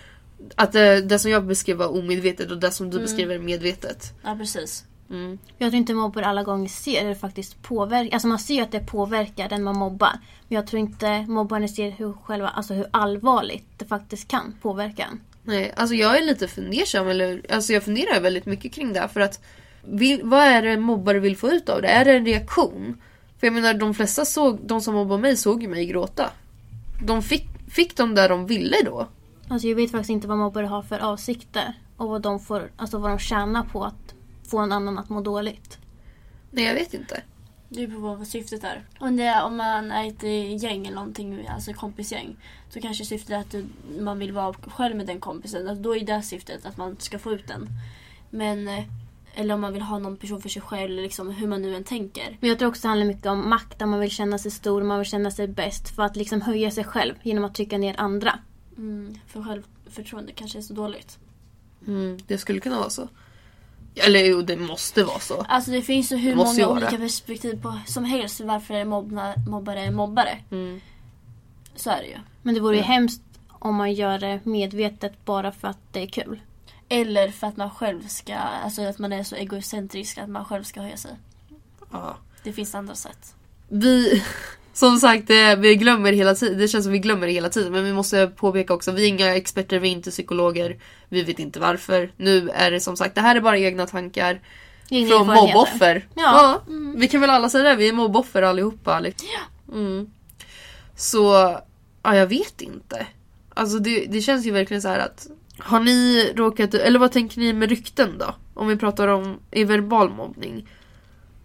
att 0.54 0.72
det, 0.72 1.00
det 1.00 1.18
som 1.18 1.30
jag 1.30 1.44
beskrev 1.44 1.76
var 1.76 1.98
omedvetet 1.98 2.50
och 2.50 2.58
det 2.58 2.70
som 2.70 2.90
du 2.90 2.96
Mm. 2.96 3.04
beskriver 3.04 3.34
är 3.34 3.38
medvetet. 3.38 4.12
Ja 4.24 4.36
precis. 4.36 4.84
Mm. 5.10 5.38
Jag 5.58 5.70
tror 5.70 5.78
inte 5.78 5.94
mobbare 5.94 6.26
alla 6.26 6.42
gånger 6.42 6.68
ser 6.68 7.08
det 7.08 7.14
faktiskt 7.14 7.62
påverkar. 7.62 8.14
Alltså 8.14 8.28
man 8.28 8.38
ser 8.38 8.62
att 8.62 8.72
det 8.72 8.80
påverkar 8.80 9.48
den 9.48 9.62
man 9.62 9.78
mobbar. 9.78 10.12
Men 10.48 10.56
jag 10.56 10.66
tror 10.66 10.80
inte 10.80 11.26
mobbaren 11.28 11.68
ser 11.68 11.90
hur, 11.90 12.12
själva, 12.12 12.48
alltså 12.48 12.74
hur 12.74 12.86
allvarligt 12.90 13.66
det 13.76 13.84
faktiskt 13.84 14.28
kan 14.28 14.54
påverka 14.62 15.04
en. 15.04 15.20
Nej, 15.42 15.72
alltså 15.76 15.94
jag 15.94 16.18
är 16.18 16.24
lite 16.24 16.48
fundersam, 16.48 17.08
eller 17.08 17.42
alltså 17.50 17.72
jag 17.72 17.82
funderar 17.82 18.20
väldigt 18.20 18.46
mycket 18.46 18.72
kring 18.72 18.92
det 18.92 19.08
för 19.12 19.20
att 19.20 19.44
vill, 19.82 20.20
vad 20.24 20.42
är 20.42 20.62
det 20.62 20.76
mobbare 20.76 21.18
vill 21.18 21.36
få 21.36 21.48
ut 21.48 21.68
av 21.68 21.82
det? 21.82 21.88
Är 21.88 22.04
det 22.04 22.12
en 22.12 22.26
reaktion? 22.26 22.96
För 23.38 23.46
jag 23.46 23.54
menar 23.54 23.74
de 23.74 23.94
flesta 23.94 24.24
såg, 24.24 24.58
de 24.62 24.80
som 24.80 24.94
mobbade 24.94 25.22
mig 25.22 25.36
såg 25.36 25.62
ju 25.62 25.68
mig 25.68 25.86
gråta. 25.86 26.30
De 27.06 27.22
fick, 27.22 27.48
fick 27.70 27.96
de 27.96 28.14
där 28.14 28.28
de 28.28 28.46
ville 28.46 28.76
då? 28.84 29.08
Alltså 29.48 29.68
jag 29.68 29.76
vet 29.76 29.90
faktiskt 29.90 30.10
inte 30.10 30.28
vad 30.28 30.38
mobbare 30.38 30.66
har 30.66 30.82
för 30.82 30.98
avsikter. 30.98 31.74
Och 31.96 32.08
vad 32.08 32.22
de, 32.22 32.40
får, 32.40 32.70
alltså 32.76 32.98
vad 32.98 33.10
de 33.10 33.18
tjänar 33.18 33.62
på 33.62 33.84
att 33.84 34.13
få 34.54 34.60
en 34.60 34.72
annan 34.72 34.98
att 34.98 35.08
må 35.08 35.20
dåligt. 35.20 35.78
Nej 36.50 36.64
jag 36.64 36.74
vet 36.74 36.94
inte. 36.94 37.22
Det 37.68 37.86
beror 37.86 38.00
på 38.00 38.14
vad 38.14 38.26
syftet 38.26 38.64
är. 38.64 38.84
Om, 38.98 39.16
det, 39.16 39.42
om 39.42 39.56
man 39.56 39.90
är 39.90 40.08
ett 40.08 40.22
eh, 40.22 40.56
gäng 40.56 40.86
eller 40.86 40.96
någonting, 40.96 41.46
alltså 41.48 41.72
kompisgäng. 41.72 42.36
Så 42.70 42.80
kanske 42.80 43.04
syftet 43.04 43.30
är 43.30 43.38
att 43.38 43.50
du, 43.50 43.66
man 44.00 44.18
vill 44.18 44.32
vara 44.32 44.52
själv 44.52 44.96
med 44.96 45.06
den 45.06 45.20
kompisen. 45.20 45.68
Alltså 45.68 45.82
då 45.82 45.96
är 45.96 46.00
det 46.00 46.22
syftet 46.22 46.66
att 46.66 46.76
man 46.76 46.96
ska 46.98 47.18
få 47.18 47.32
ut 47.32 47.48
den. 47.48 47.68
Men, 48.30 48.68
eh, 48.68 48.84
eller 49.34 49.54
om 49.54 49.60
man 49.60 49.72
vill 49.72 49.82
ha 49.82 49.98
någon 49.98 50.16
person 50.16 50.42
för 50.42 50.48
sig 50.48 50.62
själv, 50.62 50.92
eller 50.92 51.02
liksom 51.02 51.30
hur 51.30 51.48
man 51.48 51.62
nu 51.62 51.76
än 51.76 51.84
tänker. 51.84 52.36
Men 52.40 52.48
jag 52.48 52.58
tror 52.58 52.68
också 52.68 52.82
det 52.82 52.88
handlar 52.88 53.06
mycket 53.06 53.26
om 53.26 53.48
makt. 53.48 53.78
Där 53.78 53.86
man 53.86 54.00
vill 54.00 54.10
känna 54.10 54.38
sig 54.38 54.50
stor, 54.50 54.82
man 54.82 54.98
vill 54.98 55.08
känna 55.08 55.30
sig 55.30 55.48
bäst. 55.48 55.96
För 55.96 56.02
att 56.02 56.16
liksom 56.16 56.40
höja 56.40 56.70
sig 56.70 56.84
själv 56.84 57.14
genom 57.22 57.44
att 57.44 57.54
trycka 57.54 57.78
ner 57.78 57.94
andra. 58.00 58.38
Mm, 58.76 59.18
för 59.26 59.42
självförtroende 59.42 60.32
kanske 60.32 60.58
är 60.58 60.62
så 60.62 60.74
dåligt. 60.74 61.18
Mm, 61.86 62.18
det 62.26 62.38
skulle 62.38 62.60
kunna 62.60 62.78
vara 62.78 62.90
så. 62.90 63.08
Eller 63.94 64.24
jo, 64.24 64.42
det 64.42 64.56
måste 64.56 65.04
vara 65.04 65.18
så. 65.18 65.44
Alltså 65.48 65.70
det 65.70 65.82
finns 65.82 66.12
ju 66.12 66.16
hur 66.16 66.34
många 66.34 66.68
olika 66.68 66.90
det. 66.90 66.96
perspektiv 66.98 67.62
på, 67.62 67.80
som 67.86 68.04
helst 68.04 68.40
varför 68.40 68.74
är 68.74 68.84
mobbna, 68.84 69.34
mobbare 69.48 69.80
är 69.80 69.90
mobbare. 69.90 70.38
Mm. 70.50 70.80
Så 71.76 71.90
är 71.90 71.96
det 72.02 72.06
ju. 72.08 72.18
Men 72.42 72.54
det 72.54 72.60
vore 72.60 72.74
ju 72.76 72.80
Ja. 72.82 72.86
hemskt 72.86 73.22
om 73.48 73.74
man 73.74 73.92
gör 73.92 74.18
det 74.18 74.40
medvetet 74.44 75.24
bara 75.24 75.52
för 75.52 75.68
att 75.68 75.78
det 75.92 76.02
är 76.02 76.06
kul. 76.06 76.40
Eller 76.88 77.28
för 77.28 77.46
att 77.46 77.56
man 77.56 77.70
själv 77.70 78.06
ska, 78.08 78.34
alltså 78.34 78.82
att 78.82 78.98
man 78.98 79.12
är 79.12 79.22
så 79.22 79.34
egocentrisk 79.36 80.18
att 80.18 80.28
man 80.28 80.44
själv 80.44 80.62
ska 80.62 80.80
höja 80.80 80.96
sig. 80.96 81.10
Ja. 81.92 82.16
Det 82.42 82.52
finns 82.52 82.74
andra 82.74 82.94
sätt. 82.94 83.34
Vi, 83.68 84.22
som 84.74 84.98
sagt, 84.98 85.28
det, 85.28 85.56
vi 85.56 85.76
glömmer 85.76 86.12
hela 86.12 86.34
tiden. 86.34 86.58
Det 86.58 86.68
känns 86.68 86.84
som 86.84 86.92
vi 86.92 86.98
glömmer 86.98 87.26
det 87.26 87.32
hela 87.32 87.48
tiden. 87.48 87.72
Men 87.72 87.84
vi 87.84 87.92
måste 87.92 88.26
påpeka 88.26 88.74
också, 88.74 88.92
vi 88.92 89.04
är 89.04 89.08
inga 89.08 89.36
experter, 89.36 89.78
vi 89.78 89.88
är 89.88 89.92
inte 89.92 90.10
psykologer. 90.10 90.76
Vi 91.08 91.22
vet 91.22 91.38
inte 91.38 91.60
varför. 91.60 92.12
Nu 92.16 92.50
är 92.50 92.70
det 92.70 92.80
som 92.80 92.96
sagt, 92.96 93.14
det 93.14 93.20
här 93.20 93.36
är 93.36 93.40
bara 93.40 93.58
egna 93.58 93.86
tankar. 93.86 94.40
Egna 94.90 95.08
Från 95.08 95.26
mobboffer. 95.26 96.08
Ja. 96.14 96.62
Vi 96.96 97.08
kan 97.08 97.20
väl 97.20 97.30
alla 97.30 97.48
säga 97.48 97.64
det, 97.64 97.76
vi 97.76 97.88
är 97.88 97.92
mobboffer 97.92 98.42
allihopa. 98.42 99.00
Liksom. 99.00 99.28
Mm. 99.72 100.10
Så, 100.96 101.58
ja 102.02 102.16
jag 102.16 102.26
vet 102.26 102.60
inte. 102.60 103.06
Alltså 103.54 103.78
det, 103.78 104.04
det 104.08 104.20
känns 104.20 104.46
ju 104.46 104.50
verkligen 104.50 104.82
så 104.82 104.88
här 104.88 104.98
att 104.98 105.26
har 105.58 105.80
ni 105.80 106.32
råkat, 106.36 106.74
eller 106.74 106.98
vad 106.98 107.12
tänker 107.12 107.40
ni 107.40 107.52
med 107.52 107.68
rykten 107.68 108.18
då? 108.18 108.34
Om 108.54 108.68
vi 108.68 108.76
pratar 108.76 109.08
om 109.08 109.38
i 109.50 109.64
verbal 109.64 110.10
mobbning. 110.10 110.68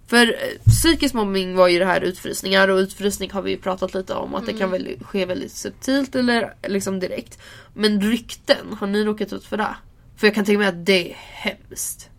För 0.09 0.27
eh, 0.27 0.69
psykisk 0.69 1.13
mobbning 1.13 1.55
var 1.55 1.67
ju 1.67 1.79
det 1.79 1.85
här 1.85 2.01
utfrysningar 2.01 2.67
och 2.67 2.77
utfrysning 2.77 3.31
har 3.31 3.41
vi 3.41 3.51
ju 3.51 3.57
pratat 3.57 3.93
lite 3.93 4.13
om 4.13 4.35
att 4.35 4.45
det 4.45 4.53
kan 4.53 4.71
väl 4.71 4.97
ske 5.01 5.25
väldigt 5.25 5.51
subtilt 5.51 6.15
eller 6.15 6.53
liksom 6.67 6.99
direkt. 6.99 7.39
Men 7.73 8.01
rykten, 8.01 8.73
har 8.79 8.87
ni 8.87 9.03
råkat 9.03 9.33
ut 9.33 9.45
för 9.45 9.57
det? 9.57 9.75
För 10.15 10.27
jag 10.27 10.35
kan 10.35 10.45
tänka 10.45 10.59
mig 10.59 10.67
att 10.67 10.85
det 10.85 11.11
är 11.11 11.15
hemskt. 11.15 12.09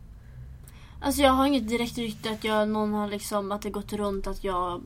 Alltså 1.01 1.23
jag 1.23 1.31
har 1.31 1.47
inget 1.47 1.69
direkt 1.69 1.99
rykte 1.99 2.31
att 2.31 2.45
jag, 2.45 2.69
någon 2.69 2.93
har 2.93 3.09
liksom, 3.09 3.53
att 3.53 3.63
det 3.63 3.71
gått 3.71 3.93
runt 3.93 4.27
att 4.27 4.45
jag 4.45 4.83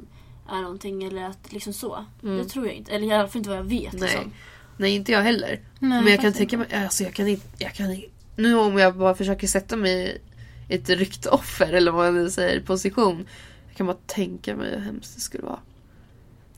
är 0.50 0.62
någonting 0.62 1.04
eller 1.04 1.24
att 1.24 1.52
liksom 1.52 1.72
så. 1.72 2.04
Det 2.20 2.44
tror 2.44 2.66
jag 2.66 2.74
inte. 2.74 2.92
Eller 2.92 3.06
i 3.06 3.12
alla 3.12 3.28
fall 3.28 3.38
inte 3.38 3.50
vad 3.50 3.58
jag 3.58 3.64
vet. 3.64 3.92
Nej. 3.92 4.02
Liksom. 4.02 4.32
Nej 4.76 4.94
inte 4.94 5.12
jag 5.12 5.22
heller. 5.22 5.60
Nej, 5.78 6.02
Men 6.02 6.06
jag 6.06 6.20
kan 6.20 6.32
tänka 6.32 6.58
mig, 6.58 6.74
alltså 6.74 7.04
jag 7.04 7.12
kan 7.12 7.28
inte, 7.28 7.46
jag 7.58 7.74
kan 7.74 7.90
inte. 7.90 8.08
Nu 8.36 8.58
om 8.58 8.78
jag 8.78 8.96
bara 8.96 9.14
försöker 9.14 9.46
sätta 9.46 9.76
mig 9.76 10.20
ett 10.68 10.88
ryktoffer 10.88 11.72
eller 11.72 11.92
vad 11.92 12.04
man 12.04 12.22
nu 12.22 12.30
säger, 12.30 12.60
position. 12.60 13.26
Jag 13.68 13.76
kan 13.76 13.86
bara 13.86 13.96
tänka 14.06 14.56
mig 14.56 14.70
hur 14.70 14.80
hemskt 14.80 15.14
det 15.14 15.20
skulle 15.20 15.44
vara. 15.44 15.58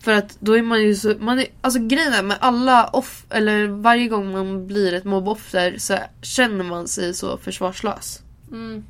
För 0.00 0.12
att 0.12 0.36
då 0.40 0.58
är 0.58 0.62
man 0.62 0.82
ju 0.82 0.94
så, 0.94 1.14
man 1.20 1.38
är, 1.38 1.46
alltså 1.60 1.80
grejen 1.80 2.12
är 2.12 2.22
med 2.22 2.36
alla 2.40 2.88
off, 2.88 3.26
eller 3.30 3.66
varje 3.66 4.08
gång 4.08 4.32
man 4.32 4.66
blir 4.66 4.92
ett 4.92 5.04
mobboffer 5.04 5.78
så 5.78 5.98
känner 6.22 6.64
man 6.64 6.88
sig 6.88 7.14
så 7.14 7.38
försvarslös. 7.38 8.22
Mm. 8.50 8.84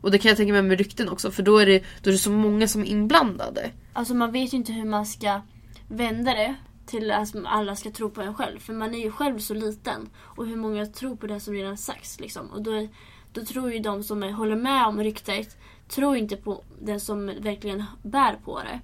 Och 0.00 0.10
det 0.10 0.18
kan 0.18 0.28
jag 0.28 0.36
tänka 0.36 0.52
mig 0.52 0.62
med 0.62 0.78
rykten 0.78 1.08
också 1.08 1.30
för 1.30 1.42
då 1.42 1.58
är 1.58 1.66
det, 1.66 1.84
då 2.02 2.10
är 2.10 2.12
det 2.12 2.18
så 2.18 2.30
många 2.30 2.68
som 2.68 2.82
är 2.82 2.86
inblandade. 2.86 3.70
Alltså 3.92 4.14
man 4.14 4.32
vet 4.32 4.52
ju 4.52 4.56
inte 4.56 4.72
hur 4.72 4.84
man 4.84 5.06
ska 5.06 5.40
vända 5.88 6.34
det 6.34 6.54
till 6.86 7.10
att 7.10 7.34
alla 7.44 7.76
ska 7.76 7.90
tro 7.90 8.10
på 8.10 8.20
en 8.22 8.34
själv. 8.34 8.58
För 8.58 8.72
man 8.72 8.94
är 8.94 8.98
ju 8.98 9.10
själv 9.10 9.38
så 9.38 9.54
liten. 9.54 10.08
Och 10.16 10.46
hur 10.46 10.56
många 10.56 10.86
tror 10.86 11.16
på 11.16 11.26
det 11.26 11.40
som 11.40 11.54
redan 11.54 11.76
sagts. 11.76 12.20
Liksom. 12.20 12.50
Och 12.50 12.62
då, 12.62 12.88
då 13.36 13.44
tror 13.44 13.72
ju 13.72 13.78
de 13.78 14.02
som 14.02 14.22
är, 14.22 14.32
håller 14.32 14.56
med 14.56 14.86
om 14.86 15.00
ryktet, 15.00 15.56
tror 15.88 16.16
inte 16.16 16.36
på 16.36 16.62
den 16.80 17.00
som 17.00 17.26
verkligen 17.26 17.84
bär 18.02 18.36
på 18.44 18.60
det. 18.60 18.80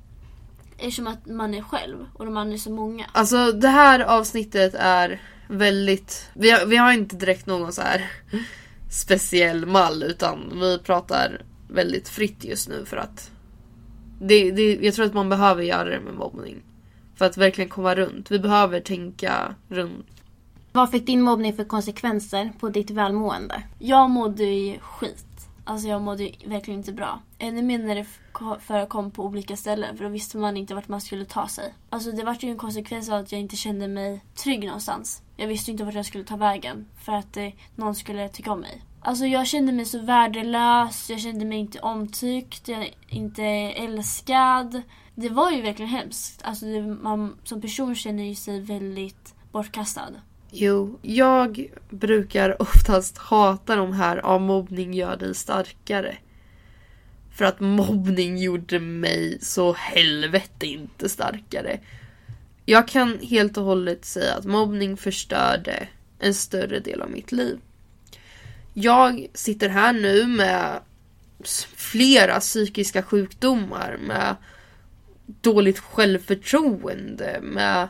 Eftersom 0.79 1.07
att 1.07 1.27
man 1.27 1.55
är 1.55 1.63
själv 1.63 2.07
och 2.15 2.27
man 2.27 2.53
är 2.53 2.57
så 2.57 2.71
många. 2.71 3.07
Alltså 3.13 3.53
det 3.53 3.69
här 3.69 4.01
avsnittet 4.01 4.75
är 4.75 5.21
väldigt... 5.49 6.31
Vi 6.35 6.51
har, 6.51 6.67
vi 6.67 6.77
har 6.77 6.93
inte 6.93 7.17
direkt 7.17 7.47
någon 7.47 7.73
så 7.73 7.83
här 7.83 8.11
speciell 8.91 9.67
mall 9.67 10.03
utan 10.03 10.61
vi 10.61 10.79
pratar 10.79 11.43
väldigt 11.69 12.09
fritt 12.09 12.45
just 12.45 12.69
nu 12.69 12.85
för 12.85 12.97
att 12.97 13.31
det, 14.21 14.51
det, 14.51 14.75
jag 14.75 14.95
tror 14.95 15.07
att 15.07 15.15
man 15.15 15.29
behöver 15.29 15.63
göra 15.63 15.89
det 15.89 16.01
med 16.01 16.15
mobbning. 16.15 16.63
För 17.15 17.25
att 17.25 17.37
verkligen 17.37 17.71
komma 17.71 17.95
runt. 17.95 18.31
Vi 18.31 18.39
behöver 18.39 18.81
tänka 18.81 19.55
runt. 19.69 20.22
Vad 20.75 20.91
fick 20.91 21.07
din 21.07 21.23
mobbning 21.23 21.53
för 21.53 21.65
konsekvenser 21.65 22.53
på 22.59 22.69
ditt 22.69 22.91
välmående? 22.91 23.63
Jag 23.79 24.11
mådde 24.11 24.45
ju 24.45 24.79
skit. 24.79 25.49
Alltså 25.65 25.89
jag 25.89 26.03
mådde 26.03 26.23
ju 26.23 26.49
verkligen 26.49 26.81
inte 26.81 26.93
bra. 26.93 27.21
Ännu 27.39 27.63
mer 27.63 27.79
när 27.79 27.95
det 27.95 28.07
förekom 28.61 29.11
på 29.11 29.25
olika 29.25 29.57
ställen 29.57 29.97
för 29.97 30.05
då 30.05 30.11
visste 30.11 30.39
man 30.39 30.57
inte 30.57 30.75
vart 30.75 30.89
man 30.89 31.01
skulle 31.01 31.25
ta 31.25 31.49
sig. 31.49 31.75
Alltså 31.91 32.13
det 32.13 32.25
var 32.25 32.37
ju 32.41 32.51
en 32.51 32.59
konsekvens 32.59 33.09
av 33.09 33.21
att 33.21 33.33
jag 33.33 33.41
inte 33.41 33.57
kände 33.57 33.89
mig 33.89 34.21
trygg 34.35 34.65
någonstans. 34.65 35.23
Jag 35.37 35.47
visste 35.47 35.71
inte 35.71 35.85
vart 35.85 35.95
jag 35.95 36.07
skulle 36.07 36.25
ta 36.25 36.37
vägen 36.37 36.87
för 37.05 37.13
att 37.13 37.37
eh, 37.37 37.49
någon 37.77 37.95
skulle 37.95 38.29
tycka 38.29 38.53
om 38.53 38.61
mig. 38.61 38.83
Alltså 39.01 39.27
jag 39.27 39.47
kände 39.47 39.73
mig 39.73 39.85
så 39.85 39.99
värdelös, 39.99 41.11
jag 41.11 41.21
kände 41.21 41.45
mig 41.45 41.59
inte 41.59 41.81
omtyckt, 41.81 42.69
jag 42.69 42.95
inte 43.09 43.45
älskad. 43.45 44.83
Det 45.15 45.29
var 45.29 45.51
ju 45.51 45.63
verkligen 45.63 45.91
hemskt. 45.91 46.43
Alltså 46.45 46.67
det, 46.67 46.83
man 46.83 47.37
som 47.45 47.61
person 47.61 47.95
känner 47.95 48.25
ju 48.25 48.35
sig 48.35 48.61
väldigt 48.61 49.35
bortkastad. 49.53 50.13
Jo, 50.55 50.99
jag 51.03 51.71
brukar 51.91 52.63
oftast 52.63 53.19
hata 53.19 53.77
de 53.77 53.93
här 53.93 54.17
av 54.17 54.41
mobbning 54.41 54.95
gör 54.95 55.17
dig 55.17 55.35
starkare. 55.35 56.17
För 57.35 57.45
att 57.45 57.61
mobbning 57.61 58.39
gjorde 58.39 58.81
mig 58.81 59.39
så 59.41 59.73
helvete 59.73 60.67
inte 60.67 61.09
starkare. 61.09 61.81
Jag 62.65 62.89
kan 62.89 63.19
helt 63.19 63.57
och 63.57 63.65
hållet 63.65 64.05
säga 64.05 64.35
att 64.35 64.45
mobbning 64.45 64.97
förstörde 64.97 65.89
en 66.19 66.35
större 66.35 66.81
del 66.81 67.03
av 67.03 67.11
mitt 67.11 67.33
liv. 67.33 67.59
Jag 68.75 69.27
sitter 69.35 69.69
här 69.69 69.93
nu 69.93 70.27
med 70.27 70.81
flera 71.77 72.41
psykiska 72.41 73.03
sjukdomar, 73.03 73.99
med 74.07 74.37
dåligt 75.27 75.79
självförtroende, 75.79 77.41
med 77.43 77.89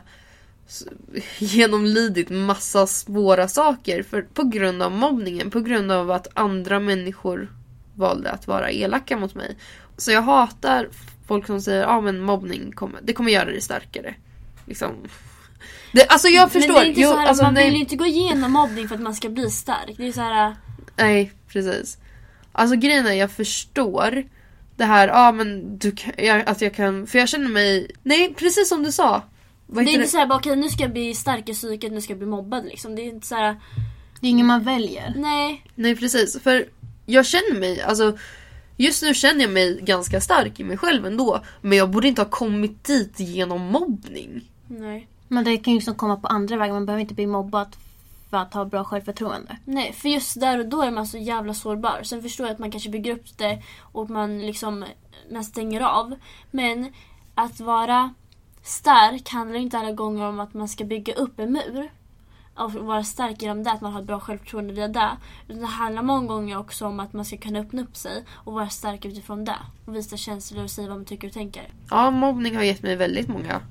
genomlidit 1.37 2.29
massa 2.29 2.87
svåra 2.87 3.47
saker 3.47 4.03
för, 4.03 4.21
på 4.21 4.43
grund 4.43 4.81
av 4.81 4.91
mobbningen, 4.91 5.51
på 5.51 5.59
grund 5.59 5.91
av 5.91 6.11
att 6.11 6.27
andra 6.33 6.79
människor 6.79 7.51
valde 7.95 8.31
att 8.31 8.47
vara 8.47 8.71
elaka 8.71 9.17
mot 9.17 9.35
mig. 9.35 9.57
Så 9.97 10.11
jag 10.11 10.21
hatar 10.21 10.89
folk 11.27 11.45
som 11.45 11.61
säger 11.61 11.83
att 11.83 11.89
ah, 11.89 12.01
men 12.01 12.19
mobbning 12.19 12.71
kommer, 12.71 12.99
det 13.03 13.13
kommer 13.13 13.31
göra 13.31 13.45
dig 13.45 13.61
starkare. 13.61 14.15
Liksom. 14.65 14.91
Det, 15.91 16.05
alltså 16.05 16.27
jag 16.27 16.51
förstår. 16.51 16.73
Men 16.73 16.81
det 16.81 16.87
är 16.87 16.89
inte 16.89 17.01
Jo, 17.01 17.09
så 17.09 17.17
här, 17.17 17.27
alltså, 17.27 17.43
man 17.43 17.53
nej. 17.53 17.65
vill 17.65 17.73
ju 17.73 17.79
inte 17.79 17.95
gå 17.95 18.05
igenom 18.05 18.51
mobbning 18.51 18.87
för 18.87 18.95
att 18.95 19.01
man 19.01 19.15
ska 19.15 19.29
bli 19.29 19.49
stark. 19.49 19.93
Det 19.97 20.07
är 20.07 20.11
så 20.11 20.21
här, 20.21 20.55
Nej, 20.95 21.31
precis. 21.47 21.97
Alltså 22.51 22.75
grejen 22.75 23.07
är, 23.07 23.13
jag 23.13 23.31
förstår 23.31 24.23
det 24.75 24.85
här, 24.85 25.07
ja 25.07 25.27
ah, 25.27 25.31
men 25.31 25.77
du 25.77 25.95
jag, 26.17 26.49
att 26.49 26.61
jag 26.61 26.75
kan, 26.75 27.07
för 27.07 27.19
jag 27.19 27.29
känner 27.29 27.49
mig, 27.49 27.91
nej 28.03 28.33
precis 28.37 28.69
som 28.69 28.83
du 28.83 28.91
sa. 28.91 29.21
Det 29.67 29.79
är 29.81 29.87
inte 29.87 30.07
så 30.07 30.17
här, 30.17 30.27
bara, 30.27 30.39
okej 30.39 30.55
nu 30.55 30.69
ska 30.69 30.83
jag 30.83 30.91
bli 30.91 31.13
stark 31.15 31.49
i 31.49 31.53
psyket, 31.53 31.91
nu 31.91 32.01
ska 32.01 32.11
jag 32.13 32.17
bli 32.17 32.27
mobbad 32.27 32.65
liksom. 32.65 32.95
Det 32.95 33.01
är 33.01 33.09
inte 33.09 33.27
så 33.27 33.35
här, 33.35 33.59
Det 34.21 34.27
är 34.27 34.31
ingen 34.31 34.45
man 34.47 34.63
väljer. 34.63 35.13
nej. 35.15 35.63
Nej 35.75 35.95
precis, 35.95 36.39
för 36.41 36.65
jag 37.05 37.25
känner 37.25 37.59
mig, 37.59 37.81
alltså 37.81 38.17
just 38.77 39.03
nu 39.03 39.13
känner 39.13 39.41
jag 39.41 39.51
mig 39.51 39.79
ganska 39.81 40.21
stark 40.21 40.59
i 40.59 40.63
mig 40.63 40.77
själv 40.77 41.05
ändå. 41.05 41.41
Men 41.61 41.77
jag 41.77 41.89
borde 41.89 42.07
inte 42.07 42.21
ha 42.21 42.29
kommit 42.29 42.83
dit 42.83 43.19
genom 43.19 43.61
mobbning. 43.61 44.41
Nej. 44.67 45.07
Men 45.27 45.43
det 45.43 45.57
kan 45.57 45.73
ju 45.73 45.77
liksom 45.79 45.95
komma 45.95 46.15
på 46.15 46.27
andra 46.27 46.57
vägar. 46.57 46.73
Man 46.73 46.85
behöver 46.85 47.01
inte 47.01 47.13
bli 47.13 47.27
mobbad 47.27 47.75
för 48.29 48.37
att 48.37 48.53
ha 48.53 48.65
bra 48.65 48.83
självförtroende. 48.83 49.57
Nej, 49.65 49.93
för 49.93 50.09
just 50.09 50.39
där 50.39 50.59
och 50.59 50.65
då 50.65 50.81
är 50.81 50.91
man 50.91 51.07
så 51.07 51.17
jävla 51.17 51.53
sårbar. 51.53 51.99
Sen 52.03 52.21
förstår 52.21 52.45
jag 52.47 52.53
att 52.53 52.59
man 52.59 52.71
kanske 52.71 52.89
bygger 52.89 53.11
upp 53.13 53.37
det 53.37 53.63
och 53.79 54.09
man 54.09 54.39
liksom 54.39 54.85
man 55.31 55.43
stänger 55.43 55.81
av. 55.81 56.15
Men 56.51 56.93
att 57.35 57.59
vara 57.59 58.13
stark 58.63 59.29
handlar 59.29 59.59
inte 59.59 59.77
alla 59.77 59.91
gånger 59.91 60.25
om 60.25 60.39
att 60.39 60.53
man 60.53 60.67
ska 60.67 60.83
bygga 60.83 61.13
upp 61.13 61.39
en 61.39 61.51
mur. 61.51 61.91
Och 62.55 62.73
vara 62.73 63.03
stark 63.03 63.41
genom 63.41 63.63
det, 63.63 63.71
att 63.71 63.81
man 63.81 63.93
har 63.93 63.99
ett 63.99 64.07
bra 64.07 64.19
självförtroende 64.19 64.73
via 64.73 64.87
det. 64.87 65.09
Utan 65.47 65.61
det 65.61 65.67
handlar 65.67 66.03
många 66.03 66.27
gånger 66.27 66.59
också 66.59 66.85
om 66.85 66.99
att 66.99 67.13
man 67.13 67.25
ska 67.25 67.37
kunna 67.37 67.59
öppna 67.59 67.81
upp 67.81 67.95
sig 67.95 68.23
och 68.33 68.53
vara 68.53 68.69
stark 68.69 69.05
utifrån 69.05 69.45
det. 69.45 69.59
Och 69.85 69.95
visa 69.95 70.17
känslor 70.17 70.63
och 70.63 70.71
säga 70.71 70.87
vad 70.87 70.97
man 70.97 71.05
tycker 71.05 71.27
och 71.27 71.33
tänker. 71.33 71.63
Ja, 71.89 72.11
mobbning 72.11 72.55
har 72.55 72.63
gett 72.63 72.83
mig 72.83 72.95
väldigt 72.95 73.27
många 73.27 73.61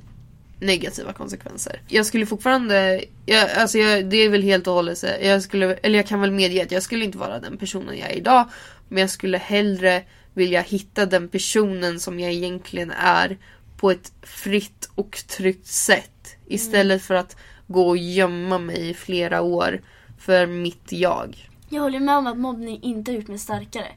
negativa 0.60 1.12
konsekvenser. 1.12 1.80
Jag 1.88 2.06
skulle 2.06 2.26
fortfarande, 2.26 3.04
jag, 3.26 3.50
alltså 3.50 3.78
jag, 3.78 4.10
det 4.10 4.16
är 4.16 4.28
väl 4.28 4.42
helt 4.42 4.66
och 4.66 4.74
hållet 4.74 4.98
så, 4.98 5.06
jag 5.22 5.42
skulle, 5.42 5.74
eller 5.74 5.98
jag 5.98 6.06
kan 6.06 6.20
väl 6.20 6.30
medge 6.30 6.62
att 6.62 6.72
jag 6.72 6.82
skulle 6.82 7.04
inte 7.04 7.18
vara 7.18 7.38
den 7.38 7.58
personen 7.58 7.98
jag 7.98 8.10
är 8.10 8.16
idag. 8.16 8.48
Men 8.88 9.00
jag 9.00 9.10
skulle 9.10 9.38
hellre 9.38 10.02
vilja 10.34 10.60
hitta 10.60 11.06
den 11.06 11.28
personen 11.28 12.00
som 12.00 12.20
jag 12.20 12.32
egentligen 12.32 12.90
är 12.90 13.38
på 13.82 13.90
ett 13.90 14.12
fritt 14.22 14.90
och 14.94 15.24
tryggt 15.28 15.66
sätt. 15.66 16.36
Istället 16.46 17.02
för 17.02 17.14
att 17.14 17.36
gå 17.66 17.88
och 17.88 17.96
gömma 17.96 18.58
mig 18.58 18.90
i 18.90 18.94
flera 18.94 19.42
år 19.42 19.80
för 20.18 20.46
mitt 20.46 20.92
jag. 20.92 21.48
Jag 21.68 21.82
håller 21.82 22.00
med 22.00 22.16
om 22.16 22.26
att 22.26 22.38
mobbning 22.38 22.82
inte 22.82 23.10
har 23.10 23.16
gjort 23.16 23.28
mig 23.28 23.38
starkare. 23.38 23.88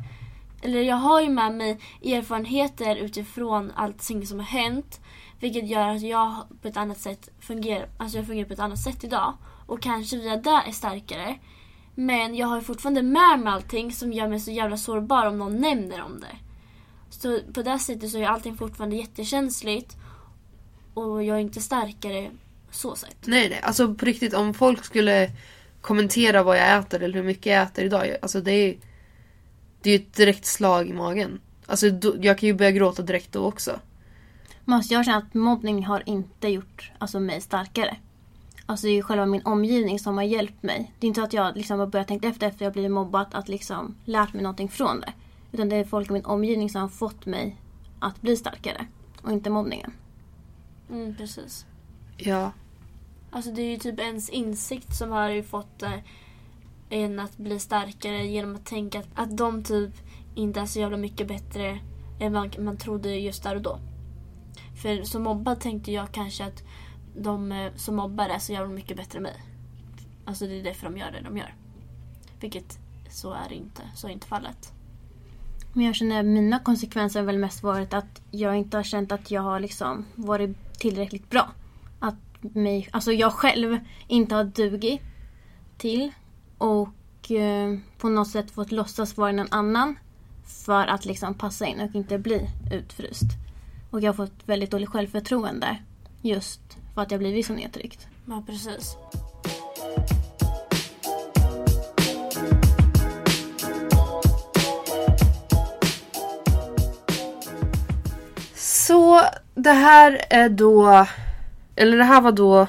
Eller 0.62 0.82
jag 0.82 0.96
har 0.96 1.22
ju 1.22 1.30
med 1.30 1.54
mig 1.54 1.80
erfarenheter 2.04 2.96
utifrån 2.96 3.72
allting 3.76 4.28
som 4.28 4.40
har 4.40 4.46
hänt. 4.46 5.00
Vilket 5.40 5.68
gör 5.68 5.88
att 5.88 6.02
jag 6.02 6.36
på 6.62 6.68
ett 6.68 6.78
annat 6.78 6.98
sätt 6.98 7.30
fungerar, 7.40 7.90
alltså 7.98 8.18
jag 8.18 8.28
fungerar 8.28 8.48
på 8.48 8.54
ett 8.54 8.60
annat 8.60 8.80
sätt 8.80 9.04
idag. 9.04 9.34
Och 9.68 9.82
kanske 9.82 10.18
via 10.18 10.38
det 10.38 10.62
är 10.68 10.72
starkare. 10.72 11.36
Men 11.96 12.36
jag 12.36 12.48
har 12.48 12.62
fortfarande 12.62 13.02
med 13.02 13.40
mig 13.40 13.54
allting 13.54 13.92
som 13.92 14.14
gör 14.14 14.28
mig 14.28 14.40
så 14.40 14.52
jävla 14.52 14.78
sårbar 14.78 15.26
om 15.26 15.38
någon 15.38 15.62
nämner 15.62 16.04
om 16.04 16.20
det. 16.20 16.45
Så 17.26 17.40
på 17.54 17.62
det 17.62 17.80
sättet 17.80 18.12
så 18.12 18.18
är 18.18 18.28
allting 18.28 18.58
fortfarande 18.58 18.96
jättekänsligt. 18.96 19.98
Och 20.94 21.24
jag 21.24 21.38
är 21.38 21.42
inte 21.42 21.62
starkare 21.62 22.32
så 22.72 22.96
sätt. 22.96 23.18
Nej, 23.26 23.50
nej, 23.50 23.60
alltså 23.64 23.94
på 23.94 24.06
riktigt 24.06 24.34
om 24.34 24.54
folk 24.54 24.86
skulle 24.86 25.32
kommentera 25.82 26.44
vad 26.44 26.58
jag 26.58 26.78
äter 26.78 27.04
eller 27.04 27.14
hur 27.14 27.24
mycket 27.24 27.46
jag 27.46 27.64
äter 27.64 27.86
idag. 27.86 28.16
Alltså 28.22 28.42
det 28.42 28.52
är 28.52 28.78
det 29.82 29.90
är 29.90 29.98
ju 29.98 30.04
ett 30.04 30.14
direkt 30.14 30.46
slag 30.46 30.90
i 30.90 30.94
magen. 30.94 31.40
Alltså 31.66 31.90
då, 31.90 32.16
jag 32.22 32.38
kan 32.38 32.48
ju 32.48 32.54
börja 32.54 32.72
gråta 32.72 33.02
direkt 33.02 33.32
då 33.32 33.46
också. 33.46 33.80
Måste 34.66 34.94
jag 34.94 35.06
känna 35.06 35.18
att 35.18 35.34
mobbning 35.34 35.86
har 35.86 36.04
inte 36.06 36.48
gjort 36.48 36.92
alltså, 36.98 37.20
mig 37.20 37.42
starkare. 37.42 37.98
Alltså 38.66 38.88
det 38.88 38.92
är 38.92 38.96
ju 38.96 39.02
själva 39.02 39.26
min 39.26 39.46
omgivning 39.46 40.00
som 40.00 40.18
har 40.18 40.24
hjälpt 40.24 40.64
mig. 40.64 40.92
Det 41.00 41.06
är 41.06 41.08
inte 41.08 41.22
så 41.22 41.26
att 41.26 41.34
jag 41.34 41.58
liksom 41.58 41.80
har 41.80 41.88
börjat 41.88 42.08
tänka 42.08 42.28
efter 42.28 42.48
efter 42.48 42.66
jag 42.66 42.74
blivit 42.74 42.92
mobbad 42.92 43.28
att 43.32 43.48
liksom 43.48 43.96
lärt 44.06 44.34
mig 44.34 44.44
någonting 44.44 44.70
från 44.70 45.00
det. 45.00 45.14
Utan 45.56 45.70
det 45.70 45.76
är 45.76 45.84
folk 45.84 46.10
i 46.10 46.14
min 46.14 46.26
omgivning 46.26 46.70
som 46.70 46.82
har 46.82 46.88
fått 46.88 47.26
mig 47.26 47.58
att 48.00 48.22
bli 48.22 48.38
starkare. 48.38 48.88
Och 49.22 49.32
inte 49.32 49.50
mobbningen. 49.50 49.94
Mm, 50.90 51.16
precis. 51.16 51.66
Ja. 52.18 52.52
Alltså 53.32 53.52
det 53.52 53.62
är 53.62 53.72
ju 53.72 53.78
typ 53.78 54.00
ens 54.00 54.30
insikt 54.30 54.96
som 54.96 55.12
har 55.12 55.30
ju 55.30 55.44
fått 55.44 55.84
eh, 55.84 56.00
en 56.90 57.20
att 57.20 57.38
bli 57.38 57.60
starkare 57.60 58.26
genom 58.26 58.56
att 58.56 58.66
tänka 58.66 59.00
att, 59.00 59.08
att 59.16 59.38
de 59.38 59.64
typ 59.64 59.92
inte 60.36 60.60
är 60.60 60.66
så 60.66 60.80
jävla 60.80 60.98
mycket 60.98 61.28
bättre 61.28 61.80
än 62.20 62.34
man, 62.34 62.52
man 62.60 62.78
trodde 62.78 63.10
just 63.10 63.44
där 63.44 63.56
och 63.56 63.62
då. 63.62 63.80
För 64.82 65.04
som 65.04 65.24
mobbad 65.24 65.60
tänkte 65.60 65.92
jag 65.92 66.12
kanske 66.12 66.46
att 66.46 66.64
de 67.18 67.52
eh, 67.52 67.74
som 67.76 67.96
mobbar 67.96 68.30
är 68.30 68.40
så 68.40 68.54
jävla 68.54 68.74
mycket 68.74 68.98
bättre 68.98 69.18
än 69.18 69.24
mig. 69.24 69.44
Alltså 70.26 70.48
det 70.48 70.60
är 70.60 70.64
därför 70.64 70.90
de 70.90 70.98
gör 70.98 71.12
det 71.12 71.22
de 71.22 71.38
gör. 71.38 71.56
Vilket 72.40 72.80
så 73.10 73.34
är 73.34 73.50
det 73.50 73.56
inte. 73.56 73.82
Så 73.96 74.08
är 74.08 74.12
inte 74.12 74.28
fallet. 74.28 74.75
Men 75.78 75.86
jag 75.86 75.96
känner 75.96 76.20
att 76.20 76.26
mina 76.26 76.60
konsekvenser 76.60 77.20
har 77.20 77.26
väl 77.26 77.38
mest 77.38 77.64
varit 77.64 77.94
att 77.94 78.22
jag 78.32 78.56
inte 78.56 78.78
har 78.78 78.84
känt 78.84 79.12
att 79.12 79.32
jag 79.32 79.42
har 79.42 79.60
liksom 79.60 80.06
varit 80.16 80.80
tillräckligt 80.80 81.30
bra. 81.30 81.52
Att 82.00 82.16
mig, 82.42 82.90
alltså 82.92 83.12
jag 83.12 83.34
själv 83.34 83.80
inte 84.08 84.36
har 84.36 84.44
dugit 84.44 85.02
till 85.78 86.12
och 86.58 87.32
eh, 87.32 87.78
på 87.98 88.10
något 88.10 88.28
sätt 88.28 88.52
fått 88.52 88.72
låtsas 88.72 89.18
vara 89.18 89.32
någon 89.32 89.52
annan 89.52 89.96
för 90.66 90.88
att 90.88 91.06
liksom 91.06 91.34
passa 91.34 91.66
in 91.66 91.80
och 91.80 91.96
inte 91.96 92.18
bli 92.18 92.50
utfryst. 92.72 93.28
Och 93.90 94.02
jag 94.02 94.14
har 94.14 94.26
fått 94.26 94.40
väldigt 94.46 94.72
dåligt 94.72 94.90
självförtroende 94.90 95.78
just 96.22 96.62
för 96.94 97.02
att 97.02 97.12
jag 97.12 97.20
blivit 97.20 97.46
så 97.46 97.54
nedtryckt. 97.54 98.08
Ja, 98.26 98.44
precis. 98.48 98.98
Så 108.88 109.22
det 109.56 109.72
här 109.72 110.22
är 110.30 110.50
då, 110.50 111.08
eller 111.76 111.98
det 111.98 112.04
här 112.04 112.22
var 112.22 112.32
då 112.32 112.68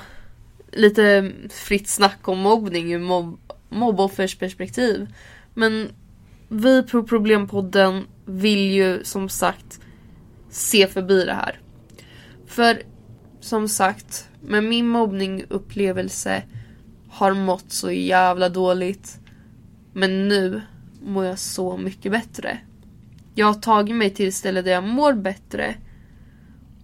lite 0.73 1.33
fritt 1.51 1.89
snack 1.89 2.29
om 2.29 2.39
mobbning 2.39 2.93
ur 2.93 2.99
mob 2.99 3.39
mobboffers 3.69 4.39
perspektiv. 4.39 5.15
Men 5.55 5.89
vi 6.49 6.83
på 6.83 7.03
Problempodden 7.03 8.05
vill 8.25 8.73
ju 8.73 9.05
som 9.05 9.29
sagt 9.29 9.81
se 10.51 10.87
förbi 10.87 11.25
det 11.25 11.35
här. 11.35 11.61
För 12.47 12.83
som 13.41 13.69
sagt, 13.69 14.29
med 14.41 14.65
min 14.65 14.89
mobbningupplevelse 14.89 16.43
har 17.09 17.35
mått 17.35 17.73
så 17.73 17.91
jävla 17.91 18.49
dåligt. 18.49 19.19
Men 19.93 20.29
nu 20.29 20.63
mår 21.03 21.25
jag 21.25 21.39
så 21.39 21.77
mycket 21.77 22.13
bättre. 22.13 22.59
Jag 23.35 23.47
har 23.47 23.55
tagit 23.55 23.97
mig 23.97 24.11
till 24.11 24.29
ett 24.29 24.35
ställe 24.35 24.63
där 24.63 24.73
jag 24.73 24.85
mår 24.85 25.13
bättre. 25.13 25.75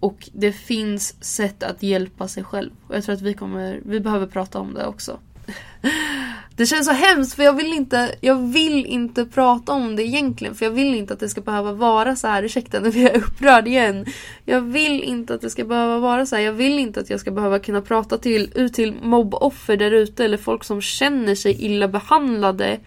Och 0.02 0.28
det 0.32 0.52
finns 0.52 1.24
sätt 1.24 1.62
att 1.62 1.82
hjälpa 1.82 2.28
sig 2.28 2.44
själv. 2.44 2.70
Och 2.86 2.96
jag 2.96 3.04
tror 3.04 3.14
att 3.14 3.22
vi 3.22 3.34
kommer, 3.34 3.80
vi 3.86 4.00
behöver 4.00 4.26
prata 4.26 4.58
om 4.58 4.74
det 4.74 4.86
också. 4.86 5.18
Det 6.56 6.66
känns 6.66 6.86
så 6.86 6.92
hemskt 6.92 7.34
för 7.34 7.42
jag 7.42 7.52
vill 7.52 7.72
inte, 7.72 8.14
jag 8.20 8.52
vill 8.52 8.86
inte 8.86 9.24
prata 9.24 9.72
om 9.72 9.96
det 9.96 10.02
egentligen. 10.02 10.54
För 10.54 10.64
jag 10.64 10.72
vill 10.72 10.94
inte 10.94 11.14
att 11.14 11.20
det 11.20 11.28
ska 11.28 11.40
behöva 11.40 11.72
vara 11.72 12.16
så 12.16 12.26
här. 12.28 12.42
Ursäkta 12.42 12.80
nu 12.80 12.90
blir 12.90 13.02
jag 13.02 13.16
upprörd 13.16 13.68
igen. 13.68 14.06
Jag 14.44 14.60
vill 14.60 15.02
inte 15.02 15.34
att 15.34 15.40
det 15.40 15.50
ska 15.50 15.64
behöva 15.64 15.98
vara 15.98 16.26
så 16.26 16.36
här. 16.36 16.42
Jag 16.42 16.52
vill 16.52 16.78
inte 16.78 17.00
att 17.00 17.10
jag 17.10 17.20
ska 17.20 17.30
behöva 17.30 17.58
kunna 17.58 17.80
prata 17.80 18.18
till, 18.18 18.52
ut 18.54 18.74
till 18.74 18.94
mobboffer 19.02 19.76
där 19.76 19.90
ute. 19.90 20.24
Eller 20.24 20.36
folk 20.36 20.64
som 20.64 20.80
känner 20.80 21.34
sig 21.34 21.64
illa 21.64 21.88
behandlade. 21.88 22.80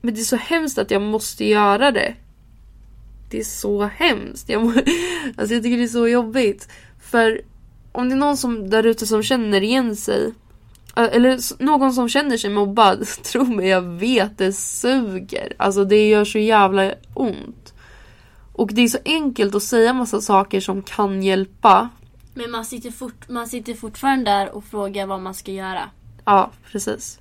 Men 0.00 0.14
det 0.14 0.20
är 0.20 0.24
så 0.24 0.36
hemskt 0.36 0.78
att 0.78 0.90
jag 0.90 1.02
måste 1.02 1.44
göra 1.44 1.90
det. 1.90 2.14
Det 3.30 3.38
är 3.38 3.44
så 3.44 3.82
hemskt. 3.84 4.48
Jag, 4.48 4.64
må, 4.64 4.70
alltså 5.36 5.54
jag 5.54 5.62
tycker 5.62 5.76
det 5.76 5.82
är 5.82 5.88
så 5.88 6.08
jobbigt. 6.08 6.68
För 7.00 7.40
om 7.92 8.08
det 8.08 8.14
är 8.14 8.18
någon 8.18 8.36
som 8.36 8.70
där 8.70 8.86
ute 8.86 9.06
som 9.06 9.22
känner 9.22 9.62
igen 9.62 9.96
sig 9.96 10.32
eller 10.96 11.62
någon 11.62 11.92
som 11.92 12.08
känner 12.08 12.36
sig 12.36 12.50
mobbad, 12.50 13.06
tro 13.22 13.44
mig 13.44 13.68
jag 13.68 13.82
vet 13.82 14.38
det 14.38 14.52
suger. 14.52 15.52
Alltså 15.56 15.84
det 15.84 16.08
gör 16.08 16.24
så 16.24 16.38
jävla 16.38 16.94
ont. 17.14 17.74
Och 18.52 18.70
det 18.72 18.82
är 18.82 18.88
så 18.88 18.98
enkelt 19.04 19.54
att 19.54 19.62
säga 19.62 19.92
massa 19.92 20.20
saker 20.20 20.60
som 20.60 20.82
kan 20.82 21.22
hjälpa. 21.22 21.88
Men 22.34 22.50
man 22.50 22.64
sitter, 22.64 22.90
fort, 22.90 23.28
man 23.28 23.46
sitter 23.46 23.74
fortfarande 23.74 24.30
där 24.30 24.54
och 24.54 24.64
frågar 24.64 25.06
vad 25.06 25.20
man 25.20 25.34
ska 25.34 25.52
göra. 25.52 25.90
Ja, 26.24 26.50
precis. 26.72 27.18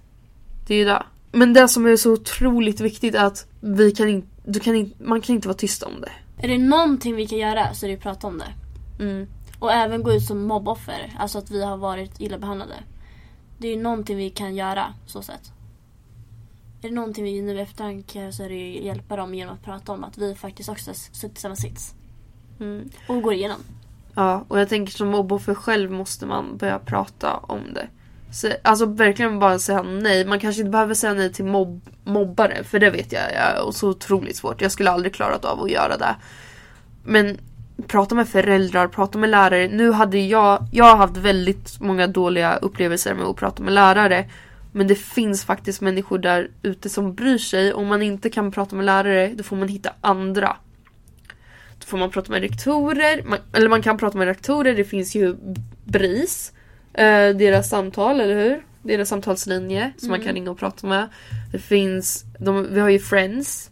Det 0.68 0.74
är 0.74 0.78
ju 0.78 0.86
det. 0.86 1.04
Men 1.32 1.54
det 1.54 1.68
som 1.68 1.86
är 1.86 1.96
så 1.96 2.14
otroligt 2.14 2.80
viktigt 2.80 3.16
är 3.16 3.26
att 3.26 3.48
vi 3.60 3.92
kan 3.92 4.10
in, 4.10 4.26
du 4.46 4.60
kan 4.60 4.76
in, 4.76 4.94
man 5.00 5.22
kan 5.22 5.36
inte 5.36 5.48
vara 5.48 5.58
tyst 5.58 5.84
om 5.84 6.02
det. 6.02 6.12
Är 6.38 6.48
det 6.48 6.58
någonting 6.58 7.16
vi 7.16 7.28
kan 7.28 7.38
göra 7.38 7.74
så 7.74 7.86
är 7.86 7.88
det 7.88 7.96
att 7.96 8.02
prata 8.02 8.28
om 8.28 8.38
det. 8.38 8.54
Mm. 9.04 9.28
Och 9.60 9.72
även 9.72 10.04
gå 10.04 10.14
ut 10.14 10.24
som 10.24 10.44
mobboffer. 10.44 11.14
Alltså 11.20 11.38
att 11.38 11.52
vi 11.52 11.64
har 11.64 11.78
varit 11.78 12.20
illa 12.20 12.38
behandlade. 12.38 12.76
Det 13.58 13.68
är 13.68 13.76
ju 13.76 13.82
någonting 13.82 14.18
vi 14.18 14.30
kan 14.30 14.56
göra 14.56 14.94
så 15.06 15.22
sätt. 15.22 15.52
Är 16.82 16.90
det 16.90 16.96
någonting 16.96 17.24
vi 17.24 17.42
nu 17.42 17.62
eftertanke 17.62 18.32
så 18.32 18.44
är 18.44 18.50
det 18.50 18.56
ju 18.56 18.84
hjälpa 18.84 19.16
dem 19.16 19.34
genom 19.34 19.56
att 19.56 19.64
prata 19.64 19.92
om 19.92 20.04
att 20.04 20.18
vi 20.18 20.36
faktiskt 20.36 20.70
också 20.70 20.94
suttit 20.94 21.38
i 21.38 21.42
samma 21.42 21.56
sits. 21.56 21.96
Mm. 22.60 22.90
Och 23.08 23.22
går 23.22 23.34
igenom. 23.34 23.60
Ja, 24.16 24.46
och 24.48 24.60
jag 24.60 24.70
tänker 24.70 24.94
som 24.94 25.08
mobboffer 25.08 25.54
själv 25.54 25.92
måste 25.92 26.26
man 26.26 26.58
börja 26.58 26.80
prata 26.80 27.38
om 27.38 27.74
det. 27.74 27.88
Så, 28.36 28.52
alltså 28.62 28.86
verkligen 28.86 29.40
bara 29.40 29.60
säga 29.60 29.82
nej. 29.82 30.26
Man 30.26 30.40
kanske 30.40 30.62
inte 30.62 30.72
behöver 30.72 30.94
säga 30.94 31.14
nej 31.14 31.34
till 31.34 31.46
mobb 31.46 31.82
mobbare. 32.04 32.64
För 32.64 32.80
det 32.80 32.90
vet 32.90 33.12
jag 33.12 33.22
är 33.34 33.72
så 33.72 33.90
otroligt 33.90 34.36
svårt. 34.36 34.62
Jag 34.62 34.72
skulle 34.72 34.92
aldrig 34.92 35.14
klarat 35.14 35.46
av 35.46 35.62
att 35.62 35.72
göra 35.72 35.98
det. 35.98 36.16
Men 37.04 37.38
prata 37.88 38.16
med 38.16 38.30
föräldrar, 38.30 38.88
prata 38.88 39.18
med 39.18 39.30
lärare. 39.30 39.68
Nu 39.68 39.92
hade 39.92 40.18
jag, 40.18 40.68
jag 40.72 40.86
har 40.86 40.98
haft 40.98 41.18
väldigt 41.18 41.80
många 41.80 42.08
dåliga 42.08 42.56
upplevelser 42.56 43.14
med 43.14 43.26
att 43.26 43.36
prata 43.36 43.64
med 43.64 43.74
lärare. 43.74 44.30
Men 44.72 44.88
det 44.88 44.96
finns 44.96 45.46
faktiskt 45.46 45.82
människor 45.82 46.18
där 46.18 46.52
ute 46.62 46.90
som 46.90 47.16
bryr 47.16 47.38
sig. 47.38 47.74
Om 47.74 47.88
man 47.88 48.02
inte 48.02 48.30
kan 48.30 48.52
prata 48.52 48.76
med 48.76 48.86
lärare, 48.86 49.34
då 49.36 49.44
får 49.44 49.56
man 49.56 49.68
hitta 49.68 49.90
andra. 50.02 50.58
Då 51.80 51.86
får 51.86 51.98
man 51.98 52.12
prata 52.12 52.32
med 52.32 52.42
rektorer, 52.42 53.24
man, 53.26 53.40
eller 53.54 53.70
man 53.70 53.82
kan 53.82 53.98
prata 53.98 54.18
med 54.18 54.28
rektorer, 54.28 54.76
det 54.76 54.84
finns 54.84 55.16
ju 55.16 55.36
BRIS. 55.84 56.52
Eh, 56.98 57.36
deras 57.36 57.70
samtal, 57.70 58.20
eller 58.20 58.36
hur? 58.36 58.66
Deras 58.82 59.10
samtalslinje 59.10 59.94
som 59.98 60.10
man 60.10 60.22
kan 60.22 60.34
ringa 60.34 60.52
och 60.52 60.58
prata 60.58 60.88
med. 60.88 61.10
Det 61.52 61.60
finns, 61.60 62.26
de, 62.40 62.74
vi 62.74 62.80
har 62.80 62.90
ju 62.90 63.00
Friends. 63.00 63.72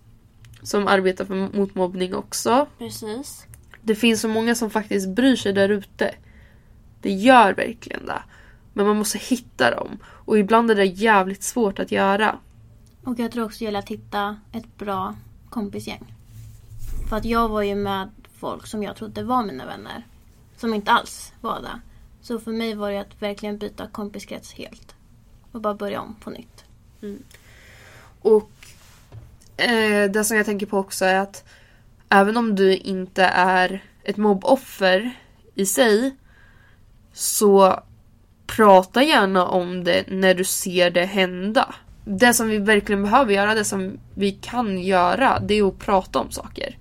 Som 0.62 0.88
arbetar 0.88 1.26
för, 1.26 1.58
mot 1.58 1.76
mobbning 1.76 2.16
också. 2.16 2.68
Precis. 2.78 3.46
Det 3.82 3.96
finns 3.96 4.22
så 4.22 4.28
många 4.28 4.56
som 4.56 4.70
faktiskt 4.70 5.10
bryr 5.10 5.36
sig 5.36 5.54
där 5.54 5.70
ute. 5.70 6.16
Det 7.02 7.12
gör 7.12 7.54
verkligen 7.54 8.06
det. 8.06 8.24
Men 8.74 8.88
man 8.88 8.98
måste 8.98 9.18
hitta 9.18 9.76
dem. 9.76 9.98
Och 10.04 10.40
ibland 10.40 10.72
är 10.72 10.76
det 10.76 10.86
jävligt 10.86 11.44
svårt 11.44 11.80
att 11.80 11.92
göra. 11.92 12.40
Och 13.04 13.20
jag 13.20 13.32
tror 13.32 13.46
också 13.46 13.60
det 13.60 13.66
gäller 13.66 13.80
att 13.80 13.90
hitta 13.90 14.38
ett 14.52 14.78
bra 14.78 15.16
kompisgäng. 15.50 16.16
För 17.10 17.18
att 17.18 17.26
jag 17.26 17.50
var 17.50 17.62
ju 17.62 17.76
med 17.76 18.10
folk 18.40 18.68
som 18.68 18.84
jag 18.84 18.96
trodde 18.96 19.24
var 19.24 19.44
mina 19.44 19.66
vänner. 19.66 20.06
Som 20.58 20.74
inte 20.74 20.92
alls 20.92 21.34
var 21.42 21.62
det. 21.62 21.80
Så 22.24 22.40
för 22.40 22.52
mig 22.52 22.76
var 22.76 22.92
det 22.92 23.00
att 23.00 23.22
verkligen 23.22 23.58
byta 23.58 23.88
kompiskrets 23.88 24.54
helt. 24.54 24.96
Och 25.52 25.62
bara 25.62 25.74
börja 25.74 26.02
om 26.02 26.16
på 26.16 26.30
nytt. 26.30 26.64
Mm. 27.02 27.24
Och 28.22 28.52
eh, 29.58 30.12
det 30.12 30.24
som 30.24 30.38
jag 30.38 30.46
tänker 30.46 30.66
på 30.66 30.78
också 30.78 31.06
är 31.06 31.16
att 31.16 31.44
även 32.10 32.38
om 32.38 32.56
du 32.56 32.76
inte 32.78 33.24
är 33.26 33.84
ett 34.04 34.18
mobboffer 34.18 35.12
i 35.56 35.66
sig 35.66 36.16
så 37.14 37.84
prata 38.48 39.04
gärna 39.04 39.48
om 39.48 39.84
det 39.84 40.04
när 40.08 40.34
du 40.34 40.44
ser 40.44 40.90
det 40.90 41.06
hända. 41.06 41.76
Det 42.06 42.34
som 42.34 42.48
vi 42.48 42.58
verkligen 42.58 43.04
behöver 43.04 43.34
göra, 43.34 43.56
det 43.56 43.66
som 43.66 44.00
vi 44.16 44.32
kan 44.32 44.80
göra, 44.80 45.40
det 45.40 45.54
är 45.54 45.68
att 45.68 45.80
prata 45.80 46.20
om 46.20 46.32
saker. 46.32 46.78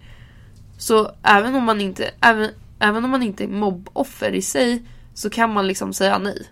Så 0.79 1.13
även 1.23 1.55
om 1.55 1.65
man 1.65 1.81
inte, 1.81 2.11
även, 2.21 2.51
även 2.79 3.05
om 3.05 3.11
man 3.11 3.23
inte 3.23 3.45
är 3.45 3.49
mobboffer 3.49 4.31
i 4.31 4.43
sig 4.43 4.83
så 5.15 5.31
kan 5.31 5.53
man 5.53 5.67
liksom 5.67 5.93
säga 5.93 6.19
nej. 6.19 6.47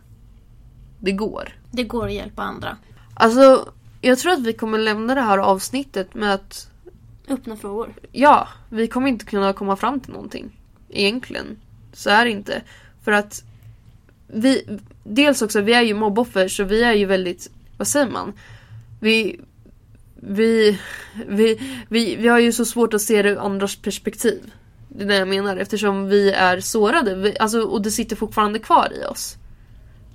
Det 0.98 1.12
går. 1.12 1.56
Det 1.70 1.84
går 1.84 2.06
att 2.06 2.12
hjälpa 2.12 2.42
andra. 2.42 2.76
Alltså, 3.14 3.72
jag 4.00 4.18
tror 4.18 4.32
att 4.32 4.46
vi 4.46 4.52
kommer 4.52 4.78
lämna 4.78 5.14
det 5.14 5.20
här 5.20 5.38
avsnittet 5.38 6.14
med 6.14 6.34
att 6.34 6.70
Öppna 7.28 7.56
frågor. 7.56 7.94
ja, 8.12 8.48
vi 8.68 8.86
kommer 8.88 9.08
inte 9.08 9.24
kunna 9.24 9.52
komma 9.52 9.76
fram 9.76 10.00
till 10.00 10.12
någonting. 10.12 10.56
Egentligen. 10.88 11.58
Så 11.92 12.10
är 12.10 12.24
det 12.24 12.30
inte. 12.30 12.62
För 13.04 13.12
att 13.12 13.44
vi, 14.26 14.78
dels 15.04 15.42
också, 15.42 15.60
vi 15.60 15.72
är 15.72 15.82
ju 15.82 15.94
mobboffer 15.94 16.48
så 16.48 16.64
vi 16.64 16.82
är 16.82 16.92
ju 16.92 17.04
väldigt, 17.06 17.50
vad 17.76 17.88
säger 17.88 18.10
man? 18.10 18.32
Vi, 19.00 19.40
vi, 20.14 20.80
vi, 21.26 21.60
vi, 21.88 22.16
vi 22.16 22.28
har 22.28 22.38
ju 22.38 22.52
så 22.52 22.64
svårt 22.64 22.94
att 22.94 23.02
se 23.02 23.22
det 23.22 23.28
ur 23.28 23.38
andras 23.38 23.76
perspektiv. 23.76 24.52
Det 24.96 25.04
är 25.04 25.08
det 25.08 25.16
jag 25.16 25.28
menar 25.28 25.56
eftersom 25.56 26.06
vi 26.08 26.30
är 26.30 26.60
sårade. 26.60 27.14
Vi, 27.14 27.38
alltså, 27.38 27.60
och 27.60 27.82
det 27.82 27.90
sitter 27.90 28.16
fortfarande 28.16 28.58
kvar 28.58 28.92
i 29.00 29.04
oss. 29.04 29.36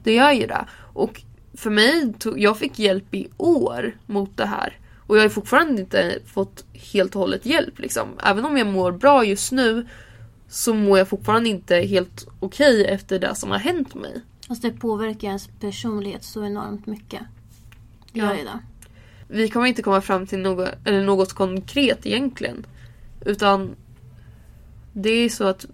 Det 0.04 0.14
gör 0.14 0.32
ju 0.32 0.48
det. 0.48 0.66
Och 0.94 1.22
för 1.54 1.70
mig, 1.70 2.14
tog, 2.20 2.40
jag 2.40 2.58
fick 2.58 2.80
hjälp 2.80 3.14
i 3.14 3.28
år 3.38 3.98
mot 4.06 4.38
det 4.38 4.46
här. 4.46 4.80
Och 5.08 5.18
jag 5.18 5.22
har 5.22 5.30
fortfarande 5.30 5.82
inte 5.82 6.20
fått 6.26 6.66
helt 6.74 7.16
och 7.16 7.22
hållet 7.22 7.46
hjälp 7.46 7.80
liksom. 7.80 8.08
Även 8.24 8.46
om 8.46 8.58
jag 8.58 8.68
mår 8.68 8.92
bra 8.92 9.26
just 9.26 9.52
nu 9.52 9.88
så 10.50 10.74
mår 10.74 10.98
jag 10.98 11.08
fortfarande 11.08 11.50
inte 11.50 11.76
helt 11.76 12.28
okej 12.40 12.82
okay 12.82 12.94
efter 12.94 13.20
det 13.20 13.36
som 13.36 13.52
har 13.52 13.58
hänt 13.58 13.96
mig. 13.96 14.22
Alltså 14.48 14.68
det 14.68 14.80
påverkar 14.80 15.28
ens 15.28 15.48
personlighet 15.60 16.24
så 16.24 16.46
enormt 16.46 16.86
mycket. 16.86 17.22
Det 18.12 18.20
gör 18.20 18.34
Ja. 18.34 18.44
det. 18.44 18.60
Vi 19.28 19.50
kommer 19.50 19.66
inte 19.68 19.82
komma 19.82 20.02
fram 20.02 20.28
till 20.28 20.40
något, 20.40 20.70
eller 20.86 21.04
något 21.04 21.34
konkret 21.34 22.06
egentligen. 22.06 22.66
Utan 23.26 23.76
det 24.96 25.10
är 25.10 25.30
så 25.30 25.44
att 25.44 25.66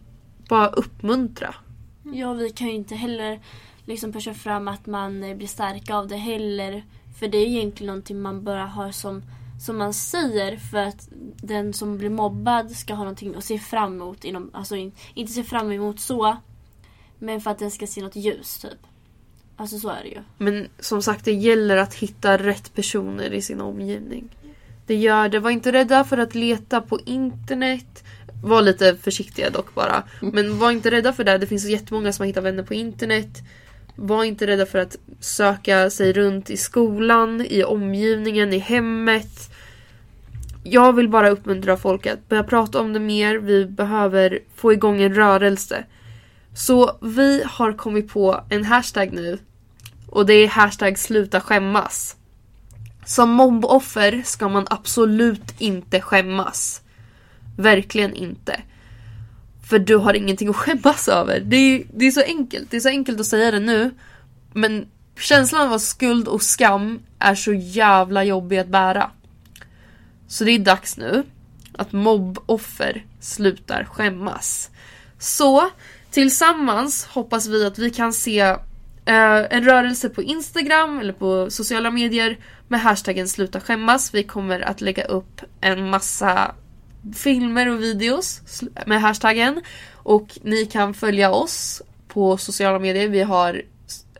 bara 0.50 0.68
uppmuntra. 0.68 1.56
Ja, 2.14 2.34
vi 2.34 2.50
kan 2.50 2.68
ju 2.68 2.74
inte 2.74 2.96
heller 2.96 3.40
liksom 3.86 4.14
pusha 4.14 4.34
fram 4.34 4.68
att 4.68 4.86
man 4.86 5.24
eh, 5.24 5.36
blir 5.36 5.48
stark 5.48 5.90
av 5.90 6.08
det 6.08 6.16
heller. 6.16 6.86
För 7.20 7.28
det 7.28 7.38
är 7.38 7.48
egentligen 7.48 7.88
någonting 7.88 8.22
man 8.22 8.44
bara 8.44 8.66
har 8.66 8.92
som, 8.92 9.24
som 9.66 9.78
man 9.78 9.94
säger 9.94 10.58
för 10.58 10.78
att 10.78 11.10
den 11.42 11.74
som 11.74 11.98
blir 11.98 12.10
mobbad 12.10 12.72
ska 12.72 12.94
ha 12.94 13.04
någonting 13.04 13.36
att 13.36 13.44
se 13.44 13.60
fram 13.60 13.94
emot. 13.94 14.24
Inom, 14.24 14.50
alltså 14.54 14.76
in, 14.76 14.92
inte 15.14 15.34
se 15.34 15.44
fram 15.44 15.72
emot 15.72 16.00
så, 16.00 16.38
men 17.20 17.42
för 17.42 17.52
att 17.52 17.60
den 17.60 17.72
ska 17.72 17.88
se 17.88 18.02
något 18.02 18.16
ljus 18.16 18.58
typ. 18.58 18.80
Alltså 19.56 19.80
så 19.80 19.90
är 19.90 20.04
det 20.04 20.10
ju. 20.10 20.22
Men 20.38 20.68
som 20.80 21.02
sagt, 21.02 21.26
det 21.26 21.34
gäller 21.34 21.78
att 21.78 21.94
hitta 21.94 22.38
rätt 22.38 22.74
personer 22.74 23.34
i 23.34 23.42
sin 23.42 23.62
omgivning. 23.62 24.30
Det 24.86 24.96
gör 24.96 25.30
det. 25.30 25.40
Var 25.40 25.52
inte 25.52 25.72
rädda 25.72 26.04
för 26.04 26.18
att 26.18 26.36
leta 26.36 26.82
på 26.82 27.00
internet. 27.06 28.04
Var 28.44 28.62
lite 28.62 28.96
försiktiga 28.96 29.50
dock 29.50 29.76
bara. 29.76 30.04
Men 30.20 30.60
var 30.60 30.72
inte 30.72 30.92
rädda 30.92 31.14
för 31.14 31.24
det. 31.24 31.38
Det 31.38 31.48
finns 31.48 31.66
jättemånga 31.66 32.14
som 32.14 32.24
har 32.24 32.28
hittat 32.28 32.44
vänner 32.44 32.64
på 32.64 32.74
internet. 32.74 33.38
Var 33.96 34.24
inte 34.24 34.48
rädda 34.48 34.66
för 34.66 34.80
att 34.80 34.98
söka 35.20 35.90
sig 35.90 36.14
runt 36.14 36.50
i 36.50 36.58
skolan, 36.58 37.46
i 37.50 37.64
omgivningen, 37.64 38.54
i 38.54 38.58
hemmet. 38.58 39.52
Jag 40.64 40.94
vill 40.96 41.10
bara 41.10 41.30
uppmuntra 41.30 41.78
folk 41.78 42.08
att 42.08 42.30
börja 42.30 42.44
prata 42.44 42.80
om 42.80 42.94
det 42.94 43.00
mer. 43.00 43.38
Vi 43.38 43.66
behöver 43.66 44.40
få 44.56 44.74
igång 44.74 45.02
en 45.02 45.16
rörelse. 45.16 45.84
Så 46.54 46.98
vi 47.02 47.44
har 47.46 47.74
kommit 47.74 48.14
på 48.14 48.44
en 48.50 48.66
hashtag 48.66 49.14
nu. 49.14 49.40
Och 50.08 50.26
det 50.26 50.34
är 50.34 50.48
hashtag 50.48 51.00
sluta 51.00 51.42
skämmas. 51.42 52.16
Som 53.06 53.30
mobboffer 53.30 54.22
ska 54.26 54.50
man 54.50 54.68
absolut 54.70 55.62
inte 55.62 56.02
skämmas. 56.02 56.82
Verkligen 57.58 58.14
inte. 58.14 58.62
För 59.70 59.80
du 59.80 59.96
har 59.96 60.14
ingenting 60.14 60.50
att 60.50 60.56
skämmas 60.56 61.08
över. 61.08 61.40
Det 61.40 61.56
är, 61.56 61.84
det 61.94 62.06
är 62.06 62.12
så 62.12 62.22
enkelt. 62.22 62.72
Det 62.72 62.78
är 62.78 62.82
så 62.82 62.90
enkelt 62.90 63.20
att 63.20 63.26
säga 63.26 63.52
det 63.52 63.60
nu. 63.60 63.92
Men 64.54 64.88
känslan 65.20 65.74
av 65.74 65.78
skuld 65.80 66.28
och 66.28 66.42
skam 66.42 67.00
är 67.20 67.36
så 67.36 67.54
jävla 67.54 68.24
jobbig 68.24 68.58
att 68.58 68.68
bära. 68.68 69.12
Så 70.28 70.44
det 70.44 70.52
är 70.52 70.60
dags 70.60 70.98
nu 70.98 71.24
att 71.74 71.92
mobboffer 71.92 73.06
slutar 73.20 73.84
skämmas. 73.84 74.70
Så 75.20 75.70
tillsammans 76.12 77.06
hoppas 77.06 77.48
vi 77.48 77.66
att 77.66 77.80
vi 77.80 77.90
kan 77.90 78.14
se 78.14 78.40
eh, 78.40 78.58
en 79.50 79.64
rörelse 79.64 80.10
på 80.10 80.22
Instagram 80.24 81.00
eller 81.00 81.14
på 81.14 81.50
sociala 81.50 81.92
medier 81.92 82.38
med 82.68 82.82
hashtaggen 82.82 83.28
sluta 83.28 83.60
skämmas. 83.60 84.14
Vi 84.14 84.24
kommer 84.24 84.60
att 84.60 84.82
lägga 84.82 85.04
upp 85.04 85.42
en 85.62 85.90
massa 85.90 86.56
filmer 87.16 87.70
och 87.70 87.82
videos 87.82 88.42
med 88.86 89.02
hashtaggen. 89.02 89.62
Och 89.94 90.40
ni 90.42 90.66
kan 90.66 90.94
följa 90.94 91.32
oss 91.32 91.82
på 92.08 92.38
sociala 92.38 92.80
medier. 92.80 93.08
Vi 93.08 93.22
har 93.22 93.62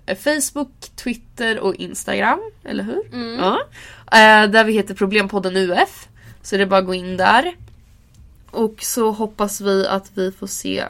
eh, 0.06 0.18
Facebook, 0.18 0.72
Twitter 0.96 1.60
och 1.60 1.76
Instagram, 1.76 2.40
eller 2.64 2.84
hur? 2.84 3.14
Mm. 3.14 3.40
Ja. 3.40 3.60
Eh, 4.06 4.50
där 4.50 4.64
vi 4.64 4.74
heter 4.74 4.94
Problempodden 4.96 5.58
UF. 5.58 6.08
Så 6.42 6.58
det 6.58 6.62
är 6.62 6.68
bara 6.68 6.80
att 6.80 6.86
gå 6.86 6.94
in 6.94 7.18
där. 7.18 7.56
Och 8.52 8.84
så 8.84 9.12
hoppas 9.12 9.62
vi 9.62 9.88
att 9.88 10.12
vi 10.14 10.32
får 10.32 10.48
se 10.48 10.84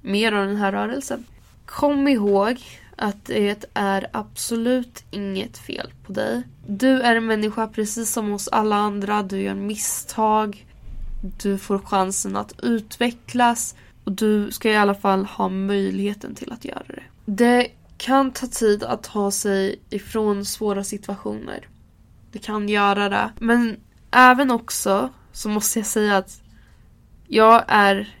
mer 0.00 0.32
av 0.32 0.46
den 0.46 0.56
här 0.56 0.72
rörelsen. 0.72 1.24
Kom 1.66 2.08
ihåg 2.08 2.64
att 2.96 3.24
det 3.24 3.64
är 3.74 4.06
absolut 4.12 5.04
inget 5.10 5.58
fel 5.58 5.92
på 6.06 6.12
dig. 6.12 6.42
Du 6.66 7.00
är 7.02 7.16
en 7.16 7.26
människa 7.26 7.66
precis 7.66 8.12
som 8.12 8.32
oss 8.32 8.48
alla 8.48 8.76
andra. 8.76 9.22
Du 9.22 9.40
gör 9.40 9.54
misstag. 9.54 10.66
Du 11.20 11.58
får 11.58 11.78
chansen 11.78 12.36
att 12.36 12.60
utvecklas. 12.62 13.74
Och 14.04 14.12
du 14.12 14.50
ska 14.50 14.70
i 14.70 14.76
alla 14.76 14.94
fall 14.94 15.24
ha 15.24 15.48
möjligheten 15.48 16.34
till 16.34 16.52
att 16.52 16.64
göra 16.64 16.84
det. 16.88 17.02
Det 17.24 17.68
kan 17.98 18.30
ta 18.30 18.46
tid 18.46 18.82
att 18.82 19.02
ta 19.02 19.30
sig 19.30 19.80
ifrån 19.90 20.44
svåra 20.44 20.84
situationer. 20.84 21.68
Det 22.32 22.38
kan 22.38 22.68
göra 22.68 23.08
det. 23.08 23.30
Men 23.38 23.76
även 24.10 24.50
också 24.50 25.10
så 25.32 25.48
måste 25.48 25.78
jag 25.78 25.86
säga 25.86 26.16
att 26.16 26.40
jag 27.28 27.64
är 27.68 28.14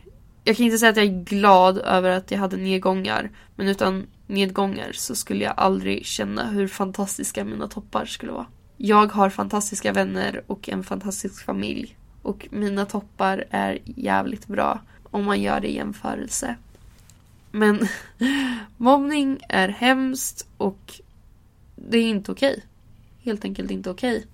jag 0.44 0.56
kan 0.56 0.66
inte 0.66 0.78
säga 0.78 0.90
att 0.90 0.96
jag 0.96 1.06
är 1.06 1.24
glad 1.24 1.78
över 1.78 2.10
att 2.10 2.30
jag 2.30 2.38
hade 2.38 2.56
nedgångar. 2.56 3.30
Men 3.56 3.68
utan 3.68 4.06
nedgångar 4.26 4.92
så 4.92 5.14
skulle 5.14 5.44
jag 5.44 5.54
aldrig 5.56 6.06
känna 6.06 6.50
hur 6.50 6.68
fantastiska 6.68 7.44
mina 7.44 7.68
toppar 7.68 8.04
skulle 8.04 8.32
vara. 8.32 8.46
Jag 8.76 9.12
har 9.12 9.30
fantastiska 9.30 9.92
vänner 9.92 10.42
och 10.46 10.68
en 10.68 10.84
fantastisk 10.84 11.44
familj. 11.44 11.96
Och 12.26 12.48
mina 12.50 12.86
toppar 12.86 13.44
är 13.50 13.78
jävligt 13.84 14.46
bra 14.46 14.80
om 15.10 15.24
man 15.24 15.40
gör 15.40 15.60
det 15.60 15.68
i 15.68 15.76
jämförelse. 15.76 16.56
Men 17.50 17.88
mobbning 18.76 19.40
är 19.48 19.68
hemskt 19.68 20.46
och 20.56 21.00
det 21.74 21.98
är 21.98 22.02
inte 22.02 22.32
okej. 22.32 22.62
Helt 23.22 23.44
enkelt 23.44 23.70
inte 23.70 23.90
okej. 23.90 24.26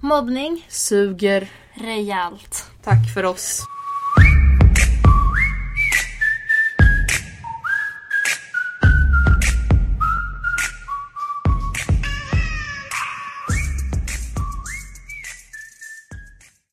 Mobbning. 0.00 0.66
Suger. 0.68 1.50
Rejält. 1.74 2.70
Tack 2.82 3.14
för 3.14 3.24
oss. 3.24 3.62